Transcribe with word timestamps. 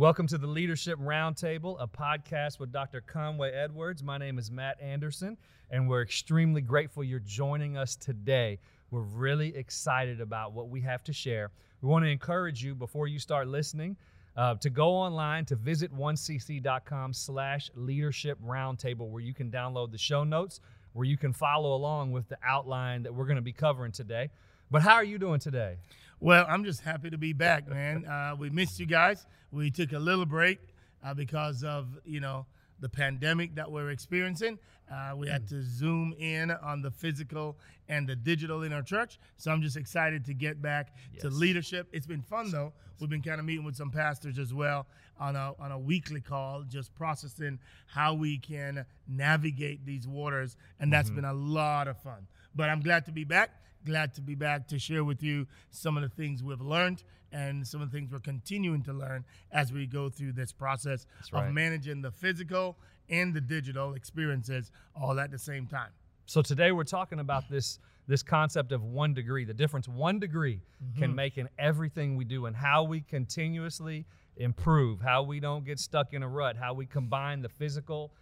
Welcome 0.00 0.26
to 0.28 0.38
the 0.38 0.46
Leadership 0.46 0.98
Roundtable, 0.98 1.76
a 1.78 1.86
podcast 1.86 2.58
with 2.58 2.72
Dr. 2.72 3.02
Conway 3.02 3.50
Edwards. 3.50 4.02
My 4.02 4.16
name 4.16 4.38
is 4.38 4.50
Matt 4.50 4.80
Anderson, 4.80 5.36
and 5.70 5.86
we're 5.86 6.00
extremely 6.00 6.62
grateful 6.62 7.04
you're 7.04 7.18
joining 7.18 7.76
us 7.76 7.96
today. 7.96 8.60
We're 8.90 9.02
really 9.02 9.54
excited 9.54 10.22
about 10.22 10.54
what 10.54 10.70
we 10.70 10.80
have 10.80 11.04
to 11.04 11.12
share. 11.12 11.50
We 11.82 11.90
want 11.90 12.06
to 12.06 12.08
encourage 12.08 12.64
you 12.64 12.74
before 12.74 13.08
you 13.08 13.18
start 13.18 13.46
listening 13.46 13.94
uh, 14.38 14.54
to 14.54 14.70
go 14.70 14.88
online 14.88 15.44
to 15.44 15.54
visit 15.54 15.94
1cc.com 15.94 17.12
slash 17.12 17.70
leadership 17.74 18.38
roundtable 18.42 19.10
where 19.10 19.22
you 19.22 19.34
can 19.34 19.50
download 19.50 19.92
the 19.92 19.98
show 19.98 20.24
notes, 20.24 20.60
where 20.94 21.04
you 21.04 21.18
can 21.18 21.34
follow 21.34 21.76
along 21.76 22.10
with 22.10 22.26
the 22.30 22.38
outline 22.42 23.02
that 23.02 23.14
we're 23.14 23.26
going 23.26 23.36
to 23.36 23.42
be 23.42 23.52
covering 23.52 23.92
today. 23.92 24.30
But 24.70 24.80
how 24.80 24.94
are 24.94 25.04
you 25.04 25.18
doing 25.18 25.40
today? 25.40 25.76
Well, 26.22 26.44
I'm 26.46 26.64
just 26.64 26.82
happy 26.82 27.08
to 27.08 27.18
be 27.18 27.32
back, 27.32 27.68
man. 27.68 28.04
Uh, 28.10 28.34
we 28.36 28.50
missed 28.50 28.78
you 28.80 28.86
guys. 28.86 29.24
We 29.52 29.70
took 29.70 29.92
a 29.92 29.98
little 29.98 30.26
break 30.26 30.58
uh, 31.04 31.14
because 31.14 31.62
of, 31.62 31.86
you 32.04 32.20
know, 32.20 32.44
the 32.80 32.88
pandemic 32.88 33.54
that 33.54 33.70
we're 33.70 33.90
experiencing. 33.90 34.58
Uh, 34.90 35.12
we 35.16 35.28
had 35.28 35.48
to 35.48 35.62
zoom 35.62 36.12
in 36.18 36.50
on 36.50 36.82
the 36.82 36.90
physical 36.90 37.56
and 37.88 38.08
the 38.08 38.16
digital 38.16 38.62
in 38.62 38.72
our 38.72 38.82
church. 38.82 39.18
So 39.36 39.52
I'm 39.52 39.62
just 39.62 39.76
excited 39.76 40.24
to 40.26 40.34
get 40.34 40.60
back 40.60 40.94
yes. 41.12 41.22
to 41.22 41.30
leadership. 41.30 41.88
It's 41.92 42.06
been 42.06 42.22
fun 42.22 42.50
though. 42.50 42.72
We've 42.98 43.08
been 43.08 43.22
kind 43.22 43.38
of 43.38 43.46
meeting 43.46 43.64
with 43.64 43.76
some 43.76 43.90
pastors 43.90 44.38
as 44.38 44.52
well 44.52 44.86
on 45.18 45.36
a 45.36 45.54
on 45.58 45.72
a 45.72 45.78
weekly 45.78 46.20
call, 46.20 46.64
just 46.68 46.92
processing 46.94 47.58
how 47.86 48.14
we 48.14 48.38
can 48.38 48.84
navigate 49.08 49.86
these 49.86 50.06
waters, 50.08 50.56
and 50.80 50.92
that's 50.92 51.08
mm-hmm. 51.08 51.16
been 51.16 51.24
a 51.26 51.34
lot 51.34 51.86
of 51.88 51.96
fun. 51.98 52.26
But 52.54 52.68
I'm 52.68 52.80
glad 52.80 53.06
to 53.06 53.12
be 53.12 53.24
back. 53.24 53.50
Glad 53.84 54.14
to 54.14 54.20
be 54.20 54.34
back 54.34 54.68
to 54.68 54.78
share 54.78 55.04
with 55.04 55.22
you 55.22 55.46
some 55.70 55.96
of 55.96 56.02
the 56.02 56.08
things 56.08 56.42
we've 56.42 56.60
learned 56.60 57.02
and 57.32 57.66
some 57.66 57.80
of 57.80 57.90
the 57.90 57.96
things 57.96 58.10
we're 58.10 58.18
continuing 58.18 58.82
to 58.82 58.92
learn 58.92 59.24
as 59.52 59.72
we 59.72 59.86
go 59.86 60.08
through 60.08 60.32
this 60.32 60.52
process 60.52 61.06
right. 61.32 61.46
of 61.46 61.54
managing 61.54 62.02
the 62.02 62.10
physical 62.10 62.76
and 63.08 63.34
the 63.34 63.40
digital 63.40 63.94
experiences 63.94 64.70
all 64.94 65.18
at 65.18 65.30
the 65.30 65.38
same 65.38 65.66
time. 65.66 65.90
So 66.26 66.42
today 66.42 66.72
we're 66.72 66.84
talking 66.84 67.20
about 67.20 67.48
this 67.48 67.78
this 68.06 68.22
concept 68.24 68.72
of 68.72 68.82
one 68.82 69.14
degree, 69.14 69.44
the 69.44 69.54
difference 69.54 69.86
one 69.86 70.18
degree 70.18 70.60
mm-hmm. 70.82 71.00
can 71.00 71.14
make 71.14 71.38
in 71.38 71.48
everything 71.58 72.16
we 72.16 72.24
do 72.24 72.46
and 72.46 72.56
how 72.56 72.82
we 72.82 73.02
continuously 73.02 74.04
improve, 74.36 75.00
how 75.00 75.22
we 75.22 75.38
don't 75.38 75.64
get 75.64 75.78
stuck 75.78 76.12
in 76.12 76.22
a 76.24 76.28
rut, 76.28 76.56
how 76.56 76.74
we 76.74 76.86
combine 76.86 77.40
the 77.40 77.48
physical 77.48 78.12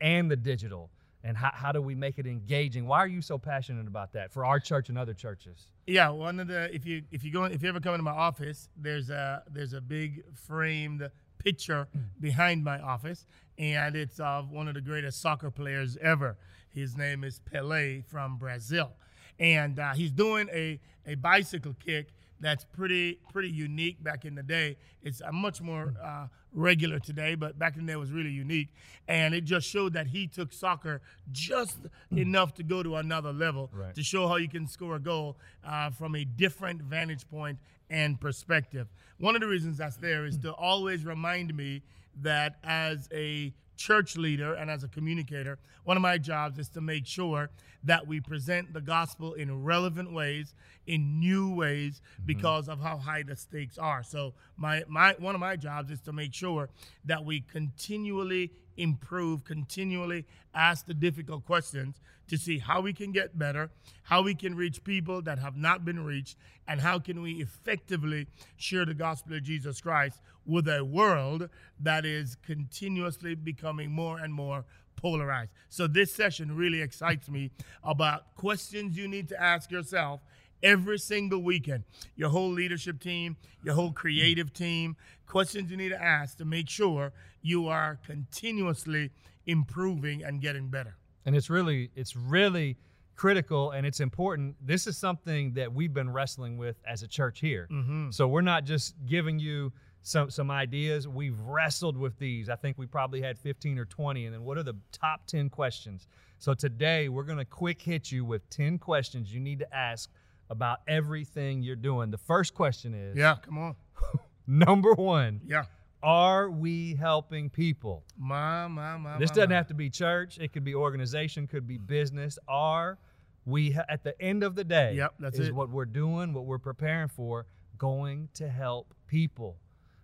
and 0.00 0.30
the 0.30 0.36
digital 0.36 0.90
and 1.24 1.36
how, 1.36 1.50
how 1.52 1.72
do 1.72 1.82
we 1.82 1.94
make 1.94 2.18
it 2.18 2.26
engaging? 2.26 2.86
Why 2.86 2.98
are 2.98 3.06
you 3.06 3.22
so 3.22 3.38
passionate 3.38 3.86
about 3.86 4.12
that 4.12 4.32
for 4.32 4.44
our 4.44 4.60
church 4.60 4.88
and 4.88 4.96
other 4.98 5.14
churches? 5.14 5.66
Yeah 5.86 6.10
one 6.10 6.38
of 6.40 6.48
the 6.48 6.74
if 6.74 6.86
you 6.86 7.02
if 7.10 7.24
you 7.24 7.32
go 7.32 7.44
if 7.44 7.62
you 7.62 7.68
ever 7.68 7.80
come 7.80 7.94
into 7.94 8.04
my 8.04 8.10
office 8.12 8.68
there's 8.76 9.10
a 9.10 9.42
there's 9.50 9.72
a 9.72 9.80
big 9.80 10.22
framed 10.34 11.10
picture 11.38 11.88
behind 12.20 12.64
my 12.64 12.78
office 12.80 13.26
and 13.58 13.96
it's 13.96 14.20
of 14.20 14.50
one 14.50 14.68
of 14.68 14.74
the 14.74 14.80
greatest 14.80 15.20
soccer 15.20 15.50
players 15.50 15.96
ever. 16.00 16.36
His 16.68 16.96
name 16.96 17.24
is 17.24 17.40
pele 17.40 18.02
from 18.02 18.36
brazil. 18.36 18.92
And 19.40 19.78
uh, 19.78 19.94
he's 19.94 20.10
doing 20.10 20.48
a, 20.52 20.80
a 21.06 21.14
bicycle 21.14 21.74
kick 21.84 22.08
that's 22.40 22.64
pretty 22.64 23.18
pretty 23.32 23.50
unique 23.50 24.02
back 24.02 24.24
in 24.24 24.34
the 24.34 24.42
day. 24.42 24.76
It's 25.02 25.20
much 25.32 25.60
more 25.60 25.94
uh, 26.02 26.26
regular 26.52 26.98
today, 26.98 27.34
but 27.34 27.58
back 27.58 27.76
in 27.76 27.82
the 27.82 27.86
day 27.88 27.92
it 27.94 28.00
was 28.00 28.12
really 28.12 28.30
unique, 28.30 28.68
and 29.06 29.34
it 29.34 29.44
just 29.44 29.68
showed 29.68 29.92
that 29.94 30.08
he 30.08 30.26
took 30.26 30.52
soccer 30.52 31.00
just 31.32 31.78
enough 32.16 32.54
to 32.54 32.62
go 32.62 32.82
to 32.82 32.96
another 32.96 33.32
level 33.32 33.70
right. 33.72 33.94
to 33.94 34.02
show 34.02 34.28
how 34.28 34.36
you 34.36 34.48
can 34.48 34.66
score 34.66 34.96
a 34.96 35.00
goal 35.00 35.36
uh, 35.66 35.90
from 35.90 36.14
a 36.14 36.24
different 36.24 36.82
vantage 36.82 37.28
point 37.28 37.58
and 37.90 38.20
perspective. 38.20 38.88
One 39.18 39.34
of 39.34 39.40
the 39.40 39.48
reasons 39.48 39.78
that's 39.78 39.96
there 39.96 40.26
is 40.26 40.38
to 40.38 40.52
always 40.52 41.04
remind 41.04 41.54
me 41.54 41.82
that 42.22 42.56
as 42.64 43.08
a 43.12 43.52
church 43.78 44.16
leader 44.16 44.52
and 44.52 44.70
as 44.70 44.84
a 44.84 44.88
communicator, 44.88 45.58
one 45.84 45.96
of 45.96 46.02
my 46.02 46.18
jobs 46.18 46.58
is 46.58 46.68
to 46.70 46.82
make 46.82 47.06
sure 47.06 47.48
that 47.84 48.06
we 48.06 48.20
present 48.20 48.74
the 48.74 48.80
gospel 48.80 49.32
in 49.34 49.64
relevant 49.64 50.12
ways, 50.12 50.52
in 50.86 51.18
new 51.20 51.54
ways, 51.54 52.02
mm-hmm. 52.14 52.26
because 52.26 52.68
of 52.68 52.80
how 52.80 52.98
high 52.98 53.22
the 53.22 53.36
stakes 53.36 53.78
are. 53.78 54.02
So 54.02 54.34
my 54.56 54.82
my 54.88 55.14
one 55.18 55.34
of 55.34 55.40
my 55.40 55.56
jobs 55.56 55.90
is 55.90 56.00
to 56.02 56.12
make 56.12 56.34
sure 56.34 56.68
that 57.06 57.24
we 57.24 57.40
continually 57.40 58.50
improve, 58.78 59.44
continually 59.44 60.24
ask 60.54 60.86
the 60.86 60.94
difficult 60.94 61.44
questions 61.44 62.00
to 62.28 62.36
see 62.36 62.58
how 62.58 62.80
we 62.80 62.92
can 62.92 63.12
get 63.12 63.38
better, 63.38 63.70
how 64.04 64.22
we 64.22 64.34
can 64.34 64.54
reach 64.54 64.84
people 64.84 65.20
that 65.22 65.38
have 65.38 65.56
not 65.56 65.84
been 65.84 66.04
reached, 66.04 66.36
and 66.66 66.80
how 66.80 66.98
can 66.98 67.22
we 67.22 67.32
effectively 67.40 68.26
share 68.56 68.84
the 68.84 68.94
gospel 68.94 69.34
of 69.34 69.42
Jesus 69.42 69.80
Christ 69.80 70.20
with 70.46 70.68
a 70.68 70.84
world 70.84 71.48
that 71.80 72.04
is 72.04 72.36
continuously 72.36 73.34
becoming 73.34 73.90
more 73.90 74.18
and 74.18 74.32
more 74.32 74.64
polarized. 74.96 75.50
So 75.68 75.86
this 75.86 76.12
session 76.12 76.56
really 76.56 76.80
excites 76.80 77.28
me 77.28 77.50
about 77.82 78.34
questions 78.34 78.96
you 78.96 79.08
need 79.08 79.28
to 79.28 79.40
ask 79.40 79.70
yourself 79.70 80.20
every 80.62 80.98
single 80.98 81.42
weekend. 81.42 81.84
Your 82.16 82.30
whole 82.30 82.50
leadership 82.50 83.00
team, 83.00 83.36
your 83.62 83.74
whole 83.74 83.92
creative 83.92 84.52
team, 84.52 84.96
questions 85.26 85.70
you 85.70 85.76
need 85.76 85.90
to 85.90 86.02
ask 86.02 86.38
to 86.38 86.44
make 86.44 86.68
sure 86.68 87.12
you 87.42 87.68
are 87.68 87.98
continuously 88.06 89.10
improving 89.46 90.24
and 90.24 90.40
getting 90.40 90.68
better. 90.68 90.96
And 91.24 91.36
it's 91.36 91.50
really 91.50 91.90
it's 91.94 92.16
really 92.16 92.76
critical 93.16 93.72
and 93.72 93.84
it's 93.86 94.00
important. 94.00 94.54
This 94.64 94.86
is 94.86 94.96
something 94.96 95.52
that 95.54 95.72
we've 95.72 95.92
been 95.92 96.10
wrestling 96.10 96.56
with 96.56 96.76
as 96.86 97.02
a 97.02 97.08
church 97.08 97.40
here. 97.40 97.68
Mm-hmm. 97.70 98.10
So 98.10 98.28
we're 98.28 98.42
not 98.42 98.64
just 98.64 98.94
giving 99.06 99.38
you 99.38 99.72
some 100.02 100.30
some 100.30 100.50
ideas. 100.50 101.08
We've 101.08 101.38
wrestled 101.40 101.96
with 101.96 102.18
these. 102.18 102.48
I 102.48 102.56
think 102.56 102.78
we 102.78 102.86
probably 102.86 103.20
had 103.20 103.38
15 103.38 103.78
or 103.78 103.84
20 103.84 104.26
and 104.26 104.34
then 104.34 104.44
what 104.44 104.56
are 104.56 104.62
the 104.62 104.76
top 104.92 105.26
10 105.26 105.50
questions? 105.50 106.06
So 106.38 106.54
today 106.54 107.08
we're 107.08 107.24
going 107.24 107.38
to 107.38 107.44
quick 107.44 107.82
hit 107.82 108.12
you 108.12 108.24
with 108.24 108.48
10 108.50 108.78
questions 108.78 109.34
you 109.34 109.40
need 109.40 109.58
to 109.58 109.74
ask 109.74 110.10
about 110.50 110.78
everything 110.86 111.62
you're 111.62 111.76
doing. 111.76 112.10
The 112.10 112.18
first 112.18 112.54
question 112.54 112.94
is 112.94 113.16
Yeah, 113.16 113.36
come 113.42 113.58
on. 113.58 113.76
number 114.46 114.94
1. 114.94 115.42
Yeah. 115.46 115.64
Are 116.02 116.50
we 116.50 116.94
helping 116.94 117.50
people? 117.50 118.04
My, 118.16 118.68
my, 118.68 118.96
my. 118.96 119.18
This 119.18 119.30
my, 119.30 119.34
doesn't 119.34 119.50
my. 119.50 119.56
have 119.56 119.66
to 119.68 119.74
be 119.74 119.90
church. 119.90 120.38
It 120.38 120.52
could 120.52 120.64
be 120.64 120.74
organization, 120.74 121.46
could 121.46 121.66
be 121.66 121.78
business. 121.78 122.38
Are 122.46 122.98
we, 123.44 123.74
at 123.88 124.04
the 124.04 124.20
end 124.20 124.42
of 124.44 124.54
the 124.54 124.64
day, 124.64 124.94
yep, 124.94 125.14
that's 125.18 125.38
is 125.38 125.48
it. 125.48 125.54
what 125.54 125.70
we're 125.70 125.86
doing, 125.86 126.32
what 126.32 126.44
we're 126.44 126.58
preparing 126.58 127.08
for, 127.08 127.46
going 127.78 128.28
to 128.34 128.48
help 128.48 128.94
people? 129.06 129.56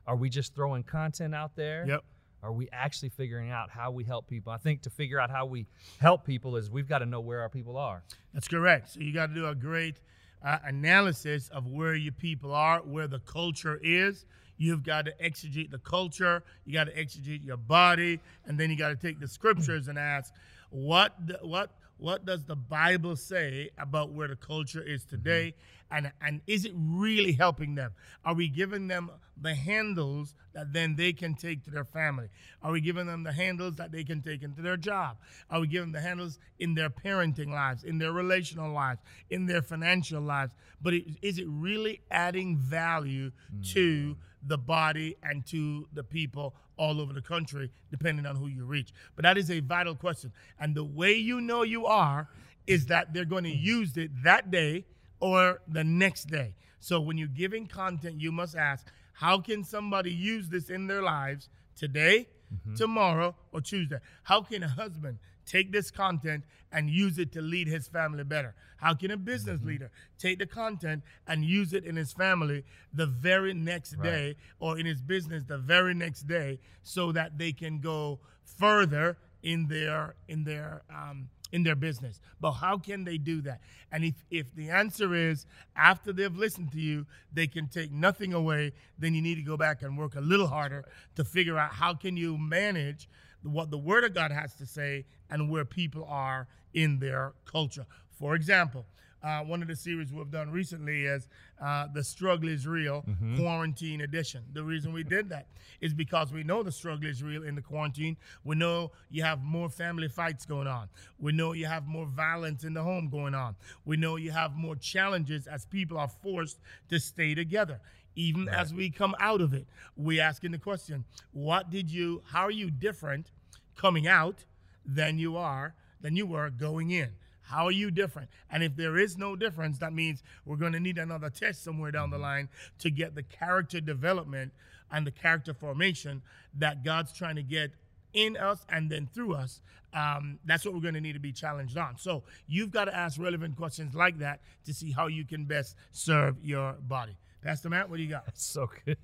Are 0.06 0.16
we 0.16 0.28
just 0.28 0.54
throwing 0.54 0.82
content 0.82 1.34
out 1.34 1.54
there? 1.54 1.84
Yep. 1.86 2.04
Are 2.42 2.52
we 2.52 2.68
actually 2.72 3.08
figuring 3.08 3.50
out 3.50 3.70
how 3.70 3.90
we 3.90 4.04
help 4.04 4.28
people? 4.28 4.52
I 4.52 4.58
think 4.58 4.82
to 4.82 4.90
figure 4.90 5.18
out 5.18 5.30
how 5.30 5.46
we 5.46 5.66
help 5.98 6.26
people 6.26 6.56
is 6.56 6.70
we've 6.70 6.88
got 6.88 6.98
to 6.98 7.06
know 7.06 7.20
where 7.20 7.40
our 7.40 7.48
people 7.48 7.78
are. 7.78 8.02
That's 8.34 8.48
correct. 8.48 8.90
So 8.90 9.00
you 9.00 9.14
got 9.14 9.28
to 9.28 9.34
do 9.34 9.46
a 9.46 9.54
great 9.54 10.00
uh, 10.44 10.58
analysis 10.64 11.48
of 11.48 11.66
where 11.66 11.94
your 11.94 12.12
people 12.12 12.52
are, 12.52 12.80
where 12.80 13.06
the 13.06 13.20
culture 13.20 13.80
is. 13.82 14.26
You've 14.56 14.82
got 14.82 15.06
to 15.06 15.12
exegete 15.22 15.70
the 15.70 15.78
culture. 15.78 16.42
You 16.64 16.72
got 16.72 16.84
to 16.84 16.92
exegete 16.92 17.44
your 17.44 17.56
body, 17.56 18.20
and 18.46 18.58
then 18.58 18.70
you 18.70 18.76
got 18.76 18.88
to 18.88 18.96
take 18.96 19.20
the 19.20 19.28
scriptures 19.28 19.88
and 19.88 19.98
ask, 19.98 20.32
what 20.70 21.14
what 21.42 21.70
what 21.98 22.26
does 22.26 22.44
the 22.44 22.56
Bible 22.56 23.16
say 23.16 23.70
about 23.78 24.10
where 24.10 24.28
the 24.28 24.36
culture 24.36 24.82
is 24.82 25.02
mm-hmm. 25.02 25.16
today? 25.16 25.54
And, 25.90 26.10
and 26.20 26.40
is 26.46 26.64
it 26.64 26.72
really 26.74 27.32
helping 27.32 27.76
them? 27.76 27.92
Are 28.24 28.34
we 28.34 28.48
giving 28.48 28.88
them 28.88 29.10
the 29.40 29.54
handles 29.54 30.34
that 30.52 30.72
then 30.72 30.96
they 30.96 31.12
can 31.12 31.34
take 31.34 31.62
to 31.64 31.70
their 31.70 31.84
family? 31.84 32.28
Are 32.62 32.72
we 32.72 32.80
giving 32.80 33.06
them 33.06 33.22
the 33.22 33.32
handles 33.32 33.76
that 33.76 33.92
they 33.92 34.02
can 34.02 34.20
take 34.20 34.42
into 34.42 34.60
their 34.60 34.76
job? 34.76 35.18
Are 35.50 35.60
we 35.60 35.68
giving 35.68 35.92
them 35.92 36.02
the 36.02 36.06
handles 36.06 36.40
in 36.58 36.74
their 36.74 36.90
parenting 36.90 37.50
lives, 37.50 37.84
in 37.84 37.98
their 37.98 38.12
relational 38.12 38.72
lives, 38.72 39.02
in 39.30 39.46
their 39.46 39.62
financial 39.62 40.20
lives? 40.20 40.52
But 40.82 40.94
is 41.22 41.38
it 41.38 41.46
really 41.46 42.00
adding 42.10 42.56
value 42.56 43.30
mm. 43.54 43.72
to 43.72 44.16
the 44.46 44.58
body 44.58 45.16
and 45.22 45.44
to 45.46 45.86
the 45.92 46.02
people 46.02 46.54
all 46.76 47.00
over 47.00 47.12
the 47.12 47.22
country, 47.22 47.70
depending 47.90 48.26
on 48.26 48.36
who 48.36 48.48
you 48.48 48.64
reach. 48.64 48.92
But 49.16 49.22
that 49.22 49.38
is 49.38 49.50
a 49.50 49.60
vital 49.60 49.94
question. 49.94 50.32
And 50.58 50.74
the 50.74 50.84
way 50.84 51.14
you 51.14 51.40
know 51.40 51.62
you 51.62 51.86
are 51.86 52.28
is 52.66 52.86
that 52.86 53.12
they're 53.12 53.24
going 53.24 53.44
to 53.44 53.54
use 53.54 53.96
it 53.96 54.10
that 54.24 54.50
day 54.50 54.84
or 55.20 55.60
the 55.68 55.84
next 55.84 56.24
day. 56.24 56.54
So 56.80 57.00
when 57.00 57.16
you're 57.16 57.28
giving 57.28 57.66
content, 57.66 58.20
you 58.20 58.32
must 58.32 58.56
ask, 58.56 58.86
how 59.12 59.38
can 59.38 59.64
somebody 59.64 60.12
use 60.12 60.48
this 60.48 60.70
in 60.70 60.86
their 60.86 61.02
lives 61.02 61.48
today, 61.76 62.28
mm-hmm. 62.52 62.74
tomorrow, 62.74 63.34
or 63.52 63.60
Tuesday? 63.60 63.98
How 64.24 64.42
can 64.42 64.62
a 64.62 64.68
husband 64.68 65.18
take 65.46 65.72
this 65.72 65.90
content 65.90 66.44
and 66.72 66.90
use 66.90 67.18
it 67.18 67.32
to 67.32 67.40
lead 67.40 67.68
his 67.68 67.88
family 67.88 68.24
better? 68.24 68.54
How 68.78 68.94
can 68.94 69.10
a 69.10 69.16
business 69.16 69.58
mm-hmm. 69.58 69.68
leader 69.68 69.90
take 70.18 70.38
the 70.38 70.46
content 70.46 71.02
and 71.26 71.44
use 71.44 71.72
it 71.72 71.84
in 71.84 71.96
his 71.96 72.12
family 72.12 72.64
the 72.92 73.06
very 73.06 73.54
next 73.54 73.96
right. 73.96 74.04
day 74.04 74.36
or 74.58 74.78
in 74.78 74.86
his 74.86 75.00
business 75.00 75.44
the 75.44 75.58
very 75.58 75.94
next 75.94 76.22
day 76.22 76.58
so 76.82 77.12
that 77.12 77.38
they 77.38 77.52
can 77.52 77.80
go 77.80 78.20
further 78.44 79.16
in 79.42 79.68
their 79.68 80.14
in 80.28 80.44
their 80.44 80.82
um, 80.90 81.28
in 81.54 81.62
their 81.62 81.76
business. 81.76 82.20
But 82.40 82.52
how 82.52 82.78
can 82.78 83.04
they 83.04 83.16
do 83.16 83.40
that? 83.42 83.60
And 83.92 84.02
if, 84.02 84.14
if 84.28 84.52
the 84.56 84.70
answer 84.70 85.14
is 85.14 85.46
after 85.76 86.12
they've 86.12 86.34
listened 86.34 86.72
to 86.72 86.80
you, 86.80 87.06
they 87.32 87.46
can 87.46 87.68
take 87.68 87.92
nothing 87.92 88.34
away, 88.34 88.72
then 88.98 89.14
you 89.14 89.22
need 89.22 89.36
to 89.36 89.42
go 89.42 89.56
back 89.56 89.82
and 89.82 89.96
work 89.96 90.16
a 90.16 90.20
little 90.20 90.48
harder 90.48 90.84
to 91.14 91.22
figure 91.22 91.56
out 91.56 91.70
how 91.70 91.94
can 91.94 92.16
you 92.16 92.36
manage 92.36 93.08
what 93.44 93.70
the 93.70 93.78
Word 93.78 94.04
of 94.04 94.14
God 94.14 94.30
has 94.30 94.54
to 94.56 94.66
say 94.66 95.04
and 95.30 95.50
where 95.50 95.64
people 95.64 96.04
are 96.08 96.48
in 96.72 96.98
their 96.98 97.32
culture. 97.44 97.86
For 98.10 98.34
example, 98.34 98.86
uh, 99.22 99.40
one 99.40 99.62
of 99.62 99.68
the 99.68 99.76
series 99.76 100.12
we've 100.12 100.30
done 100.30 100.50
recently 100.50 101.04
is 101.06 101.28
uh, 101.62 101.86
The 101.94 102.04
Struggle 102.04 102.48
is 102.50 102.66
Real 102.66 103.02
Mm-hmm. 103.08 103.38
Quarantine 103.38 104.02
Edition. 104.02 104.42
The 104.52 104.62
reason 104.62 104.92
we 104.92 105.02
did 105.02 105.30
that 105.30 105.46
is 105.80 105.94
because 105.94 106.30
we 106.30 106.42
know 106.42 106.62
the 106.62 106.70
struggle 106.72 107.08
is 107.08 107.22
real 107.22 107.42
in 107.42 107.54
the 107.54 107.62
quarantine. 107.62 108.16
We 108.44 108.54
know 108.56 108.92
you 109.10 109.22
have 109.22 109.42
more 109.42 109.70
family 109.70 110.08
fights 110.08 110.44
going 110.44 110.66
on. 110.66 110.88
We 111.18 111.32
know 111.32 111.52
you 111.52 111.64
have 111.66 111.86
more 111.86 112.04
violence 112.06 112.64
in 112.64 112.74
the 112.74 112.82
home 112.82 113.08
going 113.08 113.34
on. 113.34 113.56
We 113.86 113.96
know 113.96 114.16
you 114.16 114.30
have 114.30 114.54
more 114.56 114.76
challenges 114.76 115.46
as 115.46 115.64
people 115.64 115.96
are 115.98 116.08
forced 116.08 116.58
to 116.90 116.98
stay 117.00 117.34
together. 117.34 117.80
Even 118.16 118.48
as 118.48 118.72
we 118.72 118.90
come 118.90 119.14
out 119.18 119.40
of 119.40 119.52
it, 119.52 119.66
we 119.96 120.20
asking 120.20 120.52
the 120.52 120.58
question, 120.58 121.04
what 121.32 121.70
did 121.70 121.90
you, 121.90 122.22
how 122.26 122.42
are 122.42 122.50
you 122.50 122.70
different 122.70 123.32
coming 123.76 124.06
out 124.06 124.44
than 124.86 125.18
you 125.18 125.36
are, 125.36 125.74
than 126.00 126.16
you 126.16 126.26
were 126.26 126.50
going 126.50 126.90
in? 126.90 127.10
How 127.42 127.66
are 127.66 127.72
you 127.72 127.90
different? 127.90 128.30
And 128.50 128.62
if 128.62 128.76
there 128.76 128.96
is 128.96 129.18
no 129.18 129.36
difference, 129.36 129.78
that 129.78 129.92
means 129.92 130.22
we're 130.44 130.56
going 130.56 130.72
to 130.72 130.80
need 130.80 130.98
another 130.98 131.28
test 131.28 131.62
somewhere 131.62 131.90
down 131.90 132.10
the 132.10 132.18
line 132.18 132.48
to 132.78 132.90
get 132.90 133.14
the 133.14 133.22
character 133.22 133.80
development 133.80 134.52
and 134.90 135.06
the 135.06 135.10
character 135.10 135.52
formation 135.52 136.22
that 136.56 136.84
God's 136.84 137.12
trying 137.12 137.36
to 137.36 137.42
get 137.42 137.72
in 138.12 138.36
us 138.36 138.64
and 138.68 138.90
then 138.90 139.08
through 139.12 139.34
us. 139.34 139.60
Um, 139.92 140.38
that's 140.44 140.64
what 140.64 140.74
we're 140.74 140.80
going 140.80 140.94
to 140.94 141.00
need 141.00 141.12
to 141.12 141.20
be 141.20 141.32
challenged 141.32 141.76
on. 141.76 141.98
So 141.98 142.22
you've 142.46 142.70
got 142.70 142.86
to 142.86 142.96
ask 142.96 143.20
relevant 143.20 143.56
questions 143.56 143.94
like 143.94 144.18
that 144.18 144.40
to 144.64 144.72
see 144.72 144.92
how 144.92 145.06
you 145.06 145.24
can 145.24 145.44
best 145.44 145.76
serve 145.92 146.36
your 146.42 146.72
body. 146.80 147.16
Pastor 147.44 147.68
Matt, 147.68 147.90
what 147.90 147.98
do 147.98 148.02
you 148.02 148.08
got? 148.08 148.24
so 148.34 148.70
good. 148.84 148.96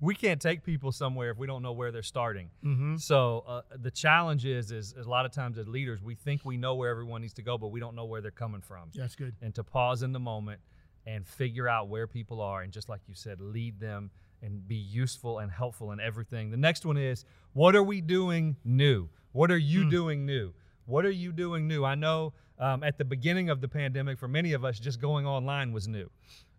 We 0.00 0.14
can't 0.14 0.40
take 0.40 0.64
people 0.64 0.90
somewhere 0.90 1.30
if 1.30 1.38
we 1.38 1.46
don't 1.46 1.62
know 1.62 1.72
where 1.72 1.92
they're 1.92 2.02
starting. 2.02 2.48
Mm-hmm. 2.64 2.96
So 2.96 3.44
uh, 3.46 3.60
the 3.76 3.90
challenge 3.90 4.46
is, 4.46 4.72
is 4.72 4.94
a 4.94 5.08
lot 5.08 5.26
of 5.26 5.32
times 5.32 5.58
as 5.58 5.68
leaders, 5.68 6.02
we 6.02 6.14
think 6.14 6.44
we 6.44 6.56
know 6.56 6.74
where 6.74 6.90
everyone 6.90 7.20
needs 7.20 7.34
to 7.34 7.42
go, 7.42 7.58
but 7.58 7.68
we 7.68 7.80
don't 7.80 7.94
know 7.94 8.06
where 8.06 8.22
they're 8.22 8.30
coming 8.30 8.62
from. 8.62 8.90
That's 8.94 9.14
good. 9.14 9.34
And 9.42 9.54
to 9.54 9.62
pause 9.62 10.02
in 10.02 10.12
the 10.12 10.20
moment 10.20 10.60
and 11.06 11.26
figure 11.26 11.68
out 11.68 11.88
where 11.88 12.06
people 12.06 12.40
are, 12.40 12.62
and 12.62 12.72
just 12.72 12.88
like 12.88 13.02
you 13.06 13.14
said, 13.14 13.40
lead 13.40 13.78
them 13.78 14.10
and 14.42 14.66
be 14.66 14.76
useful 14.76 15.40
and 15.40 15.50
helpful 15.52 15.92
in 15.92 16.00
everything. 16.00 16.50
The 16.50 16.56
next 16.56 16.86
one 16.86 16.96
is, 16.96 17.26
what 17.52 17.76
are 17.76 17.82
we 17.82 18.00
doing 18.00 18.56
new? 18.64 19.10
What 19.32 19.50
are 19.50 19.58
you 19.58 19.90
doing 19.90 20.24
new? 20.24 20.54
What 20.86 21.04
are 21.04 21.10
you 21.10 21.32
doing 21.32 21.66
new? 21.66 21.84
I 21.84 21.94
know 21.94 22.32
um, 22.58 22.82
at 22.82 22.98
the 22.98 23.04
beginning 23.04 23.50
of 23.50 23.60
the 23.60 23.68
pandemic, 23.68 24.18
for 24.18 24.28
many 24.28 24.52
of 24.52 24.64
us, 24.64 24.78
just 24.78 25.00
going 25.00 25.26
online 25.26 25.72
was 25.72 25.88
new. 25.88 26.08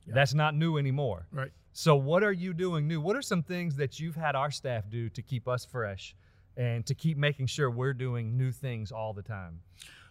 That's 0.08 0.34
not 0.34 0.56
new 0.56 0.78
anymore. 0.78 1.28
Right. 1.32 1.52
So, 1.74 1.96
what 1.96 2.24
are 2.24 2.32
you 2.32 2.54
doing 2.54 2.88
new? 2.88 3.02
What 3.02 3.16
are 3.16 3.22
some 3.22 3.44
things 3.44 3.76
that 3.78 4.00
you've 4.00 4.16
had 4.16 4.36
our 4.36 4.52
staff 4.52 4.90
do 4.90 5.10
to 5.10 5.22
keep 5.22 5.48
us 5.48 5.66
fresh 5.66 6.16
and 6.56 6.86
to 6.86 6.96
keep 6.96 7.18
making 7.18 7.48
sure 7.48 7.70
we're 7.70 7.94
doing 7.94 8.38
new 8.38 8.52
things 8.52 8.92
all 8.92 9.14
the 9.14 9.22
time? 9.22 9.60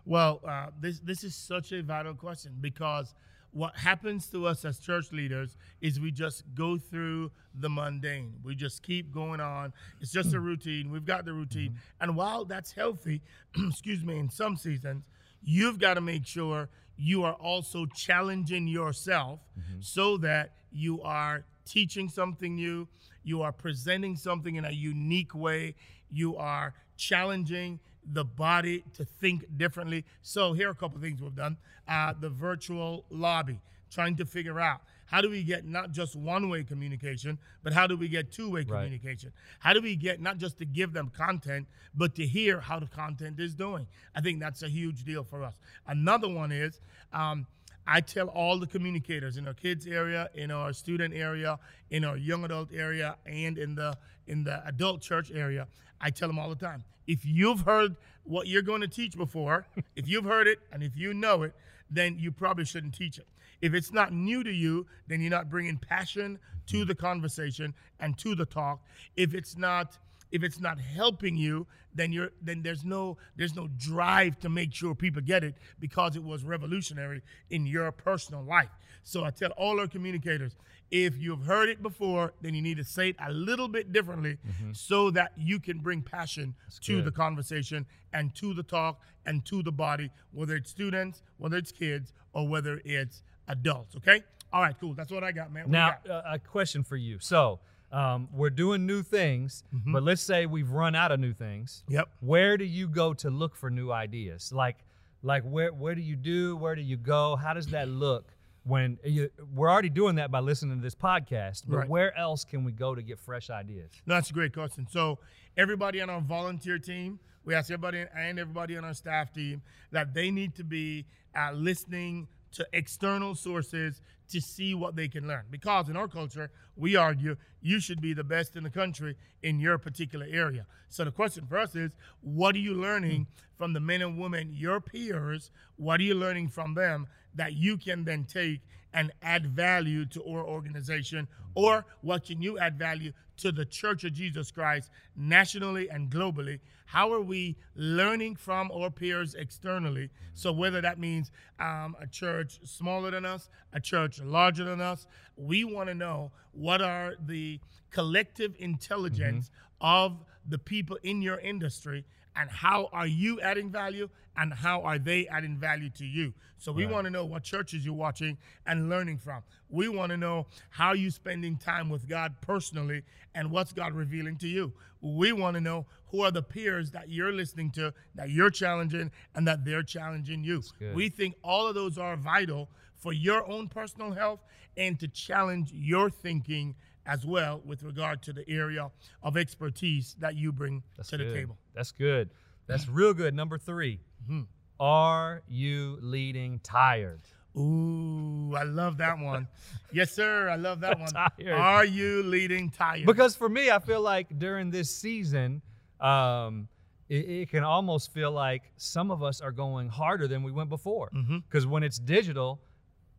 Well, 0.04 0.40
uh, 0.46 0.66
this 0.78 1.00
this 1.00 1.24
is 1.24 1.34
such 1.34 1.72
a 1.72 1.82
vital 1.82 2.14
question 2.14 2.52
because 2.60 3.14
what 3.52 3.76
happens 3.76 4.26
to 4.26 4.46
us 4.46 4.64
as 4.64 4.78
church 4.78 5.12
leaders 5.12 5.56
is 5.80 6.00
we 6.00 6.10
just 6.10 6.42
go 6.54 6.76
through 6.76 7.30
the 7.54 7.70
mundane. 7.70 8.34
We 8.42 8.56
just 8.56 8.82
keep 8.82 9.12
going 9.12 9.40
on. 9.40 9.72
It's 10.00 10.12
just 10.12 10.34
a 10.34 10.40
routine. 10.40 10.90
We've 10.90 11.04
got 11.06 11.24
the 11.24 11.32
routine, 11.32 11.78
and 12.00 12.16
while 12.16 12.44
that's 12.44 12.72
healthy, 12.72 13.22
excuse 13.68 14.04
me, 14.04 14.18
in 14.18 14.28
some 14.28 14.56
seasons, 14.56 15.04
you've 15.42 15.78
got 15.78 15.94
to 15.94 16.00
make 16.00 16.26
sure 16.26 16.68
you 16.96 17.24
are 17.24 17.34
also 17.34 17.86
challenging 17.86 18.66
yourself 18.66 19.40
so 19.80 20.16
that 20.18 20.52
you 20.72 21.02
are 21.02 21.44
teaching 21.66 22.08
something 22.08 22.54
new, 22.54 22.86
you 23.22 23.42
are 23.42 23.52
presenting 23.52 24.16
something 24.16 24.56
in 24.56 24.64
a 24.64 24.70
unique 24.70 25.34
way, 25.34 25.74
you 26.10 26.36
are 26.36 26.74
challenging 26.96 27.80
the 28.12 28.24
body 28.24 28.84
to 28.94 29.04
think 29.04 29.44
differently. 29.56 30.04
So 30.22 30.52
here 30.52 30.68
are 30.68 30.72
a 30.72 30.74
couple 30.74 30.96
of 30.96 31.02
things 31.02 31.20
we've 31.20 31.34
done. 31.34 31.56
Uh, 31.88 32.12
the 32.18 32.28
virtual 32.28 33.04
lobby, 33.10 33.60
trying 33.90 34.16
to 34.16 34.26
figure 34.26 34.60
out 34.60 34.82
how 35.06 35.20
do 35.20 35.30
we 35.30 35.42
get 35.42 35.64
not 35.66 35.92
just 35.92 36.16
one-way 36.16 36.64
communication, 36.64 37.38
but 37.62 37.72
how 37.72 37.86
do 37.86 37.96
we 37.96 38.08
get 38.08 38.32
two-way 38.32 38.60
Right. 38.62 38.84
communication? 38.84 39.32
How 39.60 39.72
do 39.72 39.80
we 39.82 39.96
get 39.96 40.20
not 40.20 40.38
just 40.38 40.58
to 40.58 40.64
give 40.64 40.92
them 40.92 41.10
content, 41.10 41.66
but 41.94 42.14
to 42.16 42.26
hear 42.26 42.60
how 42.60 42.78
the 42.78 42.86
content 42.86 43.38
is 43.38 43.54
doing? 43.54 43.86
I 44.14 44.20
think 44.20 44.40
that's 44.40 44.62
a 44.62 44.68
huge 44.68 45.04
deal 45.04 45.22
for 45.24 45.42
us. 45.42 45.54
Another 45.86 46.28
one 46.28 46.52
is 46.52 46.80
um, 47.12 47.46
I 47.86 48.00
tell 48.00 48.28
all 48.28 48.58
the 48.58 48.66
communicators 48.66 49.36
in 49.36 49.46
our 49.46 49.54
kids 49.54 49.86
area, 49.86 50.30
in 50.34 50.50
our 50.50 50.72
student 50.72 51.14
area, 51.14 51.58
in 51.90 52.04
our 52.04 52.16
young 52.16 52.44
adult 52.44 52.70
area, 52.72 53.16
and 53.26 53.58
in 53.58 53.74
the 53.74 53.96
in 54.26 54.42
the 54.44 54.66
adult 54.66 55.02
church 55.02 55.30
area. 55.30 55.68
I 56.00 56.10
tell 56.10 56.28
them 56.28 56.38
all 56.38 56.48
the 56.48 56.56
time: 56.56 56.82
if 57.06 57.26
you've 57.26 57.60
heard 57.60 57.96
what 58.24 58.46
you're 58.46 58.62
going 58.62 58.80
to 58.80 58.88
teach 58.88 59.16
before, 59.18 59.66
if 59.96 60.08
you've 60.08 60.24
heard 60.24 60.46
it 60.46 60.60
and 60.72 60.82
if 60.82 60.96
you 60.96 61.12
know 61.12 61.42
it, 61.42 61.54
then 61.90 62.16
you 62.18 62.32
probably 62.32 62.64
shouldn't 62.64 62.94
teach 62.94 63.18
it. 63.18 63.26
If 63.64 63.72
it's 63.72 63.94
not 63.94 64.12
new 64.12 64.44
to 64.44 64.52
you, 64.52 64.86
then 65.06 65.22
you're 65.22 65.30
not 65.30 65.48
bringing 65.48 65.78
passion 65.78 66.38
to 66.66 66.84
the 66.84 66.94
conversation 66.94 67.72
and 67.98 68.18
to 68.18 68.34
the 68.34 68.44
talk. 68.44 68.84
If 69.16 69.32
it's 69.32 69.56
not 69.56 69.96
if 70.30 70.42
it's 70.42 70.60
not 70.60 70.78
helping 70.80 71.36
you 71.36 71.66
then 71.94 72.12
you're 72.12 72.32
then 72.42 72.60
there's 72.60 72.84
no 72.84 73.16
there's 73.36 73.54
no 73.54 73.68
drive 73.78 74.38
to 74.40 74.48
make 74.48 74.74
sure 74.74 74.92
people 74.94 75.22
get 75.22 75.44
it 75.44 75.54
because 75.78 76.16
it 76.16 76.24
was 76.24 76.42
revolutionary 76.42 77.22
in 77.50 77.64
your 77.64 77.92
personal 77.92 78.42
life 78.42 78.70
so 79.04 79.22
i 79.22 79.30
tell 79.30 79.50
all 79.50 79.78
our 79.78 79.86
communicators 79.86 80.56
if 80.90 81.16
you've 81.18 81.44
heard 81.44 81.68
it 81.68 81.82
before 81.84 82.32
then 82.42 82.52
you 82.52 82.62
need 82.62 82.76
to 82.76 82.82
say 82.82 83.10
it 83.10 83.16
a 83.24 83.32
little 83.32 83.68
bit 83.68 83.92
differently 83.92 84.36
mm-hmm. 84.36 84.72
so 84.72 85.08
that 85.08 85.30
you 85.36 85.60
can 85.60 85.78
bring 85.78 86.02
passion 86.02 86.52
to 86.80 86.96
good. 86.96 87.04
the 87.04 87.12
conversation 87.12 87.86
and 88.12 88.34
to 88.34 88.52
the 88.54 88.62
talk 88.64 89.00
and 89.26 89.44
to 89.44 89.62
the 89.62 89.72
body 89.72 90.10
whether 90.32 90.56
it's 90.56 90.70
students 90.70 91.22
whether 91.38 91.56
it's 91.56 91.70
kids 91.70 92.12
or 92.32 92.48
whether 92.48 92.80
it's 92.84 93.22
adults 93.48 93.96
okay 93.96 94.22
all 94.52 94.60
right 94.62 94.76
cool 94.80 94.94
that's 94.94 95.10
what 95.10 95.24
i 95.24 95.32
got 95.32 95.52
man 95.52 95.64
What 95.64 95.70
Now, 95.72 95.94
got? 96.06 96.10
uh, 96.10 96.22
a 96.34 96.38
question 96.38 96.82
for 96.84 96.96
you. 96.96 97.18
So, 97.20 97.60
um, 97.92 98.28
we're 98.32 98.50
doing 98.50 98.86
new 98.86 99.02
things, 99.02 99.62
but 99.86 100.02
let's 100.02 100.22
say 100.22 100.46
we've 100.46 100.70
run 100.70 100.94
out 100.96 101.12
of 101.12 101.20
new 101.20 101.32
things. 101.32 101.84
yep 101.88 102.08
Where 102.20 102.56
do 102.56 102.64
you 102.64 102.88
go 102.88 103.14
to 103.14 103.30
look 103.30 103.54
for 103.54 103.70
new 103.70 103.92
ideas? 103.92 104.52
Like, 104.52 104.78
like 105.22 105.42
where 105.44 105.72
where 105.72 105.94
do 105.94 106.00
you 106.02 106.16
do? 106.16 106.56
Where 106.56 106.74
do 106.74 106.82
you 106.82 106.96
go? 106.96 107.36
How 107.36 107.54
does 107.54 107.68
that 107.68 107.88
look? 108.06 108.30
When 108.64 108.98
you, 109.04 109.28
we're 109.54 109.70
already 109.70 109.90
doing 109.90 110.14
that 110.16 110.30
by 110.30 110.40
listening 110.40 110.78
to 110.78 110.82
this 110.82 110.94
podcast, 110.94 111.64
but 111.68 111.76
Right. 111.76 111.88
where 111.88 112.16
else 112.18 112.44
can 112.44 112.64
we 112.64 112.72
go 112.72 112.94
to 112.94 113.02
get 113.02 113.18
fresh 113.20 113.50
ideas? 113.50 113.90
No, 114.06 114.14
that's 114.14 114.30
a 114.30 114.32
great 114.32 114.54
question. 114.54 114.86
So 114.90 115.18
everybody 115.56 116.00
on 116.00 116.08
our 116.08 116.22
volunteer 116.22 116.78
team, 116.78 117.18
we 117.44 117.54
ask 117.54 117.70
everybody 117.70 118.06
and 118.16 118.38
everybody 118.38 118.76
on 118.78 118.84
our 118.84 118.94
staff 118.94 119.32
team 119.34 119.60
that 119.90 120.14
they 120.14 120.30
need 120.30 120.54
to 120.56 120.64
be 120.64 121.04
uh, 121.36 121.52
listening 121.52 122.26
to 122.54 122.66
external 122.72 123.34
sources 123.34 124.00
to 124.30 124.40
see 124.40 124.74
what 124.74 124.96
they 124.96 125.08
can 125.08 125.26
learn. 125.26 125.44
Because 125.50 125.88
in 125.88 125.96
our 125.96 126.08
culture, 126.08 126.50
we 126.76 126.96
argue 126.96 127.36
you 127.60 127.80
should 127.80 128.00
be 128.00 128.14
the 128.14 128.24
best 128.24 128.56
in 128.56 128.64
the 128.64 128.70
country 128.70 129.16
in 129.42 129.60
your 129.60 129.78
particular 129.78 130.26
area. 130.30 130.66
So 130.88 131.04
the 131.04 131.10
question 131.10 131.46
for 131.46 131.58
us 131.58 131.74
is, 131.74 131.92
what 132.20 132.54
are 132.54 132.60
you 132.60 132.74
learning 132.74 133.26
from 133.56 133.72
the 133.72 133.80
men 133.80 134.02
and 134.02 134.18
women, 134.18 134.50
your 134.52 134.80
peers? 134.80 135.50
What 135.76 136.00
are 136.00 136.04
you 136.04 136.14
learning 136.14 136.48
from 136.48 136.74
them 136.74 137.06
that 137.34 137.54
you 137.54 137.76
can 137.76 138.04
then 138.04 138.24
take 138.24 138.60
and 138.92 139.12
add 139.22 139.46
value 139.46 140.06
to 140.06 140.22
our 140.24 140.44
organization? 140.44 141.28
Or 141.54 141.84
what 142.00 142.24
can 142.24 142.40
you 142.42 142.58
add 142.58 142.78
value 142.78 143.12
to 143.38 143.52
the 143.52 143.64
Church 143.64 144.04
of 144.04 144.12
Jesus 144.12 144.50
Christ 144.50 144.90
nationally 145.16 145.88
and 145.88 146.10
globally? 146.10 146.60
How 146.86 147.12
are 147.12 147.20
we 147.20 147.56
learning 147.74 148.36
from 148.36 148.70
our 148.70 148.90
peers 148.90 149.34
externally? 149.34 150.10
So, 150.34 150.52
whether 150.52 150.80
that 150.80 150.98
means 150.98 151.30
um, 151.58 151.96
a 152.00 152.06
church 152.06 152.60
smaller 152.64 153.10
than 153.10 153.24
us, 153.24 153.48
a 153.72 153.80
church 153.80 154.13
larger 154.22 154.64
than 154.64 154.80
us, 154.80 155.06
we 155.36 155.64
want 155.64 155.88
to 155.88 155.94
know 155.94 156.30
what 156.52 156.80
are 156.80 157.14
the 157.26 157.60
collective 157.90 158.54
intelligence 158.58 159.50
mm-hmm. 159.50 159.86
of 159.86 160.24
the 160.48 160.58
people 160.58 160.98
in 161.02 161.22
your 161.22 161.38
industry 161.38 162.04
and 162.36 162.50
how 162.50 162.88
are 162.92 163.06
you 163.06 163.40
adding 163.40 163.70
value 163.70 164.08
and 164.36 164.52
how 164.52 164.82
are 164.82 164.98
they 164.98 165.26
adding 165.28 165.56
value 165.56 165.88
to 165.90 166.04
you. 166.04 166.34
So 166.58 166.72
we 166.72 166.84
Right. 166.84 166.92
want 166.92 167.04
to 167.04 167.10
know 167.10 167.24
what 167.24 167.44
churches 167.44 167.84
you're 167.84 167.94
watching 167.94 168.36
and 168.66 168.88
learning 168.88 169.18
from. 169.18 169.42
We 169.68 169.88
want 169.88 170.10
to 170.10 170.16
know 170.16 170.46
how 170.70 170.92
you're 170.92 171.10
spending 171.12 171.56
time 171.56 171.88
with 171.88 172.08
god 172.08 172.40
personally 172.40 173.02
and 173.34 173.50
what's 173.50 173.72
god 173.72 173.92
revealing 173.92 174.36
to 174.38 174.48
you. 174.48 174.72
We 175.00 175.32
want 175.32 175.54
to 175.54 175.60
know 175.60 175.86
who 176.08 176.22
are 176.22 176.30
the 176.30 176.42
peers 176.42 176.90
that 176.92 177.08
you're 177.10 177.32
listening 177.32 177.70
to 177.72 177.94
that 178.14 178.30
you're 178.30 178.50
challenging 178.50 179.12
and 179.34 179.46
that 179.46 179.64
they're 179.64 179.82
challenging 179.82 180.42
you. 180.42 180.62
We 180.94 181.08
think 181.10 181.36
all 181.42 181.66
of 181.68 181.74
those 181.74 181.98
are 181.98 182.16
vital 182.16 182.68
for 183.04 183.12
your 183.12 183.46
own 183.48 183.68
personal 183.68 184.12
health 184.12 184.40
and 184.78 184.98
to 184.98 185.06
challenge 185.06 185.70
your 185.74 186.08
thinking 186.08 186.74
as 187.04 187.26
well 187.26 187.60
with 187.66 187.82
regard 187.82 188.22
to 188.22 188.32
the 188.32 188.48
area 188.48 188.90
of 189.22 189.36
expertise 189.36 190.16
that 190.18 190.34
you 190.36 190.50
bring 190.50 190.82
That's 190.96 191.10
to 191.10 191.18
good. 191.18 191.28
the 191.28 191.34
table 191.34 191.58
That's 191.74 191.92
good. 191.92 192.30
That's 192.66 192.88
real 192.88 193.12
good. 193.14 193.34
Number 193.34 193.58
3 193.58 194.00
Mm-hmm. 194.24 194.40
Are 194.80 195.42
you 195.46 195.98
leading 196.00 196.60
tired? 196.60 197.20
Ooh, 197.56 198.54
I 198.56 198.62
love 198.62 198.96
that 198.96 199.18
one. 199.18 199.46
yes, 199.92 200.10
sir. 200.12 200.48
I 200.48 200.56
love 200.56 200.80
that 200.80 200.98
one. 200.98 201.10
Tired. 201.10 201.52
Are 201.52 201.84
you 201.84 202.22
leading 202.22 202.70
tired? 202.70 203.04
Because 203.04 203.36
for 203.36 203.50
me, 203.50 203.70
I 203.70 203.78
feel 203.80 204.00
like 204.00 204.38
during 204.38 204.70
this 204.70 204.90
season, 204.90 205.60
um, 206.00 206.68
it, 207.08 207.28
it 207.28 207.50
can 207.50 207.62
almost 207.62 208.12
feel 208.14 208.32
like 208.32 208.72
some 208.76 209.10
of 209.10 209.22
us 209.22 209.42
are 209.42 209.52
going 209.52 209.90
harder 209.90 210.26
than 210.26 210.42
we 210.42 210.50
went 210.50 210.70
before. 210.70 211.10
Because 211.12 211.66
when 211.66 211.82
it's 211.82 211.98
digital, 211.98 212.60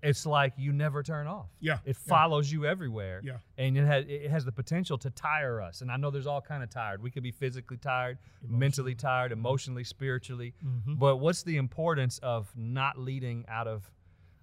it's 0.06 0.26
like 0.26 0.54
you 0.58 0.72
never 0.72 1.04
turn 1.04 1.28
off. 1.28 1.48
Yeah, 1.60 1.80
It 1.86 1.98
yeah. 2.06 2.10
follows 2.16 2.52
you 2.52 2.66
everywhere. 2.66 3.22
Yeah. 3.24 3.38
And 3.58 3.78
it 3.78 3.86
has 3.86 4.06
it 4.08 4.30
has 4.32 4.46
the 4.46 4.52
potential 4.52 4.98
to 5.00 5.10
tire 5.10 5.62
us. 5.62 5.82
And 5.82 5.92
I 5.92 5.98
know 5.98 6.12
there's 6.12 6.28
all 6.28 6.42
kind 6.42 6.64
of 6.64 6.70
tired. 6.70 7.02
We 7.02 7.12
could 7.12 7.24
be 7.24 7.32
physically 7.32 7.78
tired, 7.78 8.18
mentally 8.48 8.96
tired, 8.96 9.32
emotionally, 9.32 9.84
spiritually. 9.84 10.54
Mhm. 10.64 11.00
But 11.00 11.18
what's 11.18 11.44
the 11.44 11.58
importance 11.58 12.20
of 12.20 12.52
not 12.56 12.98
leading 13.00 13.46
out 13.48 13.68
of 13.68 13.92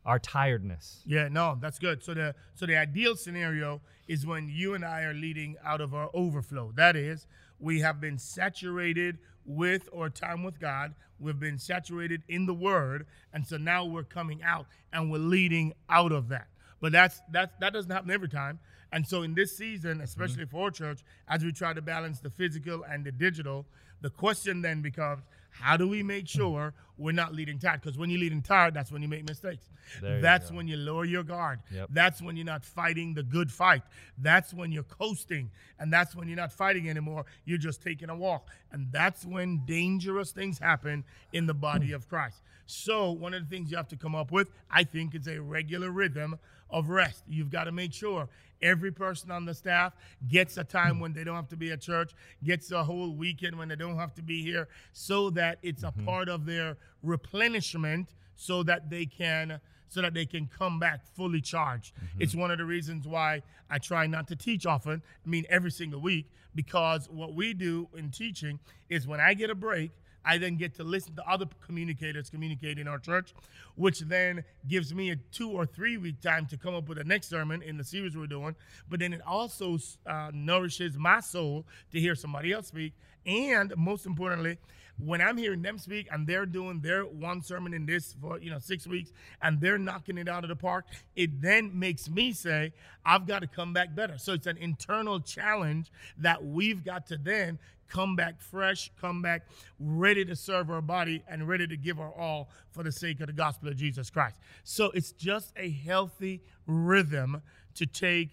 our 0.04 0.18
tiredness? 0.18 1.02
Yeah, 1.06 1.28
no, 1.28 1.56
that's 1.60 1.78
good. 1.78 2.02
So 2.02 2.12
the 2.14 2.34
so 2.54 2.66
the 2.66 2.76
ideal 2.76 3.14
scenario 3.16 3.80
is 4.08 4.26
when 4.26 4.48
you 4.48 4.74
and 4.74 4.84
I 4.84 5.02
are 5.02 5.14
leading 5.14 5.56
out 5.64 5.80
of 5.80 5.94
our 5.94 6.10
overflow. 6.12 6.72
That 6.74 6.96
is, 6.96 7.26
we 7.60 7.80
have 7.80 8.00
been 8.00 8.18
saturated 8.18 9.18
with 9.44 9.88
or 9.92 10.08
time 10.10 10.42
with 10.42 10.60
God. 10.60 10.94
We've 11.18 11.38
been 11.38 11.58
saturated 11.58 12.22
in 12.28 12.46
the 12.46 12.54
Word, 12.54 13.06
and 13.32 13.46
so 13.46 13.56
now 13.56 13.84
we're 13.84 14.02
coming 14.02 14.42
out 14.42 14.66
and 14.92 15.10
we're 15.10 15.18
leading 15.18 15.72
out 15.88 16.12
of 16.12 16.28
that. 16.28 16.48
But 16.80 16.92
that's 16.92 17.20
that's 17.30 17.54
that 17.60 17.72
doesn't 17.72 17.90
happen 17.90 18.10
every 18.10 18.28
time. 18.28 18.58
And 18.92 19.06
so 19.06 19.22
in 19.22 19.34
this 19.34 19.56
season, 19.56 19.94
mm-hmm. 19.94 20.02
especially 20.02 20.44
for 20.44 20.64
our 20.64 20.70
church, 20.70 21.00
as 21.28 21.44
we 21.44 21.52
try 21.52 21.72
to 21.72 21.80
balance 21.80 22.20
the 22.20 22.30
physical 22.30 22.82
and 22.82 23.04
the 23.04 23.12
digital, 23.12 23.66
the 24.00 24.10
question 24.10 24.62
then 24.62 24.82
becomes 24.82 25.22
how 25.52 25.76
do 25.76 25.86
we 25.86 26.02
make 26.02 26.26
sure 26.26 26.74
we're 26.96 27.12
not 27.12 27.34
leading 27.34 27.58
tired? 27.58 27.80
Because 27.82 27.98
when 27.98 28.10
you're 28.10 28.20
leading 28.20 28.42
tired, 28.42 28.74
that's 28.74 28.90
when 28.90 29.02
you 29.02 29.08
make 29.08 29.28
mistakes. 29.28 29.68
There 30.00 30.20
that's 30.20 30.50
go. 30.50 30.56
when 30.56 30.66
you 30.66 30.76
lower 30.76 31.04
your 31.04 31.22
guard. 31.22 31.60
Yep. 31.70 31.88
That's 31.92 32.22
when 32.22 32.36
you're 32.36 32.46
not 32.46 32.64
fighting 32.64 33.14
the 33.14 33.22
good 33.22 33.52
fight. 33.52 33.82
That's 34.18 34.54
when 34.54 34.72
you're 34.72 34.82
coasting. 34.82 35.50
And 35.78 35.92
that's 35.92 36.16
when 36.16 36.26
you're 36.28 36.36
not 36.36 36.52
fighting 36.52 36.88
anymore. 36.88 37.26
You're 37.44 37.58
just 37.58 37.82
taking 37.82 38.08
a 38.08 38.16
walk. 38.16 38.48
And 38.72 38.88
that's 38.90 39.24
when 39.24 39.62
dangerous 39.66 40.32
things 40.32 40.58
happen 40.58 41.04
in 41.32 41.46
the 41.46 41.54
body 41.54 41.92
of 41.92 42.08
Christ. 42.08 42.42
So, 42.66 43.10
one 43.10 43.34
of 43.34 43.42
the 43.42 43.54
things 43.54 43.70
you 43.70 43.76
have 43.76 43.88
to 43.88 43.96
come 43.96 44.14
up 44.14 44.30
with, 44.30 44.50
I 44.70 44.84
think, 44.84 45.14
is 45.14 45.26
a 45.26 45.40
regular 45.40 45.90
rhythm 45.90 46.38
of 46.70 46.88
rest. 46.88 47.22
You've 47.28 47.50
got 47.50 47.64
to 47.64 47.72
make 47.72 47.92
sure 47.92 48.28
every 48.62 48.92
person 48.92 49.30
on 49.30 49.44
the 49.44 49.54
staff 49.54 49.92
gets 50.28 50.56
a 50.56 50.64
time 50.64 51.00
when 51.00 51.12
they 51.12 51.24
don't 51.24 51.36
have 51.36 51.48
to 51.48 51.56
be 51.56 51.72
at 51.72 51.80
church, 51.80 52.12
gets 52.44 52.70
a 52.70 52.82
whole 52.84 53.14
weekend 53.14 53.58
when 53.58 53.68
they 53.68 53.76
don't 53.76 53.98
have 53.98 54.14
to 54.14 54.22
be 54.22 54.42
here, 54.42 54.68
so 54.92 55.30
that 55.30 55.58
it's 55.62 55.82
a 55.82 55.86
mm-hmm. 55.86 56.06
part 56.06 56.28
of 56.28 56.46
their 56.46 56.76
replenishment 57.02 58.14
so 58.34 58.62
that 58.62 58.88
they 58.90 59.06
can 59.06 59.60
so 59.88 60.00
that 60.00 60.14
they 60.14 60.24
can 60.24 60.46
come 60.46 60.78
back 60.78 61.04
fully 61.14 61.42
charged. 61.42 61.94
Mm-hmm. 61.94 62.22
It's 62.22 62.34
one 62.34 62.50
of 62.50 62.56
the 62.56 62.64
reasons 62.64 63.06
why 63.06 63.42
I 63.68 63.78
try 63.78 64.06
not 64.06 64.26
to 64.28 64.36
teach 64.36 64.64
often, 64.64 65.02
I 65.24 65.28
mean 65.28 65.44
every 65.50 65.70
single 65.70 66.00
week, 66.00 66.30
because 66.54 67.10
what 67.10 67.34
we 67.34 67.52
do 67.52 67.88
in 67.94 68.10
teaching 68.10 68.58
is 68.88 69.06
when 69.06 69.20
I 69.20 69.34
get 69.34 69.50
a 69.50 69.54
break, 69.54 69.90
I 70.24 70.38
then 70.38 70.56
get 70.56 70.74
to 70.76 70.84
listen 70.84 71.14
to 71.16 71.28
other 71.28 71.46
communicators 71.60 72.30
communicate 72.30 72.78
in 72.78 72.88
our 72.88 72.98
church, 72.98 73.34
which 73.76 74.00
then 74.00 74.44
gives 74.68 74.94
me 74.94 75.10
a 75.10 75.16
two 75.16 75.50
or 75.50 75.66
three 75.66 75.96
week 75.96 76.20
time 76.20 76.46
to 76.46 76.56
come 76.56 76.74
up 76.74 76.88
with 76.88 76.98
the 76.98 77.04
next 77.04 77.28
sermon 77.28 77.62
in 77.62 77.76
the 77.76 77.84
series 77.84 78.16
we're 78.16 78.26
doing. 78.26 78.54
But 78.88 79.00
then 79.00 79.12
it 79.12 79.20
also 79.26 79.78
uh, 80.06 80.30
nourishes 80.32 80.96
my 80.96 81.20
soul 81.20 81.66
to 81.92 82.00
hear 82.00 82.14
somebody 82.14 82.52
else 82.52 82.68
speak. 82.68 82.92
And 83.26 83.72
most 83.76 84.06
importantly, 84.06 84.58
when 84.98 85.20
I'm 85.20 85.36
hearing 85.36 85.62
them 85.62 85.78
speak 85.78 86.06
and 86.10 86.26
they're 86.26 86.46
doing 86.46 86.80
their 86.80 87.04
one 87.04 87.42
sermon 87.42 87.74
in 87.74 87.86
this 87.86 88.14
for 88.20 88.38
you 88.38 88.50
know 88.50 88.58
six 88.58 88.86
weeks 88.86 89.12
and 89.40 89.60
they're 89.60 89.78
knocking 89.78 90.18
it 90.18 90.28
out 90.28 90.44
of 90.44 90.48
the 90.48 90.56
park, 90.56 90.86
it 91.16 91.40
then 91.40 91.76
makes 91.78 92.08
me 92.08 92.32
say 92.32 92.72
I've 93.04 93.26
got 93.26 93.40
to 93.40 93.46
come 93.46 93.72
back 93.72 93.94
better. 93.94 94.18
So 94.18 94.32
it's 94.32 94.46
an 94.46 94.58
internal 94.58 95.20
challenge 95.20 95.90
that 96.18 96.44
we've 96.44 96.84
got 96.84 97.06
to 97.08 97.16
then 97.16 97.58
come 97.88 98.16
back 98.16 98.40
fresh, 98.40 98.90
come 99.00 99.20
back 99.20 99.46
ready 99.78 100.24
to 100.24 100.34
serve 100.34 100.70
our 100.70 100.80
body 100.80 101.22
and 101.28 101.46
ready 101.46 101.66
to 101.66 101.76
give 101.76 102.00
our 102.00 102.12
all 102.12 102.48
for 102.70 102.82
the 102.82 102.92
sake 102.92 103.20
of 103.20 103.26
the 103.26 103.32
gospel 103.32 103.68
of 103.68 103.76
Jesus 103.76 104.08
Christ. 104.08 104.36
So 104.64 104.90
it's 104.92 105.12
just 105.12 105.52
a 105.56 105.70
healthy 105.70 106.40
rhythm 106.66 107.42
to 107.74 107.86
take 107.86 108.30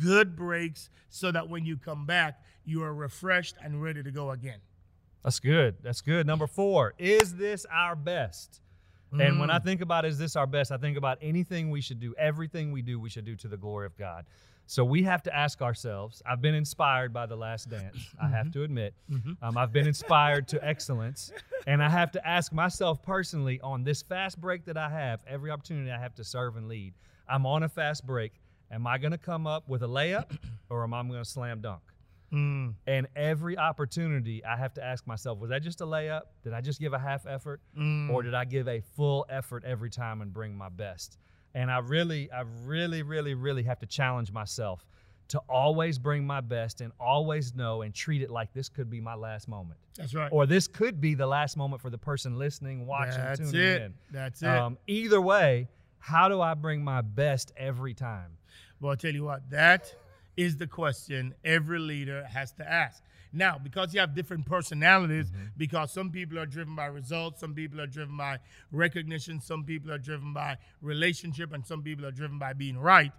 good 0.00 0.34
breaks 0.36 0.88
so 1.10 1.30
that 1.30 1.48
when 1.48 1.66
you 1.66 1.76
come 1.76 2.06
back, 2.06 2.40
you 2.64 2.82
are 2.82 2.94
refreshed 2.94 3.56
and 3.62 3.82
ready 3.82 4.02
to 4.02 4.10
go 4.10 4.30
again. 4.30 4.60
That's 5.24 5.40
good. 5.40 5.76
That's 5.82 6.00
good. 6.00 6.26
Number 6.26 6.46
four, 6.46 6.94
is 6.98 7.34
this 7.34 7.66
our 7.70 7.94
best? 7.94 8.60
And 9.20 9.38
when 9.38 9.50
I 9.50 9.58
mm. 9.58 9.64
think 9.64 9.82
about 9.82 10.06
is 10.06 10.16
this 10.16 10.36
our 10.36 10.46
best, 10.46 10.72
I 10.72 10.78
think 10.78 10.96
about 10.96 11.18
anything 11.20 11.70
we 11.70 11.82
should 11.82 12.00
do, 12.00 12.14
everything 12.18 12.72
we 12.72 12.80
do, 12.80 12.98
we 12.98 13.10
should 13.10 13.26
do 13.26 13.36
to 13.36 13.48
the 13.48 13.58
glory 13.58 13.84
of 13.84 13.96
God. 13.98 14.24
So 14.66 14.84
we 14.84 15.02
have 15.02 15.22
to 15.24 15.36
ask 15.36 15.60
ourselves. 15.60 16.22
I've 16.24 16.40
been 16.40 16.54
inspired 16.54 17.12
by 17.12 17.26
the 17.26 17.36
last 17.36 17.68
dance, 17.68 17.98
I 18.20 18.28
have 18.28 18.46
mm-hmm. 18.46 18.52
to 18.52 18.62
admit. 18.62 18.94
Mm-hmm. 19.10 19.44
Um, 19.44 19.58
I've 19.58 19.72
been 19.72 19.86
inspired 19.86 20.48
to 20.48 20.66
excellence. 20.66 21.30
And 21.66 21.82
I 21.82 21.90
have 21.90 22.10
to 22.12 22.26
ask 22.26 22.52
myself 22.52 23.02
personally 23.02 23.60
on 23.60 23.84
this 23.84 24.02
fast 24.02 24.40
break 24.40 24.64
that 24.64 24.78
I 24.78 24.88
have, 24.88 25.20
every 25.26 25.50
opportunity 25.50 25.90
I 25.90 25.98
have 25.98 26.14
to 26.14 26.24
serve 26.24 26.56
and 26.56 26.66
lead, 26.66 26.94
I'm 27.28 27.44
on 27.44 27.64
a 27.64 27.68
fast 27.68 28.06
break. 28.06 28.32
Am 28.70 28.86
I 28.86 28.96
going 28.96 29.12
to 29.12 29.18
come 29.18 29.46
up 29.46 29.68
with 29.68 29.82
a 29.82 29.88
layup 29.88 30.38
or 30.70 30.82
am 30.84 30.94
I 30.94 31.02
going 31.02 31.22
to 31.22 31.24
slam 31.24 31.60
dunk? 31.60 31.82
Mm, 32.32 32.74
And 32.86 33.06
every 33.14 33.58
opportunity, 33.58 34.44
I 34.44 34.56
have 34.56 34.72
to 34.74 34.84
ask 34.84 35.06
myself, 35.06 35.38
was 35.38 35.50
that 35.50 35.62
just 35.62 35.80
a 35.80 35.84
layup? 35.86 36.22
Did 36.44 36.52
I 36.54 36.60
just 36.60 36.80
give 36.80 36.92
a 36.92 36.98
half 36.98 37.26
effort? 37.26 37.60
mm. 37.78 38.10
Or 38.10 38.22
did 38.22 38.34
I 38.34 38.44
give 38.44 38.68
a 38.68 38.80
full 38.96 39.26
effort 39.28 39.64
every 39.64 39.90
time 39.90 40.22
and 40.22 40.32
bring 40.32 40.56
my 40.56 40.68
best? 40.68 41.18
And 41.54 41.70
I 41.70 41.78
really, 41.78 42.30
I 42.32 42.44
really, 42.64 43.02
really, 43.02 43.34
really 43.34 43.62
have 43.64 43.78
to 43.80 43.86
challenge 43.86 44.32
myself 44.32 44.86
to 45.28 45.38
always 45.48 45.98
bring 45.98 46.26
my 46.26 46.40
best 46.40 46.80
and 46.80 46.92
always 46.98 47.54
know 47.54 47.82
and 47.82 47.94
treat 47.94 48.22
it 48.22 48.30
like 48.30 48.52
this 48.54 48.68
could 48.68 48.88
be 48.90 49.00
my 49.00 49.14
last 49.14 49.48
moment. 49.48 49.78
That's 49.96 50.14
right. 50.14 50.30
Or 50.32 50.46
this 50.46 50.66
could 50.66 51.00
be 51.00 51.14
the 51.14 51.26
last 51.26 51.56
moment 51.56 51.80
for 51.82 51.90
the 51.90 51.98
person 51.98 52.38
listening, 52.38 52.86
watching, 52.86 53.18
That's 53.18 53.38
tuning 53.40 53.54
it. 53.60 53.82
in. 53.82 53.94
That's 54.10 54.42
it. 54.42 54.48
Um, 54.48 54.78
either 54.86 55.20
way, 55.20 55.68
how 55.98 56.28
do 56.28 56.40
I 56.40 56.54
bring 56.54 56.82
my 56.82 57.00
best 57.02 57.52
every 57.56 57.94
time? 57.94 58.30
Well, 58.80 58.90
I'll 58.90 58.96
tell 58.96 59.12
you 59.14 59.24
what, 59.24 59.48
that 59.50 59.94
is 60.36 60.56
the 60.56 60.66
question 60.66 61.34
every 61.44 61.78
leader 61.78 62.24
has 62.24 62.52
to 62.52 62.68
ask. 62.70 63.02
Now, 63.32 63.58
because 63.58 63.94
you 63.94 64.00
have 64.00 64.14
different 64.14 64.44
personalities, 64.44 65.30
mm-hmm. 65.30 65.46
because 65.56 65.90
some 65.90 66.10
people 66.10 66.38
are 66.38 66.46
driven 66.46 66.76
by 66.76 66.86
results, 66.86 67.40
some 67.40 67.54
people 67.54 67.80
are 67.80 67.86
driven 67.86 68.16
by 68.16 68.38
recognition, 68.70 69.40
some 69.40 69.64
people 69.64 69.90
are 69.90 69.98
driven 69.98 70.34
by 70.34 70.58
relationship, 70.82 71.52
and 71.52 71.66
some 71.66 71.82
people 71.82 72.04
are 72.04 72.10
driven 72.10 72.38
by 72.38 72.52
being 72.52 72.78
right, 72.78 73.12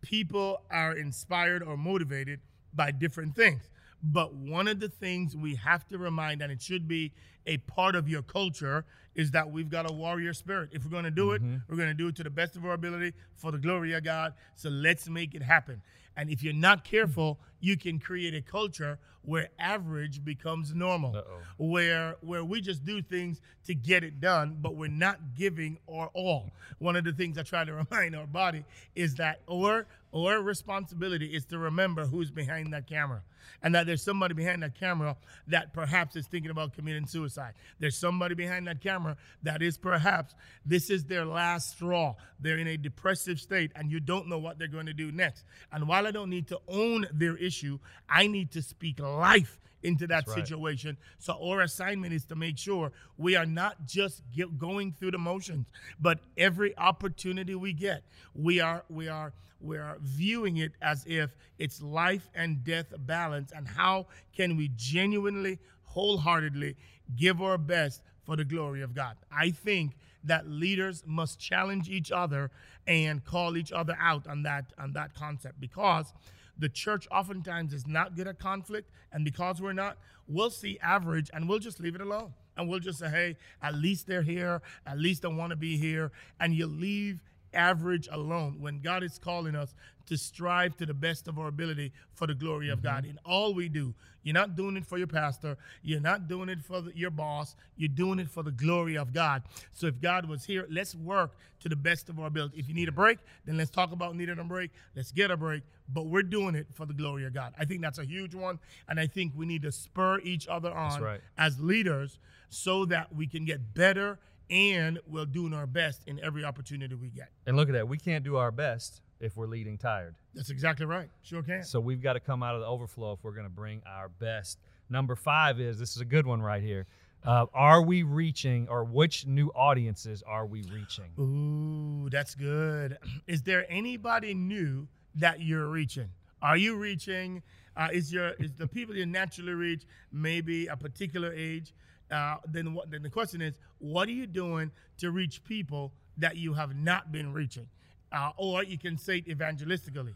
people 0.00 0.62
are 0.70 0.96
inspired 0.96 1.62
or 1.62 1.76
motivated 1.76 2.40
by 2.72 2.90
different 2.90 3.36
things. 3.36 3.68
But 4.02 4.32
one 4.34 4.68
of 4.68 4.80
the 4.80 4.88
things 4.88 5.36
we 5.36 5.56
have 5.56 5.86
to 5.88 5.98
remind, 5.98 6.40
and 6.40 6.50
it 6.52 6.62
should 6.62 6.88
be 6.88 7.12
a 7.46 7.58
part 7.58 7.94
of 7.94 8.08
your 8.08 8.22
culture, 8.22 8.84
is 9.18 9.32
that 9.32 9.50
we've 9.50 9.68
got 9.68 9.90
a 9.90 9.92
warrior 9.92 10.32
spirit. 10.32 10.70
If 10.72 10.84
we're 10.84 10.92
going 10.92 11.02
to 11.02 11.10
do 11.10 11.32
it, 11.32 11.42
mm-hmm. 11.42 11.56
we're 11.68 11.76
going 11.76 11.88
to 11.88 11.94
do 11.94 12.06
it 12.06 12.14
to 12.16 12.22
the 12.22 12.30
best 12.30 12.54
of 12.54 12.64
our 12.64 12.72
ability 12.72 13.14
for 13.34 13.50
the 13.50 13.58
glory 13.58 13.92
of 13.92 14.04
God. 14.04 14.32
So 14.54 14.68
let's 14.70 15.08
make 15.08 15.34
it 15.34 15.42
happen. 15.42 15.82
And 16.16 16.30
if 16.30 16.42
you're 16.42 16.52
not 16.52 16.84
careful, 16.84 17.38
you 17.60 17.76
can 17.76 17.98
create 17.98 18.34
a 18.34 18.40
culture 18.40 18.98
where 19.22 19.48
average 19.58 20.24
becomes 20.24 20.72
normal, 20.74 21.14
Uh-oh. 21.16 21.40
where 21.58 22.16
where 22.20 22.44
we 22.44 22.60
just 22.60 22.84
do 22.84 23.02
things 23.02 23.40
to 23.66 23.74
get 23.74 24.02
it 24.02 24.20
done, 24.20 24.56
but 24.60 24.74
we're 24.74 24.88
not 24.88 25.34
giving 25.36 25.78
our 25.88 26.10
all. 26.14 26.50
One 26.78 26.96
of 26.96 27.04
the 27.04 27.12
things 27.12 27.38
I 27.38 27.42
try 27.42 27.64
to 27.64 27.72
remind 27.90 28.16
our 28.16 28.26
body 28.26 28.64
is 28.94 29.16
that 29.16 29.40
our 29.50 29.86
our 30.12 30.40
responsibility 30.40 31.26
is 31.26 31.44
to 31.46 31.58
remember 31.58 32.06
who's 32.06 32.30
behind 32.30 32.72
that 32.72 32.86
camera, 32.86 33.22
and 33.62 33.74
that 33.74 33.86
there's 33.86 34.02
somebody 34.02 34.34
behind 34.34 34.62
that 34.62 34.74
camera 34.74 35.16
that 35.46 35.72
perhaps 35.72 36.16
is 36.16 36.26
thinking 36.26 36.50
about 36.50 36.72
committing 36.72 37.06
suicide. 37.06 37.54
There's 37.78 37.96
somebody 37.96 38.34
behind 38.34 38.66
that 38.66 38.80
camera 38.80 39.07
that 39.42 39.62
is 39.62 39.78
perhaps 39.78 40.34
this 40.64 40.90
is 40.90 41.04
their 41.04 41.24
last 41.24 41.70
straw. 41.70 42.14
They're 42.40 42.58
in 42.58 42.66
a 42.66 42.76
depressive 42.76 43.40
state, 43.40 43.72
and 43.74 43.90
you 43.90 44.00
don't 44.00 44.28
know 44.28 44.38
what 44.38 44.58
they're 44.58 44.68
going 44.68 44.86
to 44.86 44.92
do 44.92 45.12
next. 45.12 45.44
And 45.72 45.88
while 45.88 46.06
I 46.06 46.10
don't 46.10 46.30
need 46.30 46.48
to 46.48 46.60
own 46.68 47.06
their 47.12 47.36
issue, 47.36 47.78
I 48.08 48.26
need 48.26 48.50
to 48.52 48.62
speak 48.62 49.00
life 49.00 49.58
into 49.82 50.06
that 50.08 50.26
That's 50.26 50.36
right. 50.36 50.46
situation. 50.46 50.96
So 51.18 51.38
our 51.40 51.60
assignment 51.60 52.12
is 52.12 52.24
to 52.26 52.34
make 52.34 52.58
sure 52.58 52.92
we 53.16 53.36
are 53.36 53.46
not 53.46 53.86
just 53.86 54.22
going 54.58 54.92
through 54.92 55.12
the 55.12 55.18
motions, 55.18 55.66
but 56.00 56.18
every 56.36 56.76
opportunity 56.76 57.54
we 57.54 57.72
get, 57.72 58.02
we 58.34 58.60
are 58.60 58.84
we 58.88 59.08
are 59.08 59.32
we 59.60 59.76
are 59.76 59.98
viewing 60.00 60.58
it 60.58 60.72
as 60.82 61.04
if 61.06 61.34
it's 61.58 61.82
life 61.82 62.28
and 62.34 62.64
death 62.64 62.92
balance, 63.06 63.52
and 63.52 63.66
how 63.66 64.06
can 64.36 64.56
we 64.56 64.70
genuinely, 64.76 65.58
wholeheartedly 65.84 66.76
give 67.16 67.40
our 67.42 67.58
best 67.58 68.02
for 68.28 68.36
the 68.36 68.44
glory 68.44 68.82
of 68.82 68.94
God. 68.94 69.16
I 69.32 69.50
think 69.50 69.96
that 70.22 70.46
leaders 70.46 71.02
must 71.06 71.40
challenge 71.40 71.88
each 71.88 72.12
other 72.12 72.50
and 72.86 73.24
call 73.24 73.56
each 73.56 73.72
other 73.72 73.96
out 73.98 74.26
on 74.26 74.42
that 74.42 74.66
on 74.78 74.92
that 74.92 75.14
concept 75.14 75.58
because 75.58 76.12
the 76.58 76.68
church 76.68 77.08
oftentimes 77.10 77.72
is 77.72 77.86
not 77.86 78.16
good 78.16 78.28
at 78.28 78.38
conflict 78.38 78.90
and 79.12 79.24
because 79.24 79.62
we're 79.62 79.72
not 79.72 79.96
we'll 80.26 80.50
see 80.50 80.78
average 80.82 81.30
and 81.32 81.48
we'll 81.48 81.58
just 81.58 81.80
leave 81.80 81.94
it 81.94 82.02
alone. 82.02 82.34
And 82.58 82.68
we'll 82.68 82.80
just 82.80 82.98
say, 82.98 83.08
hey, 83.08 83.36
at 83.62 83.76
least 83.76 84.06
they're 84.06 84.20
here, 84.20 84.60
at 84.84 84.98
least 84.98 85.22
they 85.22 85.28
want 85.28 85.50
to 85.50 85.56
be 85.56 85.78
here, 85.78 86.10
and 86.40 86.52
you 86.52 86.66
leave 86.66 87.20
average 87.52 88.08
alone 88.10 88.56
when 88.60 88.80
God 88.80 89.02
is 89.02 89.18
calling 89.18 89.54
us 89.54 89.74
to 90.06 90.16
strive 90.16 90.76
to 90.78 90.86
the 90.86 90.94
best 90.94 91.28
of 91.28 91.38
our 91.38 91.48
ability 91.48 91.92
for 92.14 92.26
the 92.26 92.34
glory 92.34 92.70
of 92.70 92.82
God 92.82 93.02
mm-hmm. 93.02 93.10
in 93.10 93.18
all 93.24 93.54
we 93.54 93.68
do. 93.68 93.94
You're 94.22 94.34
not 94.34 94.56
doing 94.56 94.76
it 94.76 94.84
for 94.86 94.98
your 94.98 95.06
pastor, 95.06 95.56
you're 95.82 96.00
not 96.00 96.28
doing 96.28 96.48
it 96.48 96.62
for 96.62 96.80
the, 96.80 96.96
your 96.96 97.10
boss, 97.10 97.54
you're 97.76 97.88
doing 97.88 98.18
it 98.18 98.28
for 98.28 98.42
the 98.42 98.50
glory 98.50 98.96
of 98.96 99.12
God. 99.12 99.42
So 99.72 99.86
if 99.86 100.00
God 100.00 100.26
was 100.26 100.44
here, 100.44 100.66
let's 100.70 100.94
work 100.94 101.32
to 101.60 101.68
the 101.68 101.76
best 101.76 102.08
of 102.08 102.18
our 102.18 102.26
ability. 102.26 102.58
If 102.58 102.68
you 102.68 102.74
need 102.74 102.88
a 102.88 102.92
break, 102.92 103.18
then 103.44 103.56
let's 103.56 103.70
talk 103.70 103.92
about 103.92 104.16
needing 104.16 104.38
a 104.38 104.44
break. 104.44 104.70
Let's 104.96 105.12
get 105.12 105.30
a 105.30 105.36
break, 105.36 105.62
but 105.88 106.06
we're 106.06 106.22
doing 106.22 106.54
it 106.54 106.66
for 106.72 106.86
the 106.86 106.94
glory 106.94 107.26
of 107.26 107.34
God. 107.34 107.54
I 107.58 107.64
think 107.64 107.82
that's 107.82 107.98
a 107.98 108.04
huge 108.04 108.34
one, 108.34 108.58
and 108.88 108.98
I 108.98 109.06
think 109.06 109.32
we 109.36 109.46
need 109.46 109.62
to 109.62 109.72
spur 109.72 110.20
each 110.20 110.48
other 110.48 110.72
on 110.72 111.02
right. 111.02 111.20
as 111.36 111.60
leaders 111.60 112.18
so 112.50 112.86
that 112.86 113.14
we 113.14 113.26
can 113.26 113.44
get 113.44 113.74
better 113.74 114.18
and 114.50 114.98
we're 115.06 115.26
doing 115.26 115.52
our 115.52 115.66
best 115.66 116.02
in 116.06 116.20
every 116.22 116.44
opportunity 116.44 116.94
we 116.94 117.08
get. 117.08 117.28
And 117.46 117.56
look 117.56 117.68
at 117.68 117.72
that. 117.72 117.88
We 117.88 117.98
can't 117.98 118.24
do 118.24 118.36
our 118.36 118.50
best 118.50 119.00
if 119.20 119.36
we're 119.36 119.46
leading 119.46 119.78
tired. 119.78 120.14
That's 120.34 120.50
exactly 120.50 120.86
right. 120.86 121.10
Sure 121.22 121.42
can. 121.42 121.64
So 121.64 121.80
we've 121.80 122.00
got 122.00 122.14
to 122.14 122.20
come 122.20 122.42
out 122.42 122.54
of 122.54 122.60
the 122.60 122.66
overflow 122.66 123.12
if 123.12 123.24
we're 123.24 123.32
going 123.32 123.46
to 123.46 123.50
bring 123.50 123.82
our 123.86 124.08
best. 124.08 124.58
Number 124.90 125.16
five 125.16 125.60
is 125.60 125.78
this 125.78 125.96
is 125.96 126.00
a 126.00 126.04
good 126.06 126.26
one 126.26 126.40
right 126.40 126.62
here. 126.62 126.86
Uh, 127.24 127.46
are 127.52 127.82
we 127.82 128.04
reaching, 128.04 128.68
or 128.68 128.84
which 128.84 129.26
new 129.26 129.48
audiences 129.48 130.22
are 130.22 130.46
we 130.46 130.62
reaching? 130.72 131.10
Ooh, 131.18 132.08
that's 132.10 132.36
good. 132.36 132.96
Is 133.26 133.42
there 133.42 133.66
anybody 133.68 134.34
new 134.34 134.86
that 135.16 135.40
you're 135.40 135.66
reaching? 135.66 136.10
Are 136.40 136.56
you 136.56 136.76
reaching? 136.76 137.42
Uh, 137.76 137.88
is 137.92 138.12
your 138.12 138.30
is 138.38 138.52
the 138.54 138.66
people 138.68 138.94
you 138.94 139.04
naturally 139.04 139.52
reach 139.52 139.82
maybe 140.12 140.68
a 140.68 140.76
particular 140.76 141.32
age? 141.32 141.74
Uh, 142.10 142.36
then 142.50 142.74
what? 142.74 142.90
Then 142.90 143.02
the 143.02 143.10
question 143.10 143.40
is, 143.42 143.54
what 143.78 144.08
are 144.08 144.12
you 144.12 144.26
doing 144.26 144.70
to 144.98 145.10
reach 145.10 145.44
people 145.44 145.92
that 146.16 146.36
you 146.36 146.54
have 146.54 146.74
not 146.74 147.12
been 147.12 147.32
reaching? 147.32 147.68
Uh, 148.10 148.30
or 148.36 148.64
you 148.64 148.78
can 148.78 148.96
say 148.96 149.18
it 149.18 149.28
evangelistically. 149.28 150.14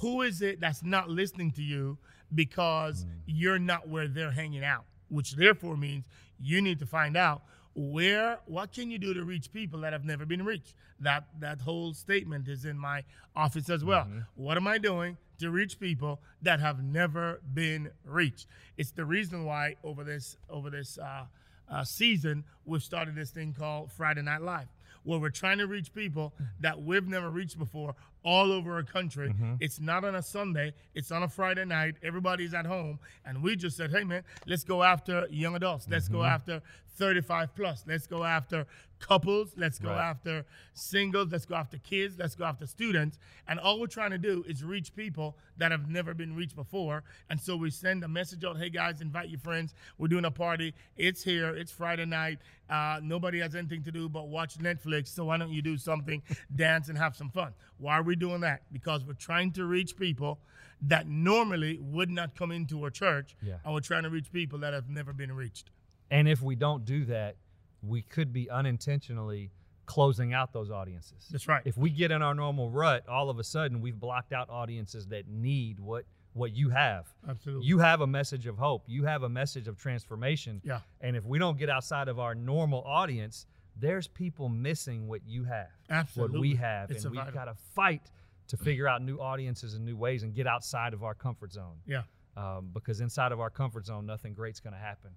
Who 0.00 0.22
is 0.22 0.42
it 0.42 0.60
that's 0.60 0.82
not 0.82 1.08
listening 1.08 1.50
to 1.52 1.62
you 1.62 1.96
because 2.34 3.06
you're 3.26 3.58
not 3.58 3.88
where 3.88 4.08
they're 4.08 4.32
hanging 4.32 4.64
out? 4.64 4.84
Which 5.08 5.32
therefore 5.36 5.76
means 5.76 6.06
you 6.38 6.60
need 6.60 6.78
to 6.80 6.86
find 6.86 7.16
out 7.16 7.42
where 7.74 8.38
what 8.46 8.72
can 8.72 8.90
you 8.90 8.98
do 8.98 9.14
to 9.14 9.24
reach 9.24 9.52
people 9.52 9.80
that 9.80 9.92
have 9.92 10.04
never 10.04 10.26
been 10.26 10.44
reached 10.44 10.74
that 11.00 11.24
that 11.40 11.60
whole 11.60 11.94
statement 11.94 12.46
is 12.48 12.64
in 12.66 12.76
my 12.76 13.02
office 13.34 13.70
as 13.70 13.82
well 13.82 14.06
what 14.34 14.58
am 14.58 14.66
i 14.66 14.76
doing 14.76 15.16
to 15.42 15.50
reach 15.50 15.78
people 15.78 16.20
that 16.40 16.60
have 16.60 16.82
never 16.82 17.40
been 17.52 17.90
reached 18.04 18.46
it's 18.76 18.90
the 18.92 19.04
reason 19.04 19.44
why 19.44 19.76
over 19.84 20.04
this 20.04 20.36
over 20.48 20.70
this 20.70 20.98
uh, 20.98 21.24
uh, 21.70 21.84
season 21.84 22.44
we've 22.64 22.82
started 22.82 23.14
this 23.14 23.30
thing 23.30 23.54
called 23.56 23.90
friday 23.92 24.22
night 24.22 24.42
live 24.42 24.68
where 25.04 25.18
we're 25.18 25.30
trying 25.30 25.58
to 25.58 25.66
reach 25.66 25.92
people 25.92 26.32
that 26.60 26.80
we've 26.82 27.08
never 27.08 27.28
reached 27.30 27.58
before 27.58 27.94
all 28.24 28.52
over 28.52 28.74
our 28.74 28.82
country. 28.82 29.34
It's 29.60 29.80
not 29.80 30.04
on 30.04 30.14
a 30.14 30.22
Sunday, 30.22 30.74
it's 30.94 31.10
on 31.10 31.22
a 31.24 31.28
Friday 31.28 31.64
night. 31.64 31.96
Everybody's 32.02 32.54
at 32.54 32.66
home. 32.66 33.00
And 33.24 33.42
we 33.42 33.56
just 33.56 33.76
said, 33.76 33.90
hey, 33.90 34.04
man, 34.04 34.22
let's 34.46 34.64
go 34.64 34.82
after 34.82 35.26
young 35.30 35.56
adults. 35.56 35.86
Let's 35.90 36.08
go 36.08 36.22
after 36.22 36.62
35 36.96 37.54
plus. 37.56 37.84
Let's 37.86 38.06
go 38.06 38.22
after 38.24 38.66
couples. 39.02 39.52
Let's 39.56 39.78
go 39.78 39.90
Right. 39.90 40.08
after 40.10 40.46
singles. 40.72 41.28
Let's 41.30 41.44
go 41.44 41.54
after 41.56 41.76
kids. 41.78 42.18
Let's 42.18 42.34
go 42.34 42.44
after 42.44 42.66
students. 42.66 43.18
And 43.46 43.60
all 43.60 43.78
we're 43.80 43.86
trying 43.88 44.12
to 44.12 44.18
do 44.18 44.42
is 44.46 44.64
reach 44.64 44.94
people 44.94 45.36
that 45.58 45.70
have 45.72 45.90
never 45.90 46.14
been 46.14 46.34
reached 46.34 46.56
before. 46.56 47.04
And 47.28 47.38
so 47.40 47.56
we 47.56 47.68
send 47.70 48.02
a 48.04 48.08
message 48.08 48.44
out 48.44 48.56
hey, 48.58 48.70
guys, 48.70 49.00
invite 49.00 49.28
your 49.28 49.40
friends. 49.40 49.74
We're 49.98 50.08
doing 50.08 50.24
a 50.24 50.30
party. 50.30 50.74
It's 50.96 51.22
here. 51.22 51.50
It's 51.50 51.70
Friday 51.72 52.06
night. 52.06 52.38
Uh, 52.70 53.00
nobody 53.02 53.40
has 53.40 53.54
anything 53.54 53.82
to 53.82 53.92
do 53.92 54.08
but 54.08 54.28
watch 54.28 54.56
Netflix. 54.58 55.08
So 55.08 55.26
why 55.26 55.36
don't 55.36 55.52
you 55.52 55.60
do 55.60 55.76
something, 55.76 56.22
dance, 56.56 56.88
and 56.88 56.96
have 56.96 57.14
some 57.16 57.28
fun? 57.28 57.52
Why 57.76 57.98
are 57.98 58.02
we 58.02 58.16
doing 58.16 58.40
that? 58.40 58.62
Because 58.72 59.04
we're 59.04 59.12
trying 59.14 59.52
to 59.52 59.66
reach 59.66 59.96
people 59.96 60.40
that 60.80 61.06
normally 61.06 61.78
would 61.80 62.10
not 62.10 62.34
come 62.34 62.50
into 62.50 62.82
our 62.82 62.90
church. 62.90 63.36
Yeah. 63.42 63.56
And 63.64 63.74
we're 63.74 63.80
trying 63.80 64.02
to 64.04 64.10
reach 64.10 64.32
people 64.32 64.58
that 64.60 64.72
have 64.72 64.88
never 64.88 65.12
been 65.12 65.32
reached. 65.32 65.70
And 66.10 66.28
if 66.28 66.42
we 66.42 66.56
don't 66.56 66.84
do 66.84 67.04
that, 67.06 67.36
we 67.82 68.02
could 68.02 68.32
be 68.32 68.48
unintentionally 68.50 69.50
closing 69.86 70.32
out 70.32 70.52
those 70.52 70.70
audiences. 70.70 71.28
That's 71.30 71.48
right. 71.48 71.62
If 71.64 71.76
we 71.76 71.90
get 71.90 72.10
in 72.10 72.22
our 72.22 72.34
normal 72.34 72.70
rut, 72.70 73.08
all 73.08 73.28
of 73.28 73.38
a 73.38 73.44
sudden 73.44 73.80
we've 73.80 73.98
blocked 73.98 74.32
out 74.32 74.48
audiences 74.48 75.06
that 75.08 75.28
need 75.28 75.80
what 75.80 76.04
what 76.34 76.56
you 76.56 76.70
have. 76.70 77.06
Absolutely. 77.28 77.66
You 77.66 77.78
have 77.78 78.00
a 78.00 78.06
message 78.06 78.46
of 78.46 78.56
hope. 78.56 78.84
You 78.86 79.04
have 79.04 79.22
a 79.22 79.28
message 79.28 79.68
of 79.68 79.76
transformation. 79.76 80.62
Yeah. 80.64 80.80
And 81.02 81.14
if 81.14 81.26
we 81.26 81.38
don't 81.38 81.58
get 81.58 81.68
outside 81.68 82.08
of 82.08 82.18
our 82.18 82.34
normal 82.34 82.82
audience, 82.86 83.46
there's 83.76 84.06
people 84.06 84.48
missing 84.48 85.08
what 85.08 85.20
you 85.26 85.44
have, 85.44 85.68
Absolutely. 85.90 86.38
what 86.38 86.40
we 86.40 86.54
have, 86.54 86.90
It's 86.90 87.04
and 87.04 87.14
we've 87.14 87.34
got 87.34 87.44
to 87.46 87.54
fight 87.74 88.10
to 88.48 88.56
figure 88.56 88.88
out 88.88 89.02
new 89.02 89.18
audiences 89.18 89.74
and 89.74 89.84
new 89.84 89.96
ways 89.96 90.22
and 90.22 90.34
get 90.34 90.46
outside 90.46 90.94
of 90.94 91.02
our 91.04 91.14
comfort 91.14 91.52
zone. 91.52 91.76
Yeah. 91.86 92.02
Um, 92.34 92.70
because 92.72 93.00
inside 93.00 93.32
of 93.32 93.40
our 93.40 93.50
comfort 93.50 93.86
zone, 93.86 94.06
nothing 94.06 94.32
great's 94.32 94.60
going 94.60 94.72
to 94.72 94.78
happen. 94.78 95.10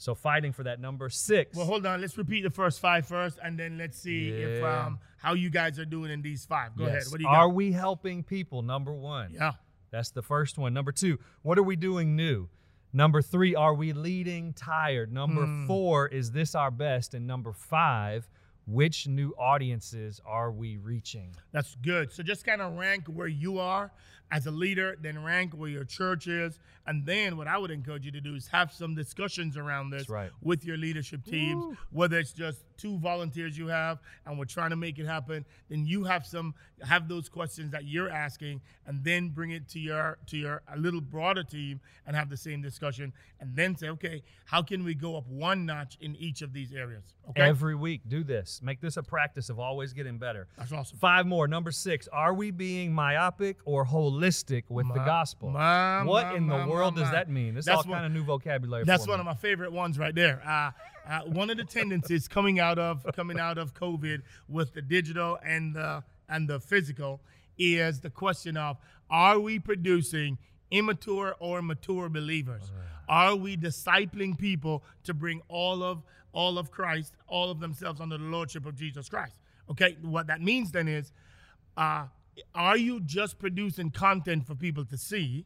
So 0.00 0.14
fighting 0.14 0.52
for 0.52 0.62
that 0.62 0.80
number 0.80 1.10
six. 1.10 1.54
Well, 1.54 1.66
hold 1.66 1.84
on. 1.84 2.00
Let's 2.00 2.16
repeat 2.16 2.40
the 2.42 2.48
first 2.50 2.80
five 2.80 3.04
first, 3.06 3.38
and 3.44 3.58
then 3.58 3.76
let's 3.76 3.98
see 3.98 4.30
if 4.30 4.64
um 4.64 4.98
how 5.18 5.34
you 5.34 5.50
guys 5.50 5.78
are 5.78 5.84
doing 5.84 6.10
in 6.10 6.22
these 6.22 6.46
five. 6.46 6.74
Go 6.74 6.84
Yes. 6.86 6.90
ahead. 6.92 7.02
What 7.10 7.18
do 7.18 7.22
you 7.24 7.28
are 7.28 7.46
got? 7.48 7.54
we 7.54 7.72
helping 7.72 8.22
people? 8.22 8.62
Number 8.62 8.94
one. 8.94 9.34
yeah. 9.34 9.52
That's 9.90 10.10
the 10.10 10.22
first 10.22 10.56
one. 10.56 10.72
Number 10.72 10.90
two, 10.92 11.18
what 11.42 11.58
are 11.58 11.62
we 11.62 11.76
doing 11.76 12.16
new? 12.16 12.48
Number 12.94 13.20
three, 13.20 13.54
are 13.54 13.74
we 13.74 13.92
leading 13.92 14.54
tired? 14.54 15.12
Number 15.12 15.44
Hmm. 15.44 15.66
four, 15.66 16.08
is 16.08 16.32
this 16.32 16.54
our 16.54 16.70
best? 16.70 17.12
And 17.12 17.26
number 17.26 17.52
five, 17.52 18.30
which 18.66 19.06
new 19.06 19.34
audiences 19.38 20.20
are 20.24 20.50
we 20.50 20.76
reaching? 20.76 21.34
That's 21.52 21.76
good. 21.82 22.12
So 22.12 22.22
just 22.22 22.44
kind 22.44 22.60
of 22.60 22.76
rank 22.76 23.06
where 23.06 23.28
you 23.28 23.58
are 23.58 23.90
as 24.32 24.46
a 24.46 24.50
leader, 24.50 24.96
then 25.00 25.22
rank 25.22 25.52
where 25.54 25.68
your 25.68 25.84
church 25.84 26.28
is, 26.28 26.58
and 26.86 27.04
then 27.04 27.36
what 27.36 27.48
I 27.48 27.58
would 27.58 27.70
encourage 27.70 28.04
you 28.04 28.12
to 28.12 28.20
do 28.20 28.34
is 28.34 28.46
have 28.48 28.72
some 28.72 28.94
discussions 28.94 29.56
around 29.56 29.90
this 29.90 30.08
right. 30.08 30.30
with 30.40 30.64
your 30.64 30.76
leadership 30.76 31.24
teams. 31.24 31.76
Whether 31.90 32.18
it's 32.18 32.32
just 32.32 32.64
two 32.76 32.98
volunteers 32.98 33.58
you 33.58 33.66
have, 33.66 33.98
and 34.26 34.38
we're 34.38 34.44
trying 34.44 34.70
to 34.70 34.76
make 34.76 34.98
it 34.98 35.06
happen, 35.06 35.44
then 35.68 35.84
you 35.84 36.04
have 36.04 36.24
some 36.24 36.54
have 36.82 37.08
those 37.08 37.28
questions 37.28 37.72
that 37.72 37.84
you're 37.84 38.10
asking, 38.10 38.60
and 38.86 39.02
then 39.04 39.28
bring 39.28 39.50
it 39.50 39.68
to 39.70 39.78
your 39.80 40.18
to 40.28 40.36
your 40.36 40.62
a 40.72 40.78
little 40.78 41.00
broader 41.00 41.42
team 41.42 41.80
and 42.06 42.14
have 42.14 42.30
the 42.30 42.36
same 42.36 42.62
discussion, 42.62 43.12
and 43.40 43.54
then 43.56 43.76
say, 43.76 43.88
okay, 43.88 44.22
how 44.44 44.62
can 44.62 44.84
we 44.84 44.94
go 44.94 45.16
up 45.16 45.26
one 45.26 45.66
notch 45.66 45.98
in 46.00 46.14
each 46.16 46.42
of 46.42 46.52
these 46.52 46.72
areas? 46.72 47.14
Okay, 47.30 47.42
Every 47.42 47.74
week, 47.74 48.02
do 48.08 48.22
this. 48.50 48.62
Make 48.62 48.80
this 48.80 48.96
a 48.96 49.02
practice 49.02 49.48
of 49.50 49.58
always 49.58 49.92
getting 49.92 50.18
better. 50.18 50.48
that's 50.58 50.72
awesome. 50.72 50.98
Five 50.98 51.26
more. 51.26 51.46
Number 51.48 51.70
six, 51.70 52.08
are 52.08 52.34
we 52.34 52.50
being 52.50 52.92
myopic 52.92 53.58
or 53.64 53.84
holistic 53.86 54.64
with 54.68 54.86
the 54.88 54.94
gospel? 55.04 55.50
my- 55.50 56.02
what 56.04 56.26
my- 56.26 56.34
in 56.36 56.46
the 56.46 56.66
world 56.66 56.94
my- 56.94 57.00
does 57.02 57.08
my. 57.10 57.16
that 57.18 57.30
mean? 57.30 57.56
It's 57.56 57.66
That's 57.66 57.78
all 57.78 57.84
kind 57.92 58.04
of 58.06 58.12
new 58.12 58.24
vocabulary. 58.24 58.84
That's 58.84 59.06
one 59.06 59.18
me. 59.18 59.20
of 59.20 59.26
my 59.26 59.34
favorite 59.34 59.72
ones 59.72 59.98
right 59.98 60.14
there. 60.14 60.42
Uh, 60.46 60.70
uh, 61.08 61.20
one 61.26 61.50
of 61.50 61.56
the 61.56 61.64
tendencies 61.64 62.28
coming 62.28 62.60
out 62.60 62.78
of 62.78 63.04
coming 63.14 63.38
out 63.38 63.58
of 63.58 63.74
COVID 63.74 64.22
with 64.48 64.72
the 64.74 64.82
digital 64.82 65.38
and 65.44 65.74
the 65.74 66.02
and 66.28 66.48
the 66.48 66.60
physical 66.60 67.20
is 67.58 68.00
the 68.00 68.10
question 68.10 68.56
of 68.56 68.76
are 69.10 69.38
we 69.40 69.58
producing 69.58 70.38
immature 70.70 71.34
or 71.40 71.62
mature 71.62 72.08
believers? 72.08 72.70
Are 73.10 73.34
we 73.34 73.56
discipling 73.56 74.38
people 74.38 74.84
to 75.02 75.12
bring 75.12 75.42
all 75.48 75.82
of 75.82 76.04
all 76.32 76.58
of 76.58 76.70
Christ, 76.70 77.16
all 77.26 77.50
of 77.50 77.58
themselves 77.58 78.00
under 78.00 78.16
the 78.16 78.24
lordship 78.24 78.64
of 78.66 78.76
Jesus 78.76 79.08
Christ? 79.08 79.34
Okay, 79.68 79.96
what 80.00 80.28
that 80.28 80.40
means 80.40 80.70
then 80.70 80.86
is, 80.86 81.12
uh, 81.76 82.04
are 82.54 82.76
you 82.76 83.00
just 83.00 83.40
producing 83.40 83.90
content 83.90 84.46
for 84.46 84.54
people 84.54 84.84
to 84.84 84.96
see? 84.96 85.44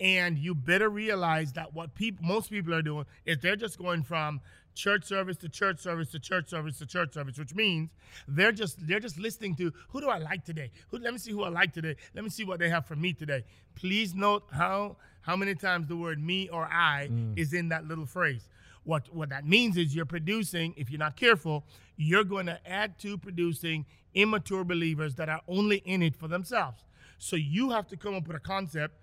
And 0.00 0.38
you 0.38 0.54
better 0.54 0.88
realize 0.88 1.52
that 1.52 1.74
what 1.74 1.94
people 1.94 2.24
most 2.24 2.50
people 2.50 2.74
are 2.74 2.82
doing 2.82 3.04
is 3.26 3.38
they're 3.38 3.56
just 3.56 3.78
going 3.78 4.02
from 4.02 4.40
church 4.74 5.04
service 5.04 5.36
to 5.36 5.48
church 5.48 5.78
service 5.80 6.10
to 6.10 6.18
church 6.18 6.48
service 6.48 6.78
to 6.78 6.86
church 6.86 7.12
service 7.12 7.38
which 7.38 7.54
means 7.54 7.90
they're 8.28 8.52
just 8.52 8.86
they're 8.86 9.00
just 9.00 9.18
listening 9.18 9.54
to 9.54 9.72
who 9.88 10.00
do 10.00 10.08
i 10.08 10.18
like 10.18 10.44
today? 10.44 10.70
Who 10.90 10.98
let 10.98 11.12
me 11.12 11.18
see 11.18 11.32
who 11.32 11.42
i 11.42 11.48
like 11.48 11.72
today. 11.72 11.96
Let 12.14 12.24
me 12.24 12.30
see 12.30 12.44
what 12.44 12.58
they 12.58 12.70
have 12.70 12.86
for 12.86 12.96
me 12.96 13.12
today. 13.12 13.44
Please 13.74 14.14
note 14.14 14.44
how 14.52 14.96
how 15.22 15.36
many 15.36 15.54
times 15.54 15.86
the 15.88 15.96
word 15.96 16.18
me 16.22 16.48
or 16.48 16.64
i 16.64 17.08
mm. 17.10 17.38
is 17.38 17.52
in 17.52 17.68
that 17.68 17.86
little 17.86 18.06
phrase. 18.06 18.48
What 18.84 19.14
what 19.14 19.28
that 19.28 19.46
means 19.46 19.76
is 19.76 19.94
you're 19.94 20.06
producing 20.06 20.74
if 20.76 20.90
you're 20.90 20.98
not 20.98 21.16
careful 21.16 21.64
you're 22.00 22.24
going 22.24 22.46
to 22.46 22.58
add 22.66 22.98
to 22.98 23.18
producing 23.18 23.84
immature 24.14 24.64
believers 24.64 25.14
that 25.16 25.28
are 25.28 25.42
only 25.46 25.76
in 25.84 26.02
it 26.02 26.16
for 26.16 26.28
themselves. 26.28 26.82
So 27.18 27.36
you 27.36 27.70
have 27.70 27.86
to 27.88 27.96
come 27.96 28.14
up 28.14 28.26
with 28.26 28.36
a 28.36 28.40
concept 28.40 28.94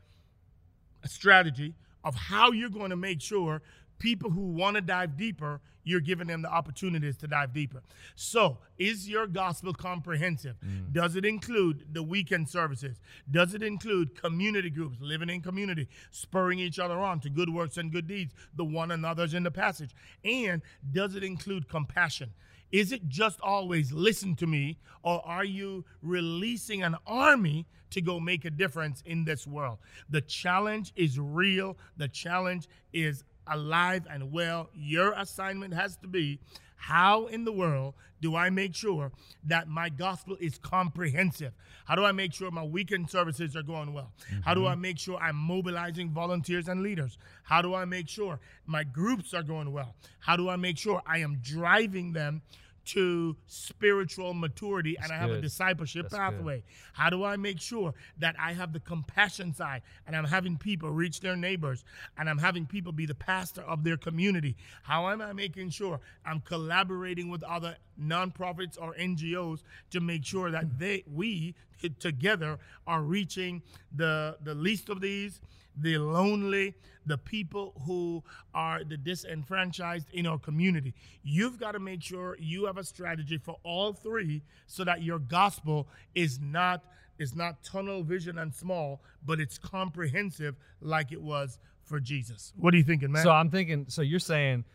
a 1.04 1.08
strategy 1.08 1.74
of 2.04 2.16
how 2.16 2.52
you're 2.52 2.70
going 2.70 2.90
to 2.90 2.96
make 2.96 3.22
sure 3.22 3.62
people 4.00 4.30
who 4.30 4.42
want 4.42 4.76
to 4.76 4.82
dive 4.82 5.18
deeper, 5.18 5.60
you're 5.84 6.02
giving 6.02 6.28
them 6.28 6.42
the 6.42 6.50
opportunities 6.50 7.16
to 7.18 7.28
dive 7.28 7.54
deeper. 7.54 7.82
So, 8.16 8.58
is 8.78 9.10
your 9.10 9.26
gospel 9.26 9.74
comprehensive? 9.74 10.56
Mm. 10.66 10.94
Does 10.94 11.16
it 11.16 11.26
include 11.26 11.86
the 11.94 12.04
weekend 12.04 12.50
services? 12.50 12.98
Does 13.30 13.54
it 13.54 13.64
include 13.64 14.22
community 14.22 14.70
groups, 14.70 14.98
living 15.00 15.30
in 15.30 15.42
community, 15.42 15.88
spurring 16.12 16.60
each 16.60 16.78
other 16.78 17.00
on 17.00 17.20
to 17.22 17.30
good 17.30 17.54
works 17.54 17.78
and 17.78 17.92
good 17.92 18.08
deeds, 18.08 18.34
the 18.56 18.66
one 18.66 18.92
another's 18.92 19.34
in 19.34 19.44
the 19.44 19.52
passage? 19.52 19.92
And 20.24 20.62
does 20.92 21.16
it 21.16 21.24
include 21.24 21.70
compassion? 21.70 22.32
Is 22.72 22.92
it 22.92 23.08
just 23.08 23.40
always 23.42 23.92
listen 23.92 24.36
to 24.36 24.48
me, 24.48 24.78
or 25.04 25.26
are 25.26 25.46
you 25.46 25.86
releasing 26.02 26.84
an 26.84 26.96
army 27.06 27.66
to 27.92 28.02
go 28.02 28.20
make 28.20 28.46
a 28.46 28.50
difference 28.50 29.02
in 29.06 29.24
this 29.24 29.48
world? 29.48 29.78
The 30.10 30.22
challenge 30.22 30.92
is 30.96 31.20
real. 31.20 31.78
The 31.96 32.10
challenge 32.10 32.68
is 32.92 33.24
alive 33.48 34.06
and 34.10 34.32
well. 34.32 34.70
Your 34.74 35.14
assignment 35.14 35.74
has 35.74 35.96
to 35.98 36.08
be 36.08 36.40
how 36.78 37.26
in 37.28 37.44
the 37.44 37.52
world 37.52 37.96
do 38.22 38.36
I 38.36 38.50
make 38.50 38.74
sure 38.74 39.12
that 39.44 39.68
my 39.68 39.90
gospel 39.90 40.38
is 40.40 40.58
comprehensive? 40.58 41.54
How 41.86 41.96
do 41.96 42.06
I 42.06 42.12
make 42.12 42.34
sure 42.34 42.50
my 42.50 42.64
weekend 42.64 43.10
services 43.10 43.56
are 43.56 43.64
going 43.64 43.94
well? 43.94 44.12
How 44.44 44.54
do 44.54 44.62
mm-hmm. 44.62 44.70
I 44.70 44.76
make 44.76 44.98
sure 44.98 45.18
I'm 45.18 45.36
mobilizing 45.36 46.10
volunteers 46.12 46.68
and 46.68 46.82
leaders? 46.82 47.18
How 47.44 47.62
do 47.62 47.76
I 47.76 47.86
make 47.86 48.08
sure 48.08 48.40
my 48.66 48.84
groups 48.84 49.34
are 49.34 49.44
going 49.44 49.72
well? 49.74 49.96
How 50.20 50.38
do 50.38 50.50
I 50.50 50.56
make 50.56 50.78
sure 50.78 51.02
I 51.06 51.20
am 51.20 51.40
driving 51.42 52.14
them 52.14 52.42
to 52.88 53.36
spiritual 53.48 54.34
maturity 54.34 54.98
and 55.02 55.12
I 55.12 55.16
have 55.18 55.32
a 55.32 55.42
discipleship 55.42 56.10
That's 56.10 56.14
good. 56.14 56.38
pathway? 56.38 56.64
How 56.94 57.10
do 57.10 57.24
I 57.24 57.36
make 57.36 57.60
sure 57.60 57.94
that 58.20 58.36
I 58.40 58.54
have 58.54 58.74
the 58.74 58.80
compassion 58.80 59.54
side 59.54 59.82
and 60.06 60.16
I'm 60.16 60.26
having 60.26 60.58
people 60.58 60.90
reach 60.90 61.20
their 61.20 61.36
neighbors 61.36 61.84
and 62.18 62.30
I'm 62.30 62.38
having 62.38 62.66
people 62.66 62.92
be 62.92 63.06
the 63.06 63.16
pastor 63.16 63.62
of 63.62 63.84
their 63.84 63.98
community? 63.98 64.56
How 64.84 65.10
am 65.10 65.22
I 65.22 65.34
making 65.34 65.70
sure 65.72 66.00
I'm 66.26 66.42
collaborating 66.42 67.30
with 67.30 67.44
other 67.44 67.78
nonprofits 68.00 68.78
or 68.80 68.94
NGOs 68.96 69.64
to 69.92 70.00
make 70.00 70.24
sure 70.26 70.52
that 70.52 70.80
they 70.80 71.04
we 71.12 71.56
together 72.00 72.58
are 72.86 73.02
reaching 73.02 73.62
the 73.96 74.38
the 74.42 74.56
least 74.56 74.90
of 74.90 75.02
these, 75.02 75.40
the 75.80 75.98
lonely, 75.98 76.76
the 77.06 77.18
people 77.18 77.74
who 77.86 78.24
are 78.54 78.84
the 78.84 78.98
disenfranchised 78.98 80.08
in 80.14 80.26
our 80.26 80.38
community. 80.38 80.94
You've 81.24 81.60
got 81.60 81.74
to 81.74 81.80
make 81.80 82.04
sure 82.04 82.36
you 82.40 82.66
have 82.66 82.78
a 82.78 82.84
strategy 82.84 83.38
for 83.38 83.58
all 83.64 83.94
three 83.94 84.44
so 84.66 84.84
that 84.84 85.04
your 85.04 85.20
gospel 85.20 85.88
is 86.16 86.40
not 86.40 86.84
is 87.20 87.36
not 87.36 87.64
tunnel 87.64 88.04
vision 88.04 88.38
and 88.38 88.54
small, 88.54 89.02
but 89.26 89.40
it's 89.40 89.58
comprehensive 89.58 90.56
like 90.82 91.12
it 91.12 91.22
was 91.22 91.58
for 91.84 92.00
Jesus. 92.00 92.54
What 92.58 92.74
are 92.74 92.78
you 92.78 92.84
thinking, 92.84 93.12
man? 93.12 93.24
So 93.24 93.32
I'm 93.32 93.50
thinking. 93.50 93.86
So 93.88 94.02
you're 94.02 94.20
saying 94.20 94.66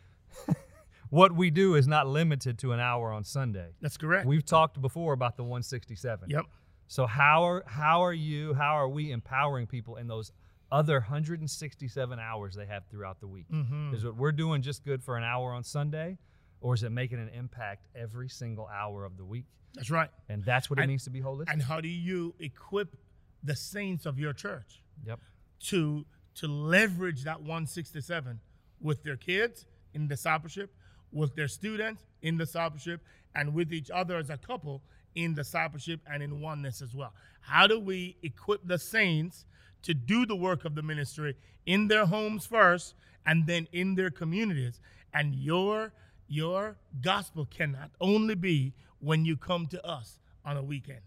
what 1.10 1.32
we 1.32 1.50
do 1.50 1.74
is 1.74 1.86
not 1.86 2.08
limited 2.08 2.58
to 2.60 2.72
an 2.72 2.80
hour 2.80 3.12
on 3.12 3.24
Sunday. 3.24 3.68
That's 3.80 3.96
correct. 3.96 4.26
We've 4.26 4.44
talked 4.44 4.80
before 4.80 5.12
about 5.12 5.36
the 5.36 5.44
167. 5.44 6.30
yep. 6.30 6.46
So 6.88 7.06
how 7.06 7.44
are 7.44 7.64
how 7.66 8.04
are 8.04 8.12
you? 8.12 8.54
How 8.54 8.78
are 8.78 8.88
we 8.88 9.12
empowering 9.12 9.66
people 9.66 9.96
in 9.96 10.08
those 10.08 10.32
other 10.72 10.94
167 10.94 12.18
hours 12.18 12.56
they 12.56 12.66
have 12.66 12.84
throughout 12.90 13.20
the 13.20 13.28
week? 13.28 13.46
Mm-hmm. 13.52 13.94
Is 13.94 14.04
what 14.04 14.16
we're 14.16 14.32
doing 14.32 14.62
just 14.62 14.84
good 14.84 15.04
for 15.04 15.16
an 15.16 15.22
hour 15.22 15.52
on 15.52 15.62
Sunday, 15.62 16.18
or 16.60 16.74
is 16.74 16.82
it 16.82 16.90
making 16.90 17.18
an 17.18 17.28
impact 17.28 17.86
every 17.94 18.28
single 18.28 18.66
hour 18.66 19.04
of 19.04 19.16
the 19.16 19.24
week? 19.24 19.44
That's 19.74 19.90
right. 19.90 20.10
And 20.28 20.44
that's 20.44 20.68
what 20.68 20.78
it 20.78 20.86
means 20.86 21.04
to 21.04 21.10
be 21.10 21.20
holistic. 21.20 21.52
And 21.52 21.62
how 21.62 21.80
do 21.80 21.88
you 21.88 22.34
equip 22.40 22.96
the 23.42 23.56
saints 23.56 24.06
of 24.06 24.18
your 24.18 24.32
church? 24.32 24.82
yep. 25.06 25.20
to 25.60 26.04
to 26.34 26.46
leverage 26.46 27.24
that 27.24 27.40
167 27.40 28.40
with 28.80 29.02
their 29.02 29.16
kids 29.16 29.66
in 29.92 30.08
discipleship, 30.08 30.74
with 31.12 31.34
their 31.36 31.48
students 31.48 32.02
in 32.22 32.38
discipleship, 32.38 33.02
and 33.34 33.52
with 33.52 33.72
each 33.72 33.90
other 33.90 34.16
as 34.16 34.30
a 34.30 34.38
couple 34.38 34.82
in 35.14 35.34
discipleship 35.34 36.00
and 36.10 36.22
in 36.22 36.40
oneness 36.40 36.80
as 36.80 36.94
well. 36.94 37.12
How 37.42 37.66
do 37.66 37.78
we 37.78 38.16
equip 38.22 38.66
the 38.66 38.78
saints 38.78 39.44
to 39.82 39.94
do 39.94 40.26
the 40.26 40.36
work 40.36 40.64
of 40.64 40.74
the 40.74 40.82
ministry 40.82 41.36
in 41.66 41.88
their 41.88 42.06
homes 42.06 42.46
first 42.46 42.94
and 43.26 43.46
then 43.46 43.68
in 43.72 43.94
their 43.94 44.10
communities? 44.10 44.80
And 45.14 45.34
your 45.34 45.92
your 46.28 46.76
gospel 47.02 47.46
cannot 47.46 47.90
only 48.00 48.34
be 48.34 48.72
when 49.00 49.24
you 49.24 49.36
come 49.36 49.66
to 49.66 49.86
us 49.86 50.18
on 50.44 50.56
a 50.56 50.62
weekend. 50.62 51.00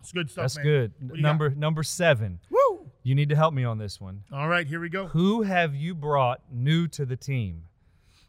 It's 0.00 0.12
good 0.12 0.30
stuff, 0.30 0.44
That's 0.44 0.56
man. 0.56 0.64
good. 0.64 0.92
Do 1.08 1.16
you 1.16 1.22
Number 1.22 1.50
number 1.50 1.82
seven. 1.82 2.38
Woo! 2.50 2.90
You 3.02 3.14
need 3.14 3.28
to 3.30 3.36
help 3.36 3.52
me 3.52 3.64
on 3.64 3.78
this 3.78 4.00
one. 4.00 4.22
All 4.32 4.48
right, 4.48 4.66
here 4.66 4.80
we 4.80 4.88
go. 4.88 5.06
Who 5.08 5.42
have 5.42 5.74
you 5.74 5.94
brought 5.94 6.40
new 6.50 6.88
to 6.88 7.04
the 7.04 7.16
team? 7.16 7.64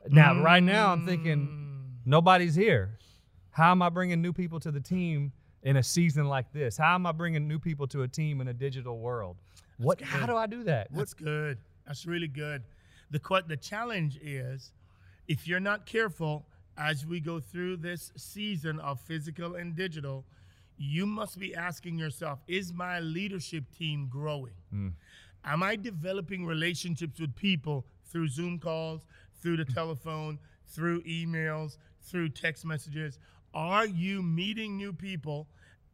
Now, 0.10 0.34
mm. 0.34 0.43
right 0.43 0.63
now, 0.63 0.91
I'm 0.91 1.06
thinking 1.06 2.00
nobody's 2.06 2.56
here. 2.56 2.98
How 3.52 3.71
am 3.71 3.82
I 3.82 3.89
bringing 3.89 4.21
new 4.21 4.34
people 4.34 4.60
to 4.60 4.71
the 4.71 4.80
team 4.80 5.32
in 5.63 5.78
a 5.78 5.84
season 5.84 6.28
like 6.28 6.52
this? 6.54 6.78
How 6.78 6.95
am 6.95 7.06
I 7.06 7.12
bringing 7.12 7.48
new 7.48 7.60
people 7.60 7.88
to 7.88 8.04
a 8.04 8.08
team 8.08 8.41
in 8.41 8.48
a 8.48 8.54
digital 8.54 9.00
world? 9.00 9.38
What? 9.78 10.02
How 10.02 10.26
do 10.26 10.36
I 10.36 10.48
do 10.48 10.64
that? 10.64 10.92
What, 10.92 11.00
That's 11.00 11.14
good. 11.14 11.58
That's 11.86 12.06
really 12.06 12.28
good. 12.28 12.64
The 13.12 13.20
que- 13.20 13.44
the 13.48 13.58
challenge 13.58 14.18
is, 14.22 14.72
if 15.28 15.48
you're 15.48 15.60
not 15.60 15.86
careful 15.86 16.46
as 16.78 17.06
we 17.06 17.20
go 17.20 17.40
through 17.40 17.78
this 17.78 18.12
season 18.18 18.80
of 18.80 19.00
physical 19.00 19.56
and 19.56 19.76
digital, 19.76 20.26
you 20.78 21.06
must 21.06 21.40
be 21.40 21.56
asking 21.56 21.98
yourself: 21.98 22.40
Is 22.48 22.74
my 22.74 23.00
leadership 23.00 23.66
team 23.78 24.08
growing? 24.10 24.54
Hmm. 24.72 24.90
Am 25.44 25.62
I 25.62 25.76
developing 25.76 26.46
relationships 26.46 27.20
with 27.20 27.36
people 27.36 27.86
through 28.12 28.30
Zoom 28.30 28.58
calls, 28.60 29.06
through 29.42 29.58
the 29.58 29.66
telephone, 29.66 30.40
through 30.66 31.04
emails, 31.04 31.78
through 32.02 32.30
text 32.30 32.66
messages? 32.66 33.20
Are 33.54 33.86
you 33.86 34.22
meeting 34.24 34.76
new 34.76 34.92
people 34.92 35.48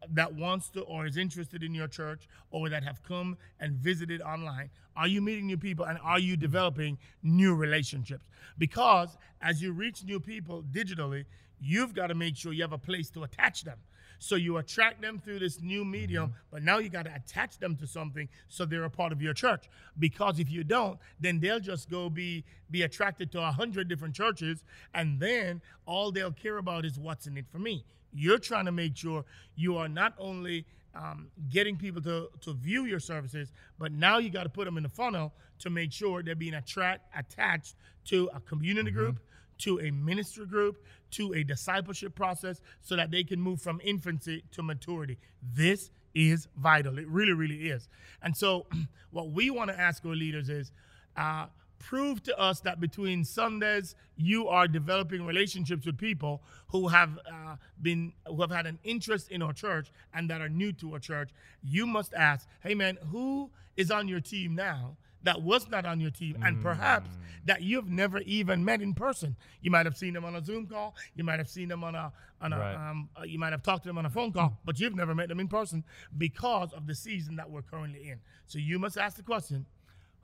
that 0.10 0.34
wants 0.34 0.70
to 0.70 0.82
or 0.82 1.06
is 1.06 1.18
interested 1.18 1.64
in 1.64 1.74
your 1.74 1.88
church 1.88 2.28
or 2.50 2.70
that 2.70 2.84
have 2.84 3.04
come 3.04 3.38
and 3.60 3.74
visited 3.76 4.22
online? 4.22 4.70
Are 4.96 5.08
you 5.08 5.22
meeting 5.22 5.48
new 5.48 5.58
people 5.58 5.86
and 5.86 6.00
are 6.04 6.20
you 6.20 6.36
developing 6.36 6.98
new 7.24 7.56
relationships? 7.56 8.26
Because 8.58 9.18
as 9.42 9.62
you 9.62 9.72
reach 9.72 10.04
new 10.04 10.20
people 10.20 10.64
digitally, 10.72 11.26
you've 11.60 11.94
got 11.94 12.08
to 12.08 12.16
make 12.16 12.36
sure 12.36 12.52
you 12.54 12.64
have 12.64 12.74
a 12.74 12.78
place 12.78 13.10
to 13.12 13.24
attach 13.24 13.64
them. 13.64 13.78
So 14.24 14.36
you 14.36 14.58
attract 14.58 15.02
them 15.02 15.18
through 15.18 15.40
this 15.40 15.62
new 15.62 15.84
medium, 15.84 16.28
mm-hmm. 16.28 16.38
but 16.52 16.62
now 16.62 16.78
you 16.78 16.90
got 16.90 17.06
to 17.06 17.16
attach 17.16 17.58
them 17.58 17.76
to 17.78 17.88
something 17.88 18.30
so 18.50 18.66
they're 18.66 18.84
a 18.84 18.90
part 18.90 19.12
of 19.12 19.20
your 19.20 19.34
church. 19.34 19.68
Because 19.98 20.40
if 20.40 20.52
you 20.52 20.64
don't, 20.64 21.00
then 21.20 21.40
they'll 21.40 21.60
just 21.60 21.90
go 21.90 22.08
be 22.08 22.46
be 22.70 22.84
attracted 22.84 23.32
to 23.32 23.42
a 23.42 23.52
hundred 23.52 23.88
different 23.88 24.14
churches, 24.14 24.64
and 24.94 25.20
then 25.20 25.60
all 25.88 26.12
they'll 26.12 26.32
care 26.32 26.58
about 26.58 26.86
is 26.86 27.00
what's 27.00 27.26
in 27.26 27.36
it 27.36 27.46
for 27.52 27.58
me. 27.58 27.84
You're 28.14 28.40
trying 28.40 28.66
to 28.66 28.72
make 28.72 28.96
sure 28.96 29.26
you 29.56 29.78
are 29.78 29.88
not 29.88 30.14
only 30.18 30.66
um, 30.96 31.28
getting 31.50 31.78
people 31.78 32.02
to, 32.02 32.30
to 32.42 32.54
view 32.54 32.86
your 32.86 33.00
services, 33.00 33.52
but 33.80 33.92
now 33.92 34.18
you 34.18 34.30
got 34.30 34.44
to 34.44 34.50
put 34.50 34.66
them 34.66 34.78
in 34.78 34.84
the 34.84 34.90
funnel 34.90 35.34
to 35.60 35.70
make 35.70 35.92
sure 35.92 36.22
they're 36.22 36.36
being 36.36 36.56
attract 36.56 37.16
attached 37.18 37.76
to 38.06 38.30
a 38.34 38.40
community 38.42 38.92
group, 38.92 39.20
to 39.60 39.80
a 39.80 39.92
ministry 39.92 40.46
group, 40.46 40.84
to 41.12 41.34
a 41.34 41.44
discipleship 41.44 42.16
process, 42.16 42.62
so 42.82 42.96
that 42.96 43.12
they 43.12 43.24
can 43.24 43.40
move 43.40 43.62
from 43.62 43.80
infancy 43.84 44.44
to 44.52 44.64
maturity. 44.64 45.18
This 45.54 45.92
is 46.14 46.48
vital. 46.58 46.98
It 46.98 47.08
really, 47.08 47.34
really 47.34 47.70
is. 47.70 47.88
And 48.22 48.36
so, 48.36 48.66
what 49.12 49.30
we 49.32 49.50
want 49.50 49.70
to 49.70 49.80
ask 49.80 50.06
our 50.06 50.16
leaders 50.16 50.50
is. 50.50 50.72
Uh, 51.16 51.46
prove 51.82 52.22
to 52.24 52.38
us 52.38 52.60
that 52.62 52.80
between 52.80 53.24
Sundays 53.26 53.96
you 54.16 54.48
are 54.48 54.68
developing 54.68 55.26
relationships 55.26 55.86
with 55.86 55.98
people 55.98 56.44
who 56.68 56.88
have 56.88 57.18
uh, 57.32 57.56
been 57.82 58.14
who 58.28 58.40
have 58.42 58.52
had 58.52 58.66
an 58.68 58.80
interest 58.84 59.30
in 59.32 59.42
our 59.42 59.54
church 59.54 59.92
and 60.14 60.30
that 60.30 60.42
are 60.42 60.50
new 60.50 60.72
to 60.74 60.94
our 60.94 61.00
church. 61.00 61.32
You 61.64 61.86
must 61.88 62.14
ask, 62.14 62.48
hey 62.62 62.76
man, 62.76 62.98
who 63.12 63.50
is 63.76 63.90
on 63.92 64.08
your 64.08 64.20
team 64.22 64.56
now? 64.56 64.98
That 65.24 65.44
was 65.44 65.70
not 65.70 65.86
on 65.86 66.00
your 66.00 66.10
team, 66.10 66.36
and 66.44 66.64
perhaps 66.64 67.12
that 67.46 67.62
you've 67.62 67.88
never 67.92 68.20
even 68.22 68.66
met 68.66 68.82
in 68.82 68.96
person. 68.96 69.36
You 69.62 69.70
might 69.70 69.86
have 69.86 69.96
seen 69.96 70.14
them 70.14 70.26
on 70.26 70.36
a 70.36 70.44
Zoom 70.44 70.66
call. 70.66 70.96
You 71.14 71.24
might 71.24 71.38
have 71.38 71.48
seen 71.48 71.68
them 71.68 71.84
on 71.84 71.94
a 71.94 72.12
on 72.42 72.54
a 72.54 72.58
Right. 72.58 72.74
um, 72.90 73.08
uh, 73.20 73.22
you 73.24 73.38
might 73.38 73.52
have 73.52 73.62
talked 73.62 73.84
to 73.84 73.90
them 73.90 74.00
on 74.00 74.06
a 74.08 74.10
phone 74.10 74.32
call, 74.34 74.58
but 74.66 74.80
you've 74.80 74.96
never 74.96 75.14
met 75.14 75.30
them 75.30 75.40
in 75.40 75.48
person 75.48 75.84
because 76.18 76.74
of 76.74 76.88
the 76.88 76.96
season 76.96 77.36
that 77.36 77.52
we're 77.52 77.62
currently 77.62 78.10
in. 78.10 78.20
So 78.48 78.58
you 78.58 78.80
must 78.80 78.98
ask 78.98 79.16
the 79.16 79.22
question: 79.24 79.68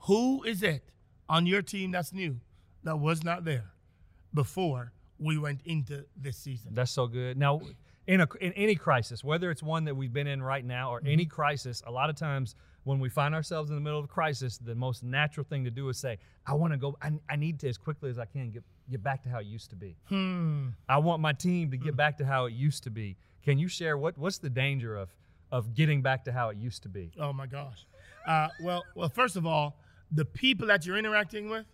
Who 0.07 0.43
is 0.43 0.63
it 0.63 0.91
on 1.29 1.45
your 1.45 1.61
team 1.61 1.91
that's 1.91 2.13
new 2.13 2.39
that 2.83 2.97
was 2.97 3.23
not 3.23 3.43
there 3.45 3.71
before 4.33 4.93
we 5.19 5.37
went 5.37 5.61
into 5.65 6.05
this 6.15 6.37
season? 6.37 6.71
That's 6.73 6.91
so 6.91 7.07
good. 7.07 7.37
Now, 7.37 7.61
in 8.07 8.21
a 8.21 8.27
in 8.39 8.53
any 8.53 8.75
crisis, 8.75 9.23
whether 9.23 9.51
it's 9.51 9.61
one 9.61 9.85
that 9.85 9.95
we've 9.95 10.13
been 10.13 10.27
in 10.27 10.41
right 10.41 10.63
now 10.63 10.91
or 10.91 11.01
any 11.05 11.25
crisis, 11.25 11.83
a 11.85 11.91
lot 11.91 12.09
of 12.09 12.15
times 12.15 12.55
when 12.85 12.99
we 12.99 13.09
find 13.09 13.35
ourselves 13.35 13.69
in 13.69 13.75
the 13.75 13.81
middle 13.81 13.99
of 13.99 14.05
a 14.05 14.07
crisis, 14.07 14.57
the 14.57 14.75
most 14.75 15.03
natural 15.03 15.45
thing 15.45 15.65
to 15.65 15.71
do 15.71 15.89
is 15.89 15.97
say, 15.97 16.17
"I 16.45 16.53
want 16.53 16.71
to 16.71 16.77
go. 16.77 16.97
I, 17.01 17.11
I 17.29 17.35
need 17.35 17.59
to 17.59 17.69
as 17.69 17.77
quickly 17.77 18.09
as 18.09 18.17
I 18.17 18.25
can 18.25 18.51
get 18.51 18.63
get 18.89 19.03
back 19.03 19.23
to 19.23 19.29
how 19.29 19.39
it 19.39 19.45
used 19.45 19.69
to 19.71 19.75
be. 19.75 19.97
Hmm. 20.07 20.69
I 20.87 20.97
want 20.99 21.21
my 21.21 21.33
team 21.33 21.69
to 21.71 21.77
get 21.77 21.97
back 21.97 22.17
to 22.19 22.25
how 22.25 22.45
it 22.45 22.53
used 22.53 22.83
to 22.83 22.89
be." 22.89 23.17
Can 23.43 23.57
you 23.57 23.67
share 23.67 23.97
what 23.97 24.17
what's 24.17 24.37
the 24.37 24.49
danger 24.49 24.95
of 24.95 25.13
of 25.51 25.73
getting 25.73 26.01
back 26.01 26.25
to 26.25 26.31
how 26.31 26.49
it 26.49 26.57
used 26.57 26.83
to 26.83 26.89
be? 26.89 27.11
Oh 27.19 27.33
my 27.33 27.47
gosh. 27.47 27.85
Uh, 28.25 28.49
well, 28.61 28.83
well, 28.95 29.09
first 29.09 29.35
of 29.35 29.45
all, 29.45 29.79
the 30.11 30.25
people 30.25 30.67
that 30.67 30.85
you're 30.85 30.97
interacting 30.97 31.49
with 31.49 31.65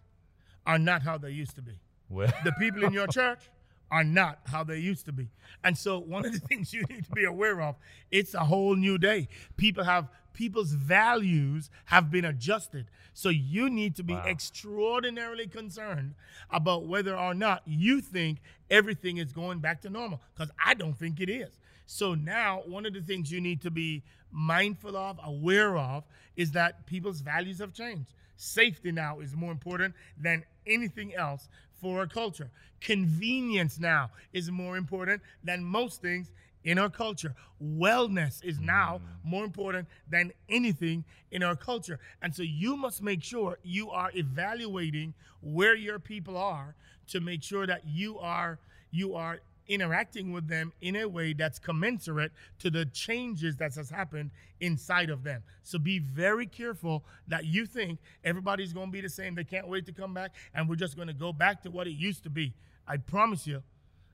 are 0.65 0.79
not 0.79 1.01
how 1.03 1.17
they 1.17 1.31
used 1.31 1.55
to 1.55 1.61
be. 1.61 1.79
Well, 2.09 2.31
The 2.43 2.51
people 2.53 2.83
in 2.83 2.93
your 2.93 3.07
church 3.07 3.49
are 3.91 4.03
not 4.03 4.39
how 4.45 4.63
they 4.63 4.77
used 4.77 5.05
to 5.05 5.11
be. 5.11 5.29
And 5.63 5.77
so 5.77 5.99
one 5.99 6.25
of 6.25 6.33
the 6.33 6.39
things 6.47 6.73
you 6.73 6.83
need 6.89 7.05
to 7.05 7.11
be 7.11 7.25
aware 7.25 7.61
of, 7.61 7.75
it's 8.11 8.33
a 8.33 8.39
whole 8.45 8.75
new 8.75 8.97
day. 8.97 9.27
People 9.57 9.83
have 9.83 10.07
people's 10.33 10.71
values 10.71 11.69
have 11.85 12.09
been 12.09 12.25
adjusted. 12.25 12.87
So 13.13 13.29
you 13.29 13.69
need 13.69 13.95
to 13.97 14.03
be 14.03 14.13
Wow. 14.15 14.23
extraordinarily 14.25 15.45
concerned 15.45 16.15
about 16.49 16.87
whether 16.87 17.15
or 17.15 17.35
not 17.35 17.61
you 17.65 18.01
think 18.01 18.39
everything 18.71 19.17
is 19.17 19.31
going 19.31 19.59
back 19.59 19.81
to 19.81 19.89
normal 19.91 20.21
because 20.33 20.51
I 20.63 20.73
don't 20.73 20.97
think 20.97 21.19
it 21.19 21.29
is. 21.29 21.59
So 21.85 22.15
now 22.15 22.63
one 22.65 22.87
of 22.87 22.93
the 22.93 23.01
things 23.01 23.31
you 23.31 23.41
need 23.41 23.61
to 23.61 23.69
be 23.69 24.01
mindful 24.31 24.97
of, 24.97 25.19
aware 25.23 25.77
of 25.77 26.03
is 26.35 26.51
that 26.53 26.87
people's 26.87 27.21
values 27.21 27.59
have 27.59 27.73
changed. 27.73 28.13
Safety 28.43 28.91
now 28.91 29.21
is 29.21 29.35
more 29.35 29.53
important 29.53 29.95
than 30.21 30.43
anything 30.67 31.15
else 31.15 31.47
for 31.81 31.99
our 31.99 32.07
culture. 32.07 32.49
Convenience 32.81 33.79
now 33.79 34.11
is 34.33 34.51
more 34.51 34.75
important 34.75 35.21
than 35.45 35.63
most 35.63 36.01
things 36.01 36.29
in 36.65 36.77
our 36.77 36.89
culture. 36.89 37.35
Wellness 37.63 38.43
is 38.43 38.59
now 38.59 38.99
mm. 38.99 39.29
more 39.29 39.45
important 39.45 39.87
than 40.09 40.33
anything 40.49 41.05
in 41.31 41.41
our 41.41 41.55
culture. 41.55 41.99
And 42.21 42.35
so 42.35 42.43
you 42.43 42.75
must 42.75 43.01
make 43.01 43.23
sure 43.23 43.59
you 43.63 43.89
are 43.91 44.11
evaluating 44.13 45.13
where 45.41 45.75
your 45.75 45.99
people 45.99 46.35
are 46.37 46.75
to 47.07 47.21
make 47.21 47.43
sure 47.43 47.65
that 47.65 47.87
you 47.87 48.19
are 48.19 48.59
you 48.91 49.15
are 49.15 49.39
interacting 49.67 50.31
with 50.31 50.47
them 50.47 50.73
in 50.81 50.95
a 50.95 51.07
way 51.07 51.33
that's 51.33 51.59
commensurate 51.59 52.31
to 52.59 52.69
the 52.69 52.85
changes 52.85 53.57
that 53.57 53.73
has 53.75 53.89
happened 53.89 54.31
inside 54.59 55.09
of 55.09 55.23
them. 55.23 55.43
So 55.63 55.79
be 55.79 55.99
very 55.99 56.45
careful 56.45 57.05
that 57.27 57.45
you 57.45 57.65
think 57.65 57.99
everybody's 58.23 58.73
going 58.73 58.87
to 58.87 58.91
be 58.91 59.01
the 59.01 59.09
same. 59.09 59.35
They 59.35 59.43
can't 59.43 59.67
wait 59.67 59.85
to 59.85 59.93
come 59.93 60.13
back 60.13 60.35
and 60.53 60.67
we're 60.67 60.75
just 60.75 60.95
going 60.95 61.07
to 61.07 61.13
go 61.13 61.33
back 61.33 61.61
to 61.63 61.71
what 61.71 61.87
it 61.87 61.93
used 61.93 62.23
to 62.23 62.29
be. 62.29 62.53
I 62.87 62.97
promise 62.97 63.47
you, 63.47 63.63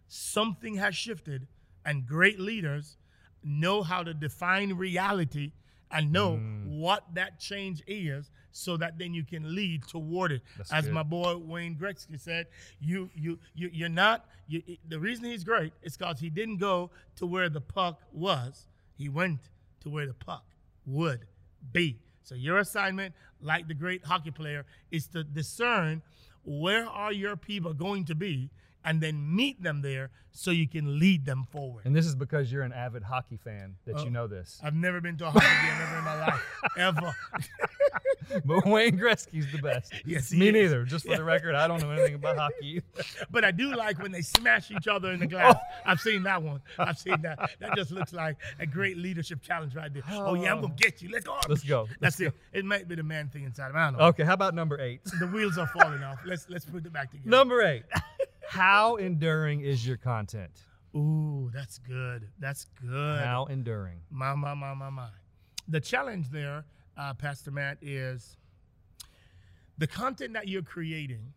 something 0.08 0.76
has 0.76 0.96
shifted 0.96 1.48
and 1.86 2.06
great 2.06 2.40
leaders 2.40 2.98
know 3.44 3.84
how 3.84 4.04
to 4.04 4.14
define 4.14 4.74
reality 4.74 5.54
and 5.92 6.12
know 6.12 6.34
mm. 6.34 6.80
what 6.80 7.04
that 7.14 7.40
change 7.40 7.82
is 7.88 8.30
so 8.52 8.78
that 8.78 8.98
then 8.98 9.14
you 9.14 9.24
can 9.24 9.56
lead 9.56 9.88
toward 9.88 10.32
it. 10.32 10.42
That's 10.58 10.72
as 10.72 10.86
good. 10.86 10.94
my 10.94 11.04
boy 11.04 11.38
wayne 11.38 11.76
gretzky 11.76 12.20
said 12.20 12.48
you 12.80 13.10
you, 13.16 13.40
you 13.56 13.70
you're 13.72 13.90
not 13.90 14.26
you, 14.48 14.64
the 14.88 15.00
reason 15.00 15.26
he's 15.26 15.44
great 15.44 15.74
is 15.84 15.96
because 15.96 16.20
he 16.20 16.30
didn't 16.30 16.58
go 16.58 16.90
to 17.18 17.26
where 17.26 17.50
the 17.50 17.62
puck 17.62 18.02
was. 18.12 18.68
He 18.98 19.10
went 19.10 19.40
to 19.82 19.90
where 19.90 20.08
the 20.08 20.14
puck 20.14 20.44
would 20.86 21.26
be. 21.72 22.00
So 22.24 22.36
your 22.36 22.60
assignment 22.60 23.14
like 23.42 23.68
the 23.68 23.74
great 23.74 24.04
hockey 24.06 24.32
player 24.32 24.66
is 24.92 25.08
to 25.08 25.24
discern 25.24 26.02
where 26.44 26.86
are 26.86 27.14
your 27.14 27.36
people 27.36 27.74
going 27.74 28.06
to 28.06 28.16
be 28.16 28.50
and 28.86 29.02
then 29.02 29.36
meet 29.36 29.62
them 29.62 29.82
there 29.82 30.10
so 30.32 30.52
you 30.52 30.68
can 30.68 31.00
lead 31.00 31.26
them 31.26 31.44
forward 31.52 31.86
and 31.86 31.96
this 31.96 32.06
is 32.06 32.16
because 32.16 32.52
you're 32.52 32.62
an 32.64 32.72
avid 32.72 33.04
hockey 33.04 33.38
fan 33.38 33.76
that 33.86 33.96
Oh. 33.98 34.04
you 34.04 34.10
know 34.12 34.28
this. 34.28 34.60
I've 34.64 34.76
never 34.76 35.02
been 35.02 35.18
to 35.18 35.28
a 35.28 35.32
hockey 35.32 35.46
game 35.46 35.82
ever 35.82 35.98
in 35.98 36.04
my 36.06 36.20
life, 36.20 36.44
ever. 36.78 37.16
But 38.46 38.66
Wayne 38.68 38.98
Gretzky's 39.00 39.52
the 39.52 39.58
best. 39.58 39.92
Yes, 40.06 40.32
Me 40.32 40.48
is. 40.50 40.54
neither. 40.54 40.84
Just 40.86 41.06
for 41.08 41.16
the 41.18 41.24
record, 41.36 41.56
I 41.56 41.68
don't 41.68 41.82
know 41.82 41.90
anything 41.90 42.14
about 42.16 42.38
hockey. 42.38 42.82
either. 42.98 43.04
But 43.32 43.44
I 43.44 43.50
do 43.52 43.76
like 43.76 44.00
when 44.02 44.12
they 44.12 44.22
smash 44.22 44.70
each 44.72 44.88
other 44.88 45.12
in 45.12 45.20
the 45.20 45.26
glass. 45.28 45.56
Oh. 45.58 45.62
I've 45.86 46.00
seen 46.00 46.24
that 46.24 46.42
one. 46.44 46.62
I've 46.78 46.98
seen 47.00 47.22
that. 47.24 47.52
That 47.60 47.76
just 47.76 47.92
looks 47.92 48.14
like 48.14 48.38
a 48.60 48.66
great 48.68 48.98
leadership 48.98 49.42
challenge 49.42 49.76
right 49.76 49.92
there. 49.92 50.04
Oh, 50.12 50.36
yeah, 50.36 50.52
I'm 50.54 50.62
gonna 50.62 50.74
oh. 50.74 50.78
get 50.78 51.02
you. 51.02 51.10
Let's 51.10 51.26
go. 51.26 51.38
Let's 51.48 51.64
go. 51.64 51.88
That's 52.00 52.20
Let's 52.20 52.36
it. 52.36 52.60
It 52.60 52.66
might 52.66 52.88
be 52.88 52.96
the 52.96 53.04
man 53.04 53.30
thing 53.30 53.46
inside. 53.46 53.70
of 53.70 53.74
me. 53.76 53.82
I 53.82 53.90
don't 53.90 54.00
know. 54.00 54.06
Okay, 54.08 54.24
how 54.24 54.34
about 54.34 54.54
number 54.54 54.80
eight? 54.80 55.02
The 55.20 55.28
wheels 55.28 55.58
are 55.58 55.68
falling 55.68 56.04
off. 56.04 56.20
Let's 56.26 56.48
let's 56.50 56.66
put 56.66 56.86
it 56.86 56.94
back 56.94 57.10
together. 57.12 57.30
Number 57.30 57.62
eight. 57.64 57.84
How 58.50 58.96
enduring 58.96 59.62
is 59.62 59.86
your 59.86 59.98
content? 59.98 60.50
Ooh, 60.96 61.52
that's 61.54 61.78
good. 61.78 62.28
That's 62.40 62.66
good. 62.82 63.20
How 63.20 63.46
enduring? 63.46 64.00
My, 64.10 64.34
my, 64.34 64.56
my, 64.56 64.74
my, 64.74 64.90
my. 64.90 65.10
The 65.68 65.80
challenge 65.80 66.32
there, 66.32 66.66
uh, 66.98 67.14
Pastor 67.14 67.52
Matt, 67.52 67.78
is 67.80 68.38
the 69.78 69.86
content 69.86 70.34
that 70.34 70.48
you're 70.48 70.64
creating, 70.64 71.32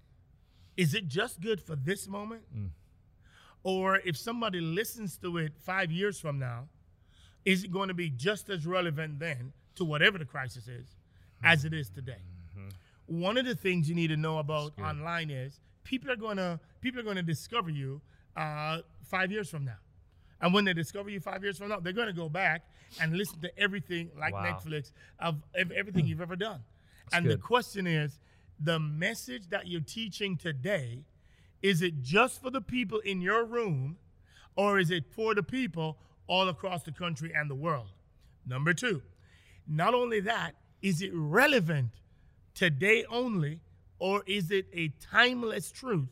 is 0.79 0.95
it 0.95 1.07
just 1.07 1.43
good 1.43 1.61
for 1.61 1.77
this 1.77 2.09
moment? 2.09 2.45
Mm. 2.57 2.71
Or 3.63 3.99
if 3.99 4.17
somebody 4.17 4.63
listens 4.63 5.19
to 5.19 5.37
it 5.37 5.53
five 5.59 5.93
years 5.93 6.19
from 6.19 6.39
now, 6.39 6.71
is 7.45 7.63
it 7.63 7.71
going 7.71 7.89
to 7.89 7.95
be 7.95 8.09
just 8.09 8.49
as 8.49 8.65
relevant 8.65 9.19
then 9.19 9.53
to 9.75 9.85
whatever 9.85 10.17
the 10.17 10.25
crisis 10.25 10.67
is 10.67 10.87
as 11.45 11.65
mm. 11.65 11.67
it 11.67 11.75
is 11.75 11.91
today? 11.91 12.23
Mm-hmm. 12.59 13.21
One 13.21 13.37
of 13.37 13.45
the 13.45 13.55
things 13.55 13.87
you 13.87 13.95
need 13.95 14.09
to 14.09 14.17
know 14.17 14.39
about 14.39 14.73
online 14.79 15.29
is 15.29 15.61
people 15.85 16.11
are 16.11 16.17
gonna 16.17 16.61
people 16.81 17.01
are 17.01 17.05
gonna 17.05 17.23
discover 17.23 17.71
you 17.71 18.01
uh, 18.37 18.79
five 19.05 19.31
years 19.31 19.49
from 19.51 19.65
now. 19.65 19.77
And 20.41 20.53
when 20.53 20.65
they 20.65 20.73
discover 20.73 21.09
you 21.11 21.21
five 21.21 21.43
years 21.45 21.59
from 21.59 21.69
now, 21.69 21.79
they're 21.79 21.93
going 21.93 22.09
to 22.09 22.13
go 22.13 22.29
back 22.29 22.65
and 23.01 23.17
listen 23.17 23.41
to 23.43 23.59
everything 23.59 24.11
like 24.19 24.33
Wow. 24.35 24.43
Netflix 24.59 24.91
of 25.21 25.37
ev- 25.55 25.71
everything 25.71 26.05
you've 26.07 26.21
ever 26.21 26.35
done. 26.35 26.61
and 27.13 27.31
the 27.31 27.37
question 27.37 27.87
is 27.87 28.19
the 28.59 28.81
message 28.81 29.49
that 29.51 29.69
you're 29.69 29.81
teaching 29.83 30.37
today, 30.37 31.05
is 31.63 31.81
it 31.83 32.03
just 32.03 32.43
for 32.43 32.51
the 32.51 32.61
people 32.61 32.99
in 33.01 33.21
your 33.21 33.45
room 33.45 33.99
or 34.57 34.81
is 34.81 34.91
it 34.91 35.05
for 35.15 35.33
the 35.35 35.43
people 35.45 35.97
all 36.27 36.49
across 36.49 36.83
the 36.83 36.91
country 36.93 37.33
and 37.37 37.49
the 37.49 37.55
world? 37.55 37.91
Number 38.45 38.75
two, 38.75 39.01
not 39.69 39.95
only 39.95 40.19
that, 40.21 40.57
is 40.81 41.03
it 41.03 41.11
relevant 41.15 41.91
today 42.55 43.05
only 43.09 43.61
or 44.03 44.25
is 44.27 44.51
it 44.51 44.67
a 44.75 44.89
timeless 45.01 45.71
truth 45.71 46.09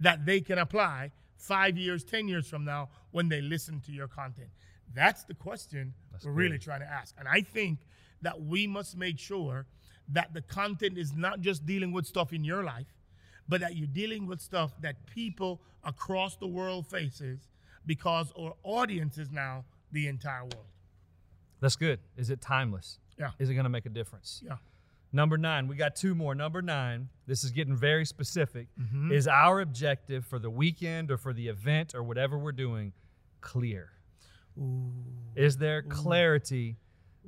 that 0.00 0.24
they 0.24 0.40
can 0.40 0.56
apply 0.56 1.12
five 1.36 1.76
years, 1.76 2.02
10 2.02 2.28
years 2.28 2.48
from 2.48 2.64
now 2.64 2.88
when 3.10 3.28
they 3.28 3.42
listen 3.42 3.78
to 3.78 3.92
your 3.92 4.08
content? 4.08 4.48
That's 4.94 5.24
the 5.24 5.34
question 5.34 5.92
we're 6.24 6.30
really 6.32 6.58
trying 6.58 6.80
to 6.80 6.90
ask. 6.90 7.14
And 7.18 7.28
I 7.28 7.42
think 7.42 7.80
that 8.22 8.40
we 8.40 8.66
must 8.66 8.96
make 8.96 9.18
sure 9.18 9.66
that 10.08 10.32
the 10.32 10.40
content 10.40 10.96
is 10.96 11.14
not 11.14 11.42
just 11.42 11.66
dealing 11.66 11.92
with 11.92 12.06
stuff 12.06 12.32
in 12.32 12.42
your 12.42 12.64
life, 12.64 12.86
but 13.46 13.60
that 13.60 13.76
you're 13.76 13.86
dealing 13.86 14.26
with 14.26 14.40
stuff 14.40 14.72
that 14.80 15.04
people 15.04 15.60
across 15.84 16.36
the 16.36 16.46
world 16.46 16.86
faces 16.86 17.50
because 17.84 18.32
our 18.40 18.54
audience 18.62 19.18
is 19.18 19.30
now 19.30 19.66
the 19.92 20.08
entire 20.08 20.44
world. 20.44 20.72
That's 21.60 21.76
good. 21.76 22.00
Is 22.16 22.30
it 22.30 22.40
timeless? 22.40 22.98
Yeah. 23.18 23.32
Is 23.38 23.50
it 23.50 23.54
going 23.54 23.64
to 23.64 23.70
make 23.70 23.84
a 23.84 23.90
difference? 23.90 24.42
Yeah. 24.42 24.56
Number 25.12 25.38
nine, 25.38 25.68
we 25.68 25.76
got 25.76 25.96
two 25.96 26.14
more. 26.14 26.34
Number 26.34 26.60
nine, 26.60 27.08
this 27.26 27.44
is 27.44 27.50
getting 27.52 27.76
very 27.76 28.04
specific. 28.04 28.68
Mm-hmm. 28.78 29.12
Is 29.12 29.26
our 29.28 29.60
objective 29.60 30.26
for 30.26 30.38
the 30.38 30.50
weekend 30.50 31.10
or 31.10 31.16
for 31.16 31.32
the 31.32 31.48
event 31.48 31.94
or 31.94 32.02
whatever 32.02 32.36
we're 32.38 32.52
doing 32.52 32.92
clear? 33.40 33.90
Is 35.34 35.58
there 35.58 35.82
clarity 35.82 36.76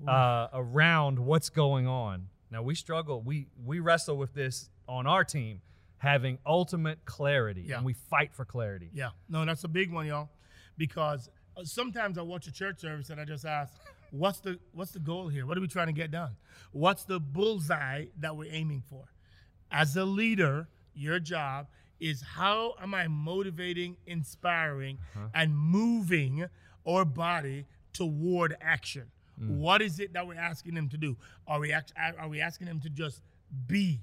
uh, 0.07 0.49
around 0.53 1.19
what's 1.19 1.51
going 1.51 1.87
on? 1.87 2.29
Now 2.51 2.63
we 2.63 2.75
struggle. 2.75 3.21
We 3.23 3.47
we 3.65 3.81
wrestle 3.81 4.17
with 4.17 4.33
this 4.35 4.71
on 4.89 5.07
our 5.07 5.25
team, 5.25 5.61
having 5.99 6.39
ultimate 6.47 7.05
clarity, 7.05 7.65
Yeah. 7.67 7.77
and 7.77 7.85
we 7.85 7.93
fight 7.93 8.33
for 8.35 8.45
clarity. 8.47 8.91
Yeah, 8.95 9.11
no, 9.29 9.45
that's 9.45 9.65
a 9.65 9.69
big 9.69 9.93
one, 9.93 10.07
y'all. 10.07 10.31
Because 10.79 11.29
uh, 11.57 11.65
sometimes 11.65 12.17
I 12.17 12.23
watch 12.23 12.47
a 12.47 12.53
church 12.53 12.81
service 12.81 13.11
and 13.11 13.21
I 13.21 13.25
just 13.27 13.45
ask, 13.45 13.75
"What's 14.11 14.41
the 14.41 14.59
what's 14.73 14.93
the 14.93 14.99
goal 14.99 15.29
here? 15.29 15.47
What 15.47 15.57
are 15.59 15.61
we 15.61 15.69
trying 15.69 15.89
to 15.89 15.93
get 15.93 16.11
done? 16.11 16.37
What's 16.73 17.05
the 17.05 17.21
bullseye 17.21 18.07
that 18.19 18.37
we're 18.37 18.53
aiming 18.53 18.83
for?" 18.89 19.05
As 19.71 19.97
a 19.97 20.05
leader, 20.05 20.69
your 20.95 21.19
job 21.19 21.69
is 22.01 22.23
how 22.23 22.75
am 22.81 22.95
I 22.95 23.09
motivating, 23.09 23.97
inspiring, 24.07 24.99
uh-huh. 25.15 25.29
and 25.35 25.57
moving 25.57 26.47
our 26.87 27.05
body 27.05 27.67
toward 27.93 28.57
action? 28.61 29.11
Mm. 29.41 29.59
What 29.59 29.83
is 29.83 30.01
it 30.01 30.13
that 30.13 30.27
we're 30.27 30.39
asking 30.39 30.75
them 30.75 30.89
to 30.89 30.97
do? 30.97 31.17
Are 31.47 31.61
we 31.61 31.73
act- 31.73 31.93
are 31.97 32.29
we 32.29 32.41
asking 32.41 32.67
them 32.67 32.81
to 32.81 32.89
just 32.89 33.23
be? 33.67 34.01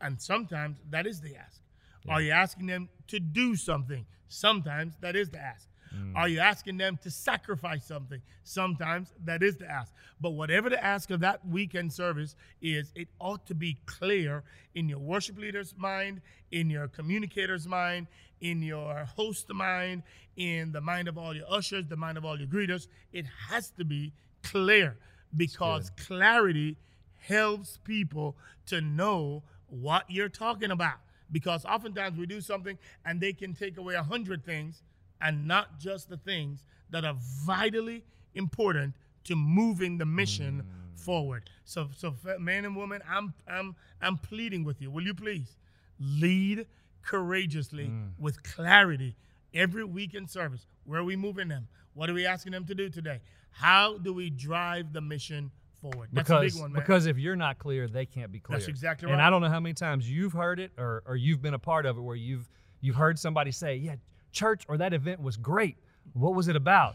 And 0.00 0.20
sometimes 0.20 0.78
that 0.90 1.06
is 1.06 1.20
the 1.20 1.36
ask. 1.36 1.60
Are 2.08 2.20
you 2.20 2.32
asking 2.32 2.66
them 2.66 2.88
to 3.08 3.20
do 3.20 3.54
something? 3.54 4.06
Sometimes 4.28 4.96
that 5.00 5.14
is 5.14 5.30
the 5.30 5.38
ask. 5.38 5.68
Mm. 5.96 6.16
Are 6.16 6.28
you 6.28 6.40
asking 6.40 6.78
them 6.78 6.98
to 7.02 7.10
sacrifice 7.10 7.84
something? 7.84 8.20
Sometimes 8.44 9.12
that 9.24 9.42
is 9.42 9.56
the 9.56 9.70
ask. 9.70 9.92
But 10.20 10.30
whatever 10.30 10.70
the 10.70 10.82
ask 10.82 11.10
of 11.10 11.20
that 11.20 11.46
weekend 11.46 11.92
service 11.92 12.36
is, 12.60 12.92
it 12.94 13.08
ought 13.18 13.46
to 13.46 13.54
be 13.54 13.78
clear 13.86 14.42
in 14.74 14.88
your 14.88 14.98
worship 14.98 15.38
leader's 15.38 15.74
mind, 15.76 16.20
in 16.50 16.70
your 16.70 16.88
communicator's 16.88 17.66
mind, 17.66 18.06
in 18.40 18.62
your 18.62 19.04
host 19.04 19.52
mind, 19.52 20.02
in 20.36 20.72
the 20.72 20.80
mind 20.80 21.08
of 21.08 21.18
all 21.18 21.34
your 21.34 21.50
ushers, 21.50 21.86
the 21.88 21.96
mind 21.96 22.18
of 22.18 22.24
all 22.24 22.38
your 22.38 22.48
greeters. 22.48 22.88
It 23.12 23.26
has 23.50 23.70
to 23.72 23.84
be 23.84 24.12
clear 24.42 24.96
because 25.36 25.90
clarity 26.06 26.76
helps 27.18 27.78
people 27.84 28.36
to 28.66 28.80
know 28.80 29.42
what 29.68 30.04
you're 30.08 30.28
talking 30.28 30.70
about. 30.70 30.98
Because 31.30 31.64
oftentimes 31.64 32.18
we 32.18 32.26
do 32.26 32.40
something 32.40 32.76
and 33.06 33.20
they 33.20 33.32
can 33.32 33.54
take 33.54 33.78
away 33.78 33.94
a 33.94 34.02
hundred 34.02 34.44
things 34.44 34.82
and 35.22 35.46
not 35.46 35.78
just 35.78 36.08
the 36.08 36.16
things 36.16 36.64
that 36.90 37.04
are 37.04 37.16
vitally 37.44 38.04
important 38.34 38.94
to 39.24 39.36
moving 39.36 39.98
the 39.98 40.06
mission 40.06 40.62
mm. 40.62 40.98
forward. 40.98 41.48
So, 41.64 41.88
so 41.96 42.14
man 42.38 42.64
and 42.64 42.74
woman, 42.74 43.00
I'm, 43.08 43.32
I'm, 43.48 43.76
I'm 44.00 44.18
pleading 44.18 44.64
with 44.64 44.80
you. 44.80 44.90
Will 44.90 45.04
you 45.04 45.14
please 45.14 45.56
lead 45.98 46.66
courageously 47.02 47.86
mm. 47.86 48.10
with 48.18 48.42
clarity 48.42 49.16
every 49.54 49.84
week 49.84 50.14
in 50.14 50.26
service. 50.26 50.66
Where 50.84 51.00
are 51.00 51.04
we 51.04 51.16
moving 51.16 51.48
them? 51.48 51.68
What 51.94 52.08
are 52.08 52.14
we 52.14 52.26
asking 52.26 52.52
them 52.52 52.64
to 52.66 52.74
do 52.74 52.88
today? 52.88 53.20
How 53.50 53.98
do 53.98 54.12
we 54.12 54.30
drive 54.30 54.92
the 54.92 55.00
mission 55.00 55.50
forward? 55.80 56.08
That's 56.12 56.30
a 56.30 56.34
because 56.34 56.54
big 56.54 56.62
one, 56.62 56.72
man. 56.72 56.82
because 56.82 57.06
if 57.06 57.18
you're 57.18 57.36
not 57.36 57.58
clear, 57.58 57.86
they 57.86 58.06
can't 58.06 58.32
be 58.32 58.40
clear. 58.40 58.58
That's 58.58 58.68
exactly 58.68 59.06
right. 59.06 59.12
And. 59.12 59.22
I 59.22 59.28
don't 59.28 59.42
know 59.42 59.50
how 59.50 59.60
many 59.60 59.74
times 59.74 60.10
you've 60.10 60.32
heard 60.32 60.58
it 60.58 60.72
or 60.78 61.02
or 61.06 61.16
you've 61.16 61.42
been 61.42 61.54
a 61.54 61.58
part 61.58 61.84
of 61.84 61.98
it 61.98 62.00
where 62.00 62.16
you've 62.16 62.48
you've 62.80 62.96
heard 62.96 63.18
somebody 63.18 63.50
say, 63.50 63.76
"Yeah, 63.76 63.96
church 64.32 64.64
or 64.68 64.76
that 64.78 64.92
event 64.92 65.20
was 65.22 65.36
great. 65.36 65.76
What 66.14 66.34
was 66.34 66.48
it 66.48 66.56
about?" 66.56 66.94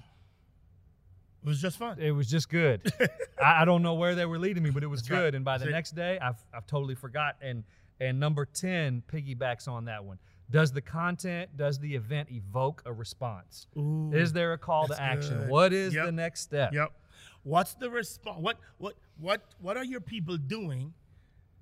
it 1.43 1.47
was 1.47 1.61
just 1.61 1.77
fun. 1.77 1.97
It 1.99 2.11
was 2.11 2.29
just 2.29 2.49
good. 2.49 2.81
I, 3.43 3.61
I 3.61 3.65
don't 3.65 3.81
know 3.81 3.93
where 3.93 4.15
they 4.15 4.25
were 4.25 4.39
leading 4.39 4.63
me, 4.63 4.69
but 4.69 4.83
it 4.83 4.87
was 4.87 5.01
That's 5.01 5.11
right. 5.11 5.17
good. 5.19 5.35
And 5.35 5.45
by 5.45 5.57
the 5.57 5.67
it. 5.67 5.71
next 5.71 5.91
day, 5.95 6.17
I've 6.19 6.43
I've 6.53 6.67
totally 6.67 6.95
forgot. 6.95 7.35
And 7.41 7.63
and 7.99 8.19
number 8.19 8.45
ten 8.45 9.01
piggybacks 9.11 9.67
on 9.67 9.85
that 9.85 10.03
one. 10.03 10.19
Does 10.49 10.71
the 10.71 10.81
content, 10.81 11.55
does 11.57 11.77
the 11.79 11.93
event 11.95 12.29
evoke 12.31 12.81
a 12.85 12.93
response? 12.93 13.67
Ooh, 13.77 14.11
Is 14.13 14.31
there 14.31 14.53
a 14.53 14.57
call 14.57 14.87
to 14.87 15.01
action? 15.01 15.39
good. 15.39 15.49
What 15.49 15.73
is 15.73 15.93
Yep. 15.93 16.05
the 16.05 16.11
next 16.13 16.39
step? 16.41 16.71
Yep. 16.73 16.91
What's 17.43 17.73
the 17.75 17.89
response? 17.89 18.39
What 18.41 18.57
what 18.77 18.95
what 19.19 19.41
what 19.59 19.77
are 19.77 19.83
your 19.85 20.01
people 20.01 20.37
doing? 20.37 20.93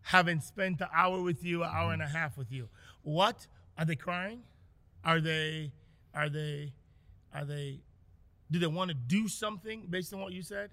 Having 0.03 0.41
spent 0.41 0.81
an 0.81 0.87
hour 0.93 1.19
with 1.21 1.43
you, 1.43 1.63
an 1.63 1.69
hour 1.73 1.91
and 1.91 2.01
a 2.01 2.07
half 2.07 2.37
with 2.37 2.51
you, 2.51 2.69
what 3.01 3.47
are 3.77 3.85
they 3.85 3.95
crying? 3.95 4.41
Are 5.05 5.21
they 5.21 5.71
are 6.13 6.29
they 6.29 6.73
are 7.33 7.45
they 7.45 7.79
do 8.51 8.59
they 8.59 8.67
want 8.67 8.89
to 8.89 8.95
do 8.95 9.27
something 9.27 9.85
based 9.89 10.13
on 10.13 10.19
what 10.19 10.33
you 10.33 10.41
said? 10.41 10.71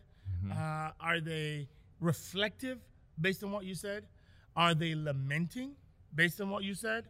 Uh, 0.53 0.91
are 1.01 1.21
they 1.21 1.69
reflective 2.01 2.79
based 3.21 3.43
on 3.45 3.53
what 3.53 3.65
you 3.65 3.75
said? 3.75 4.05
Are 4.57 4.75
they 4.75 4.95
lamenting 4.95 5.73
based 6.15 6.41
on 6.41 6.51
what 6.51 6.65
you 6.65 6.75
said? 6.75 7.05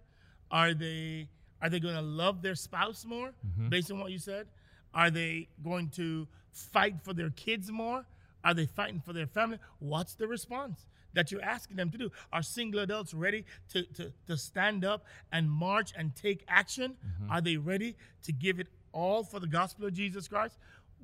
Are 0.51 0.75
they 0.75 1.29
are 1.61 1.69
they 1.71 1.79
going 1.81 1.95
to 1.95 2.03
love 2.03 2.43
their 2.43 2.55
spouse 2.57 3.05
more 3.05 3.33
based 3.69 3.91
on 3.93 4.01
what 4.01 4.11
you 4.11 4.19
said? 4.19 4.47
Are 4.95 5.11
they 5.11 5.49
going 5.65 5.89
to 5.91 6.27
fight 6.51 6.97
for 7.03 7.13
their 7.15 7.31
kids 7.31 7.71
more? 7.71 8.05
Are 8.45 8.55
they 8.55 8.67
fighting 8.67 9.01
for 9.01 9.13
their 9.13 9.27
family? 9.29 9.59
What's 9.79 10.15
the 10.15 10.27
response 10.27 10.87
that 11.14 11.31
you're 11.31 11.42
asking 11.42 11.77
them 11.77 11.90
to 11.90 11.98
do? 11.98 12.11
Are 12.33 12.42
single 12.42 12.81
adults 12.81 13.14
ready 13.14 13.44
to, 13.70 13.85
to, 13.94 14.12
to 14.27 14.37
stand 14.37 14.85
up 14.85 15.05
and 15.33 15.51
march 15.51 15.92
and 15.96 16.14
take 16.14 16.44
action? 16.48 16.96
Mm-hmm. 17.05 17.33
Are 17.33 17.40
they 17.40 17.57
ready 17.57 17.96
to 18.25 18.33
give 18.33 18.61
it 18.61 18.68
all 18.92 19.25
for 19.25 19.40
the 19.40 19.46
gospel 19.46 19.87
of 19.87 19.92
Jesus 19.92 20.29
Christ? 20.29 20.59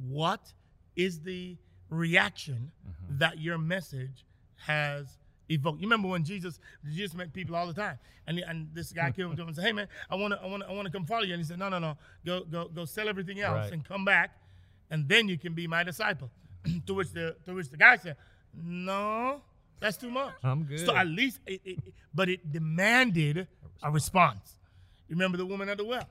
What 0.06 0.52
is 0.96 1.20
the 1.20 1.56
reaction 1.90 2.72
mm-hmm. 2.86 3.18
that 3.18 3.38
your 3.38 3.58
message 3.58 4.24
has 4.66 5.18
evoked? 5.48 5.80
You 5.80 5.86
remember 5.86 6.08
when 6.08 6.24
Jesus 6.24 6.60
Jesus 6.84 7.14
met 7.14 7.32
people 7.32 7.56
all 7.56 7.66
the 7.66 7.72
time, 7.72 7.98
and 8.26 8.38
and 8.40 8.68
this 8.74 8.92
guy 8.92 9.10
came 9.10 9.30
up 9.30 9.36
to 9.36 9.42
him 9.42 9.48
and 9.48 9.56
said, 9.56 9.64
"Hey 9.64 9.72
man, 9.72 9.88
I 10.10 10.14
want 10.16 10.34
to 10.34 10.40
I 10.40 10.46
want 10.46 10.62
to 10.62 10.68
I 10.68 10.72
want 10.72 10.86
to 10.86 10.92
come 10.92 11.06
follow 11.06 11.22
you," 11.22 11.34
and 11.34 11.40
he 11.40 11.46
said, 11.46 11.58
"No 11.58 11.68
no 11.68 11.78
no, 11.78 11.96
go 12.24 12.44
go 12.44 12.68
go 12.68 12.84
sell 12.84 13.08
everything 13.08 13.40
else 13.40 13.54
Right. 13.54 13.72
and 13.72 13.84
come 13.84 14.04
back, 14.04 14.38
and 14.90 15.08
then 15.08 15.28
you 15.28 15.38
can 15.38 15.54
be 15.54 15.66
my 15.66 15.82
disciple." 15.82 16.30
to 16.86 16.94
which 16.94 17.12
the 17.12 17.36
to 17.46 17.54
which 17.54 17.70
the 17.70 17.76
guy 17.76 17.96
said, 17.96 18.16
"No, 18.54 19.42
that's 19.80 19.96
too 19.96 20.10
much." 20.10 20.34
I'm 20.42 20.64
good. 20.64 20.80
So 20.80 20.94
at 20.94 21.06
least, 21.06 21.40
it, 21.46 21.60
it, 21.64 21.78
but 22.14 22.28
it 22.28 22.52
demanded 22.52 23.48
a 23.82 23.90
response. 23.90 24.58
You 25.08 25.14
remember 25.14 25.38
the 25.38 25.46
woman 25.46 25.68
at 25.68 25.78
the 25.78 25.84
well? 25.84 26.08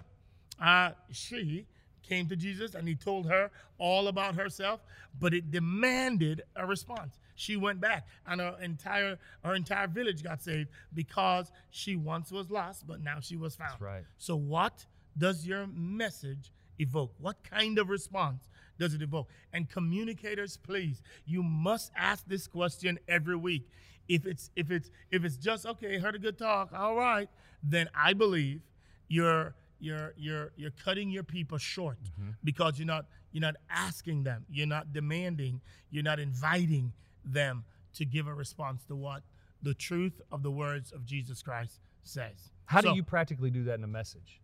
Uh, 0.60 0.92
she 1.12 1.68
came 2.08 2.28
to 2.30 2.36
Jesus 2.36 2.74
and 2.74 2.88
he 2.88 2.96
told 2.96 3.28
her 3.28 3.52
all 3.78 4.08
about 4.08 4.36
herself, 4.36 4.82
but 5.20 5.34
it 5.34 5.52
demanded 5.52 6.42
a 6.56 6.66
response. 6.66 7.20
She 7.36 7.56
went 7.56 7.80
back, 7.80 8.08
and 8.26 8.42
her 8.42 8.58
entire 8.62 9.20
her 9.44 9.54
entire 9.54 9.88
village 9.88 10.24
got 10.24 10.42
saved 10.42 10.70
because 10.94 11.52
she 11.70 11.96
once 11.96 12.32
was 12.32 12.50
lost, 12.50 12.88
but 12.88 13.02
now 13.02 13.20
she 13.20 13.38
was 13.38 13.56
found. 13.56 13.74
That's 13.74 13.82
right. 13.82 14.04
So, 14.18 14.36
what 14.36 14.86
does 15.16 15.46
your 15.46 15.68
message 15.68 16.52
evoke? 16.80 17.14
What 17.20 17.44
kind 17.44 17.78
of 17.78 17.90
response 17.90 18.48
does 18.80 18.94
it 18.94 19.02
evoke? 19.02 19.30
And 19.54 19.70
communicators, 19.70 20.58
please, 20.58 21.02
you 21.26 21.44
must 21.44 21.92
ask 21.96 22.26
this 22.28 22.48
question 22.48 23.00
every 23.08 23.36
week. 23.36 23.70
If 24.08 24.26
it's 24.26 24.52
if 24.56 24.72
it's 24.72 24.90
if 25.12 25.26
it's 25.26 25.38
just 25.38 25.66
okay, 25.66 25.98
heard 25.98 26.16
a 26.16 26.20
good 26.20 26.38
talk, 26.38 26.72
all 26.74 26.96
right, 26.96 27.30
then 27.62 27.90
I 27.94 28.14
believe 28.14 28.62
you're 29.08 29.54
you're 29.80 30.14
you're 30.18 30.52
you're 30.56 30.72
cutting 30.72 31.10
your 31.10 31.24
people 31.24 31.58
short 31.58 31.98
mm-hmm. 32.04 32.32
because 32.44 32.80
you're 32.80 32.88
not 32.88 33.06
you're 33.32 33.42
not 33.42 33.56
asking 33.70 34.24
them, 34.24 34.46
you're 34.50 34.68
not 34.68 34.94
demanding, 34.94 35.62
you're 35.92 36.04
not 36.04 36.20
inviting 36.20 36.94
them 37.26 37.66
to 37.96 38.06
give 38.06 38.28
a 38.28 38.34
response 38.34 38.84
to 38.86 38.96
what 38.96 39.24
the 39.62 39.74
truth 39.74 40.22
of 40.32 40.44
the 40.44 40.52
words 40.52 40.92
of 40.92 41.06
Jesus 41.06 41.42
Christ 41.42 41.80
says. 42.04 42.52
How 42.66 42.82
So- 42.82 42.92
do 42.92 42.96
you 42.96 43.04
practically 43.04 43.50
do 43.50 43.64
that 43.66 43.76
in 43.76 43.84
a 43.84 43.88
message? 43.88 44.42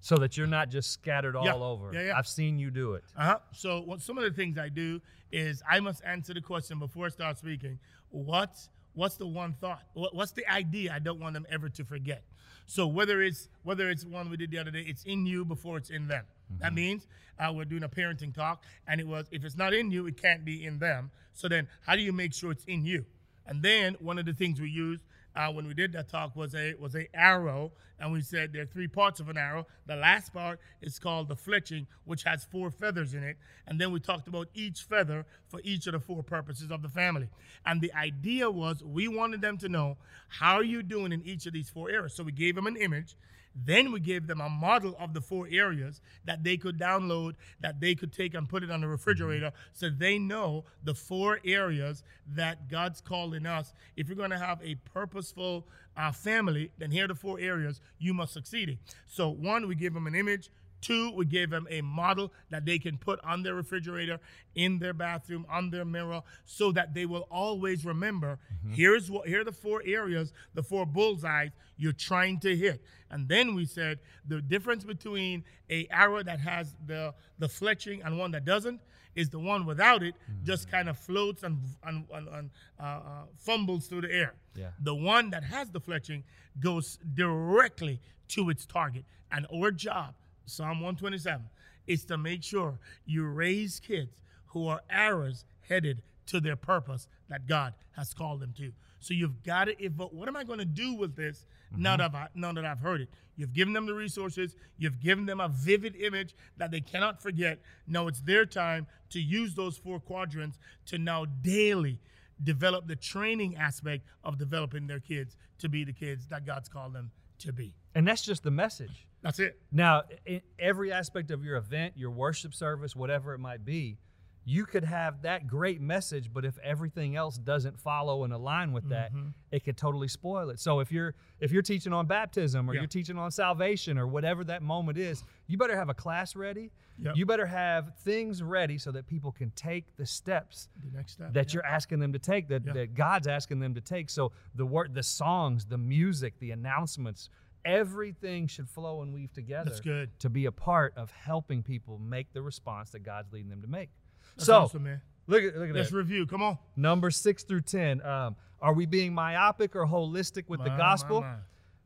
So 0.00 0.16
that 0.16 0.36
you're 0.36 0.46
not 0.46 0.70
just 0.70 0.92
scattered 0.92 1.34
all 1.36 1.44
Yeah. 1.44 1.54
over. 1.54 1.90
Yeah, 1.92 2.02
yeah. 2.06 2.16
I've 2.18 2.28
seen 2.28 2.58
you 2.58 2.70
do 2.70 2.94
it. 2.94 3.04
Uh-huh. 3.16 3.38
So 3.52 3.80
what 3.80 4.00
some 4.00 4.16
of 4.16 4.24
the 4.24 4.30
things 4.30 4.56
I 4.58 4.68
do 4.68 5.00
is 5.32 5.62
I 5.68 5.80
must 5.80 6.02
answer 6.04 6.32
the 6.34 6.40
question 6.40 6.78
before 6.78 7.06
I 7.06 7.08
start 7.08 7.38
speaking. 7.38 7.78
What's 8.10 8.68
what's 8.94 9.16
the 9.16 9.26
one 9.26 9.54
thought? 9.60 9.82
What, 9.94 10.14
what's 10.14 10.32
the 10.32 10.46
idea 10.50 10.92
I 10.92 10.98
don't 10.98 11.20
want 11.20 11.34
them 11.34 11.46
ever 11.50 11.68
to 11.68 11.84
forget? 11.84 12.22
So 12.66 12.86
whether 12.86 13.22
it's 13.22 13.48
whether 13.64 13.90
it's 13.90 14.04
one 14.04 14.30
we 14.30 14.36
did 14.36 14.50
the 14.50 14.58
other 14.58 14.70
day, 14.70 14.84
it's 14.86 15.04
in 15.04 15.26
you 15.26 15.44
before 15.44 15.76
it's 15.78 15.90
in 15.90 16.06
them. 16.08 16.24
That 16.60 16.72
means 16.72 17.06
uh, 17.38 17.52
we're 17.54 17.66
doing 17.66 17.82
a 17.82 17.88
parenting 17.90 18.34
talk, 18.34 18.62
and 18.86 19.00
it 19.02 19.06
was 19.06 19.26
if 19.30 19.44
it's 19.44 19.56
not 19.56 19.74
in 19.74 19.90
you, 19.90 20.06
it 20.06 20.16
can't 20.20 20.46
be 20.46 20.64
in 20.64 20.78
them. 20.78 21.10
So 21.34 21.46
then, 21.46 21.68
how 21.86 21.94
do 21.94 22.00
you 22.02 22.12
make 22.12 22.32
sure 22.32 22.52
it's 22.52 22.64
in 22.64 22.86
you? 22.86 23.04
And 23.46 23.62
then 23.62 23.96
one 24.00 24.18
of 24.18 24.24
the 24.24 24.32
things 24.32 24.58
we 24.60 24.70
used 24.70 25.04
uh, 25.38 25.52
when 25.52 25.68
we 25.68 25.72
did 25.72 25.92
that 25.92 26.08
talk 26.08 26.34
was 26.34 26.54
a 26.56 26.74
was 26.80 26.96
a 26.96 27.08
arrow, 27.14 27.70
and 28.00 28.12
we 28.12 28.20
said 28.20 28.52
there 28.52 28.62
are 28.62 28.66
three 28.66 28.88
parts 28.88 29.20
of 29.20 29.28
an 29.28 29.38
arrow. 29.38 29.66
The 29.86 29.94
last 29.94 30.32
part 30.32 30.58
is 30.82 30.98
called 30.98 31.28
the 31.28 31.36
fletching, 31.36 31.86
which 32.04 32.24
has 32.24 32.44
four 32.44 32.72
feathers 32.72 33.14
in 33.14 33.22
it, 33.22 33.36
and 33.68 33.80
then 33.80 33.92
we 33.92 34.00
talked 34.00 34.26
about 34.26 34.48
each 34.52 34.82
feather 34.82 35.24
for 35.46 35.60
each 35.62 35.86
of 35.86 35.92
the 35.92 36.00
four 36.00 36.24
purposes 36.24 36.72
of 36.72 36.82
the 36.82 36.88
family. 36.88 37.28
And 37.64 37.80
the 37.80 37.94
idea 37.94 38.50
was 38.50 38.82
we 38.82 39.06
wanted 39.06 39.40
them 39.40 39.58
to 39.58 39.68
know 39.68 39.96
how 40.26 40.56
are 40.56 40.64
you 40.64 40.82
doing 40.82 41.12
in 41.12 41.22
each 41.24 41.46
of 41.46 41.52
these 41.52 41.70
four 41.70 41.88
areas. 41.88 42.14
So 42.14 42.24
we 42.24 42.32
gave 42.32 42.56
them 42.56 42.66
an 42.66 42.76
image. 42.76 43.14
Then 43.64 43.92
we 43.92 44.00
gave 44.00 44.26
them 44.26 44.40
a 44.40 44.48
model 44.48 44.94
of 44.98 45.14
the 45.14 45.20
four 45.20 45.48
areas 45.50 46.00
that 46.24 46.44
they 46.44 46.56
could 46.56 46.78
download, 46.78 47.34
that 47.60 47.80
they 47.80 47.94
could 47.94 48.12
take 48.12 48.34
and 48.34 48.48
put 48.48 48.62
it 48.62 48.70
on 48.70 48.80
the 48.80 48.88
refrigerator 48.88 49.52
so 49.72 49.90
they 49.90 50.18
know 50.18 50.64
the 50.84 50.94
four 50.94 51.40
areas 51.44 52.02
that 52.34 52.68
God's 52.68 53.00
calling 53.00 53.46
us. 53.46 53.72
If 53.96 54.08
you're 54.08 54.16
going 54.16 54.30
to 54.30 54.38
have 54.38 54.60
a 54.62 54.76
purposeful 54.76 55.66
uh, 55.96 56.12
family, 56.12 56.70
then 56.78 56.90
here 56.90 57.04
are 57.04 57.08
the 57.08 57.14
four 57.14 57.40
areas 57.40 57.80
you 57.98 58.14
must 58.14 58.32
succeed 58.32 58.68
in. 58.68 58.78
So, 59.06 59.28
one, 59.28 59.66
we 59.66 59.74
give 59.74 59.94
them 59.94 60.06
an 60.06 60.14
image. 60.14 60.50
Two, 60.80 61.12
we 61.12 61.24
gave 61.24 61.50
them 61.50 61.66
a 61.70 61.80
model 61.80 62.32
that 62.50 62.64
they 62.64 62.78
can 62.78 62.98
put 62.98 63.18
on 63.24 63.42
their 63.42 63.54
refrigerator, 63.54 64.20
in 64.54 64.78
their 64.78 64.92
bathroom, 64.92 65.46
on 65.50 65.70
their 65.70 65.84
mirror, 65.84 66.22
so 66.44 66.72
that 66.72 66.94
they 66.94 67.06
will 67.06 67.26
always 67.30 67.84
remember 67.84 68.38
here's 68.70 69.10
what 69.10 69.26
here 69.26 69.40
are 69.40 69.44
the 69.44 69.52
four 69.52 69.82
areas, 69.84 70.32
the 70.54 70.62
four 70.62 70.86
bullseyes 70.86 71.50
you're 71.76 71.92
trying 71.92 72.38
to 72.40 72.56
hit. 72.56 72.82
And 73.10 73.28
then 73.28 73.54
we 73.54 73.64
said 73.66 73.98
the 74.26 74.40
difference 74.40 74.84
between 74.84 75.44
a 75.70 75.86
arrow 75.90 76.22
that 76.22 76.40
has 76.40 76.74
the 76.86 77.14
the 77.38 77.46
fletching 77.46 78.04
and 78.04 78.18
one 78.18 78.32
that 78.32 78.44
doesn't 78.44 78.80
is 79.14 79.30
the 79.30 79.38
one 79.38 79.66
without 79.66 80.02
it 80.02 80.14
just 80.44 80.70
kind 80.70 80.88
of 80.88 80.96
floats 80.98 81.42
and 81.42 81.58
and, 81.84 82.04
and, 82.12 82.28
and, 82.28 82.50
uh, 82.80 82.82
uh, 82.82 83.00
fumbles 83.36 83.86
through 83.86 84.02
the 84.02 84.12
air. 84.12 84.34
Yeah. 84.54 84.70
The 84.80 84.94
one 84.94 85.30
that 85.30 85.44
has 85.44 85.70
the 85.70 85.80
fletching 85.80 86.22
goes 86.60 86.98
directly 87.14 88.00
to 88.28 88.50
its 88.50 88.66
target. 88.66 89.04
And 89.30 89.46
our 89.54 89.70
job, 89.70 90.14
Psalm 90.48 90.80
127, 90.80 91.46
is 91.86 92.04
to 92.06 92.18
make 92.18 92.42
sure 92.42 92.78
you 93.06 93.24
raise 93.24 93.80
kids 93.80 94.22
who 94.46 94.66
are 94.68 94.80
arrows 94.90 95.44
headed 95.68 96.02
to 96.26 96.40
their 96.40 96.56
purpose 96.56 97.08
that 97.28 97.46
God 97.46 97.74
has 97.96 98.14
called 98.14 98.40
them 98.40 98.52
to. 98.58 98.72
So 99.00 99.14
you've 99.14 99.42
got 99.42 99.66
to 99.66 99.82
evoke. 99.82 100.12
What 100.12 100.28
am 100.28 100.36
I 100.36 100.44
going 100.44 100.58
to 100.58 100.64
do 100.64 100.94
with 100.94 101.16
this 101.16 101.44
now 101.76 101.96
mm-hmm. 101.96 102.12
that 102.12 102.14
I, 102.14 102.28
now 102.34 102.52
that 102.52 102.64
I've 102.64 102.80
heard 102.80 103.02
it? 103.02 103.08
You've 103.36 103.52
given 103.52 103.72
them 103.72 103.86
the 103.86 103.94
resources. 103.94 104.56
You've 104.76 105.00
given 105.00 105.26
them 105.26 105.40
a 105.40 105.48
vivid 105.48 105.94
image 105.96 106.34
that 106.56 106.70
they 106.70 106.80
cannot 106.80 107.22
forget. 107.22 107.60
Now 107.86 108.08
it's 108.08 108.20
their 108.20 108.44
time 108.44 108.86
to 109.10 109.20
use 109.20 109.54
those 109.54 109.76
four 109.76 110.00
quadrants 110.00 110.58
to 110.86 110.98
now 110.98 111.24
daily 111.24 112.00
develop 112.42 112.86
the 112.86 112.96
training 112.96 113.56
aspect 113.56 114.04
of 114.24 114.38
developing 114.38 114.86
their 114.86 115.00
kids 115.00 115.36
to 115.58 115.68
be 115.68 115.84
the 115.84 115.92
kids 115.92 116.26
that 116.26 116.44
God's 116.44 116.68
called 116.68 116.92
them 116.92 117.10
to 117.40 117.52
be. 117.52 117.74
And 117.94 118.06
that's 118.06 118.22
just 118.22 118.42
the 118.42 118.50
message. 118.50 119.07
That's 119.22 119.38
it. 119.40 119.60
Now, 119.72 120.02
in 120.26 120.40
every 120.58 120.92
aspect 120.92 121.30
of 121.30 121.44
your 121.44 121.56
event, 121.56 121.94
your 121.96 122.10
worship 122.10 122.54
service, 122.54 122.94
whatever 122.94 123.34
it 123.34 123.38
might 123.38 123.64
be, 123.64 123.98
you 124.44 124.64
could 124.64 124.84
have 124.84 125.22
that 125.22 125.46
great 125.46 125.78
message, 125.78 126.30
but 126.32 126.42
if 126.44 126.56
everything 126.60 127.16
else 127.16 127.36
doesn't 127.36 127.78
follow 127.78 128.24
and 128.24 128.32
align 128.32 128.72
with 128.72 128.88
that, 128.88 129.12
Mhm. 129.12 129.34
it 129.50 129.62
could 129.62 129.76
totally 129.76 130.08
spoil 130.08 130.48
it. 130.48 130.58
So 130.58 130.80
if 130.80 130.90
you're 130.90 131.14
if 131.38 131.52
you're 131.52 131.62
teaching 131.62 131.92
on 131.92 132.06
baptism 132.06 132.68
or 132.68 132.74
Yeah. 132.74 132.80
you're 132.80 132.88
teaching 132.88 133.16
on 133.18 133.30
salvation 133.30 133.96
or 133.98 134.06
whatever 134.08 134.42
that 134.44 134.60
moment 134.62 134.96
is, 134.98 135.22
you 135.46 135.56
better 135.58 135.76
have 135.76 135.88
a 135.90 135.94
class 135.94 136.34
ready. 136.34 136.72
Yep. 136.98 137.14
You 137.16 137.26
better 137.26 137.46
have 137.46 137.94
things 137.98 138.42
ready 138.42 138.76
so 138.78 138.90
that 138.90 139.06
people 139.06 139.30
can 139.30 139.50
take 139.52 139.94
the 139.96 140.06
steps 140.06 140.68
The 140.82 140.90
next 140.96 141.12
step. 141.12 141.32
that 141.34 141.48
yeah. 141.48 141.54
you're 141.58 141.66
asking 141.66 142.00
them 142.00 142.12
to 142.14 142.18
take, 142.18 142.48
that, 142.48 142.64
Yeah. 142.64 142.72
that 142.72 142.94
God's 142.94 143.28
asking 143.28 143.60
them 143.60 143.74
to 143.74 143.80
take. 143.80 144.10
So 144.10 144.32
the 144.54 144.66
word, 144.66 144.94
the 144.94 145.02
songs, 145.04 145.66
the 145.66 145.78
music, 145.78 146.38
the 146.40 146.50
announcements, 146.50 147.28
everything 147.68 148.46
should 148.46 148.68
flow 148.68 149.02
and 149.02 149.12
weave 149.12 149.32
together 149.32 149.70
That's 149.70 149.80
good. 149.80 150.10
to 150.20 150.28
be 150.30 150.46
a 150.46 150.52
part 150.52 150.94
of 150.96 151.10
helping 151.10 151.62
people 151.62 151.98
make 151.98 152.32
the 152.32 152.42
response 152.42 152.90
that 152.90 153.00
God's 153.00 153.32
leading 153.32 153.50
them 153.50 153.62
to 153.62 153.68
make. 153.68 153.90
That's 154.36 154.46
so 154.46 154.60
awesome, 154.60 154.84
man. 154.84 155.00
look 155.26 155.42
at 155.42 155.56
look 155.56 155.68
at 155.68 155.74
Let's 155.74 155.90
that. 155.90 155.96
review. 155.96 156.26
Come 156.26 156.42
on. 156.42 156.58
Number 156.76 157.10
six 157.10 157.44
through 157.44 157.62
ten. 157.62 158.00
Um, 158.04 158.36
are 158.60 158.72
we 158.72 158.86
being 158.86 159.14
myopic 159.14 159.76
or 159.76 159.86
holistic 159.86 160.48
with 160.48 160.62
the 160.64 160.70
gospel? 160.70 161.20
my, 161.20 161.26
my. 161.28 161.36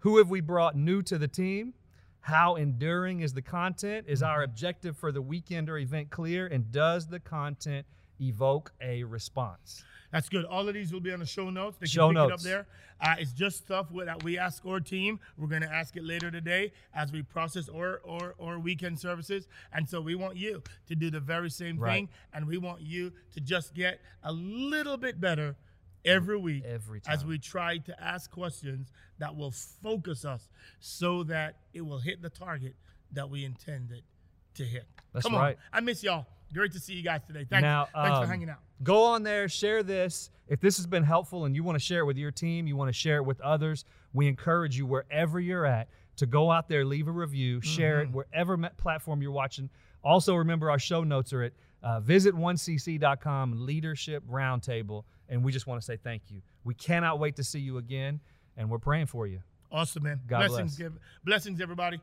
Who 0.00 0.18
have 0.18 0.30
we 0.30 0.40
brought 0.40 0.76
new 0.76 1.02
to 1.02 1.18
the 1.18 1.28
team? 1.28 1.74
How 2.20 2.54
enduring 2.54 3.20
is 3.20 3.32
the 3.34 3.42
content? 3.42 4.06
Is 4.08 4.22
our 4.22 4.42
objective 4.42 4.96
for 4.96 5.10
the 5.12 5.20
weekend 5.22 5.68
or 5.68 5.76
event 5.78 6.10
clear? 6.10 6.46
And 6.46 6.70
does 6.70 7.08
the 7.08 7.18
content 7.20 7.84
evoke 8.22 8.72
a 8.80 9.02
response? 9.04 9.84
That's 10.12 10.28
good. 10.28 10.44
All 10.44 10.68
of 10.68 10.74
these 10.74 10.92
will 10.92 11.00
be 11.00 11.10
on 11.12 11.20
the 11.20 11.26
show 11.26 11.48
notes. 11.48 11.78
They 11.78 11.86
can 11.86 11.90
Show 11.90 12.08
pick 12.08 12.18
it 12.18 12.32
up 12.32 12.40
there. 12.40 12.66
Uh, 13.00 13.14
it's 13.18 13.32
just 13.32 13.56
stuff 13.64 13.86
that 14.04 14.22
we 14.22 14.36
ask 14.38 14.64
our 14.66 14.78
team. 14.78 15.18
We're 15.38 15.48
going 15.48 15.62
to 15.62 15.72
ask 15.72 15.96
it 15.96 16.04
later 16.04 16.30
today 16.30 16.72
as 16.94 17.10
we 17.12 17.22
process 17.22 17.68
or 17.70 18.00
or 18.04 18.34
or 18.36 18.58
weekend 18.58 18.98
services. 19.00 19.48
And 19.72 19.88
so 19.88 20.02
we 20.02 20.14
want 20.14 20.36
you 20.36 20.62
to 20.88 20.94
do 20.94 21.10
the 21.10 21.18
very 21.18 21.48
same 21.50 21.78
Right. 21.78 21.94
thing, 21.94 22.08
and 22.34 22.46
we 22.46 22.58
want 22.58 22.82
you 22.82 23.12
to 23.32 23.40
just 23.40 23.72
get 23.74 24.00
a 24.22 24.32
little 24.32 24.98
bit 24.98 25.18
better 25.18 25.56
every 26.04 26.36
week 26.36 26.64
Every 26.66 27.00
time. 27.00 27.14
as 27.14 27.24
we 27.24 27.38
try 27.38 27.78
to 27.78 28.02
ask 28.02 28.30
questions 28.30 28.92
that 29.18 29.34
will 29.34 29.52
focus 29.52 30.24
us 30.26 30.48
so 30.78 31.22
that 31.24 31.56
it 31.72 31.80
will 31.80 32.00
hit 32.00 32.20
the 32.20 32.28
target 32.30 32.74
that 33.12 33.30
we 33.30 33.44
intended 33.46 34.02
to 34.56 34.64
hit. 34.64 34.84
That's 35.14 35.24
Come 35.24 35.36
right. 35.36 35.56
on. 35.56 35.62
I 35.72 35.80
miss 35.80 36.02
y'all. 36.02 36.26
Great 36.52 36.72
to 36.72 36.80
see 36.80 36.94
you 36.94 37.02
guys 37.02 37.20
today. 37.26 37.46
Thanks, 37.48 37.62
Now, 37.62 37.88
thanks 37.94 38.18
for 38.18 38.24
um, 38.24 38.28
hanging 38.28 38.50
out. 38.50 38.58
Go 38.82 39.04
on 39.04 39.22
there, 39.22 39.48
share 39.48 39.82
this. 39.82 40.30
If 40.48 40.60
this 40.60 40.76
has 40.76 40.86
been 40.86 41.02
helpful 41.02 41.44
and 41.44 41.54
you 41.54 41.64
want 41.64 41.76
to 41.76 41.84
share 41.84 42.00
it 42.00 42.04
with 42.04 42.18
your 42.18 42.30
team, 42.30 42.66
you 42.66 42.76
want 42.76 42.88
to 42.88 42.92
share 42.92 43.16
it 43.16 43.24
with 43.24 43.40
others, 43.40 43.84
we 44.12 44.28
encourage 44.28 44.76
you 44.76 44.84
wherever 44.84 45.40
you're 45.40 45.64
at 45.64 45.88
to 46.16 46.26
go 46.26 46.50
out 46.50 46.68
there, 46.68 46.84
leave 46.84 47.08
a 47.08 47.12
review, 47.12 47.60
share 47.62 48.02
it 48.02 48.10
wherever 48.10 48.56
platform 48.76 49.22
you're 49.22 49.32
watching. 49.32 49.70
Also, 50.04 50.34
remember 50.34 50.70
our 50.70 50.78
show 50.78 51.04
notes 51.04 51.32
are 51.32 51.44
at 51.44 51.52
uh, 51.82 52.00
visit 52.00 52.34
1cc.com 52.34 53.64
leadership 53.66 54.22
roundtable, 54.30 55.04
and 55.28 55.42
we 55.42 55.52
just 55.52 55.66
want 55.66 55.80
to 55.80 55.84
say 55.84 55.96
thank 55.96 56.22
you. 56.28 56.42
We 56.64 56.74
cannot 56.74 57.18
wait 57.18 57.36
to 57.36 57.44
see 57.44 57.60
you 57.60 57.78
again, 57.78 58.20
and 58.56 58.68
we're 58.68 58.78
praying 58.78 59.06
for 59.06 59.26
you. 59.26 59.40
Awesome, 59.70 60.02
man. 60.02 60.20
God 60.26 60.48
blessings, 60.48 60.76
bless. 60.76 60.90
give- 60.90 60.98
blessings, 61.24 61.60
everybody. 61.60 61.98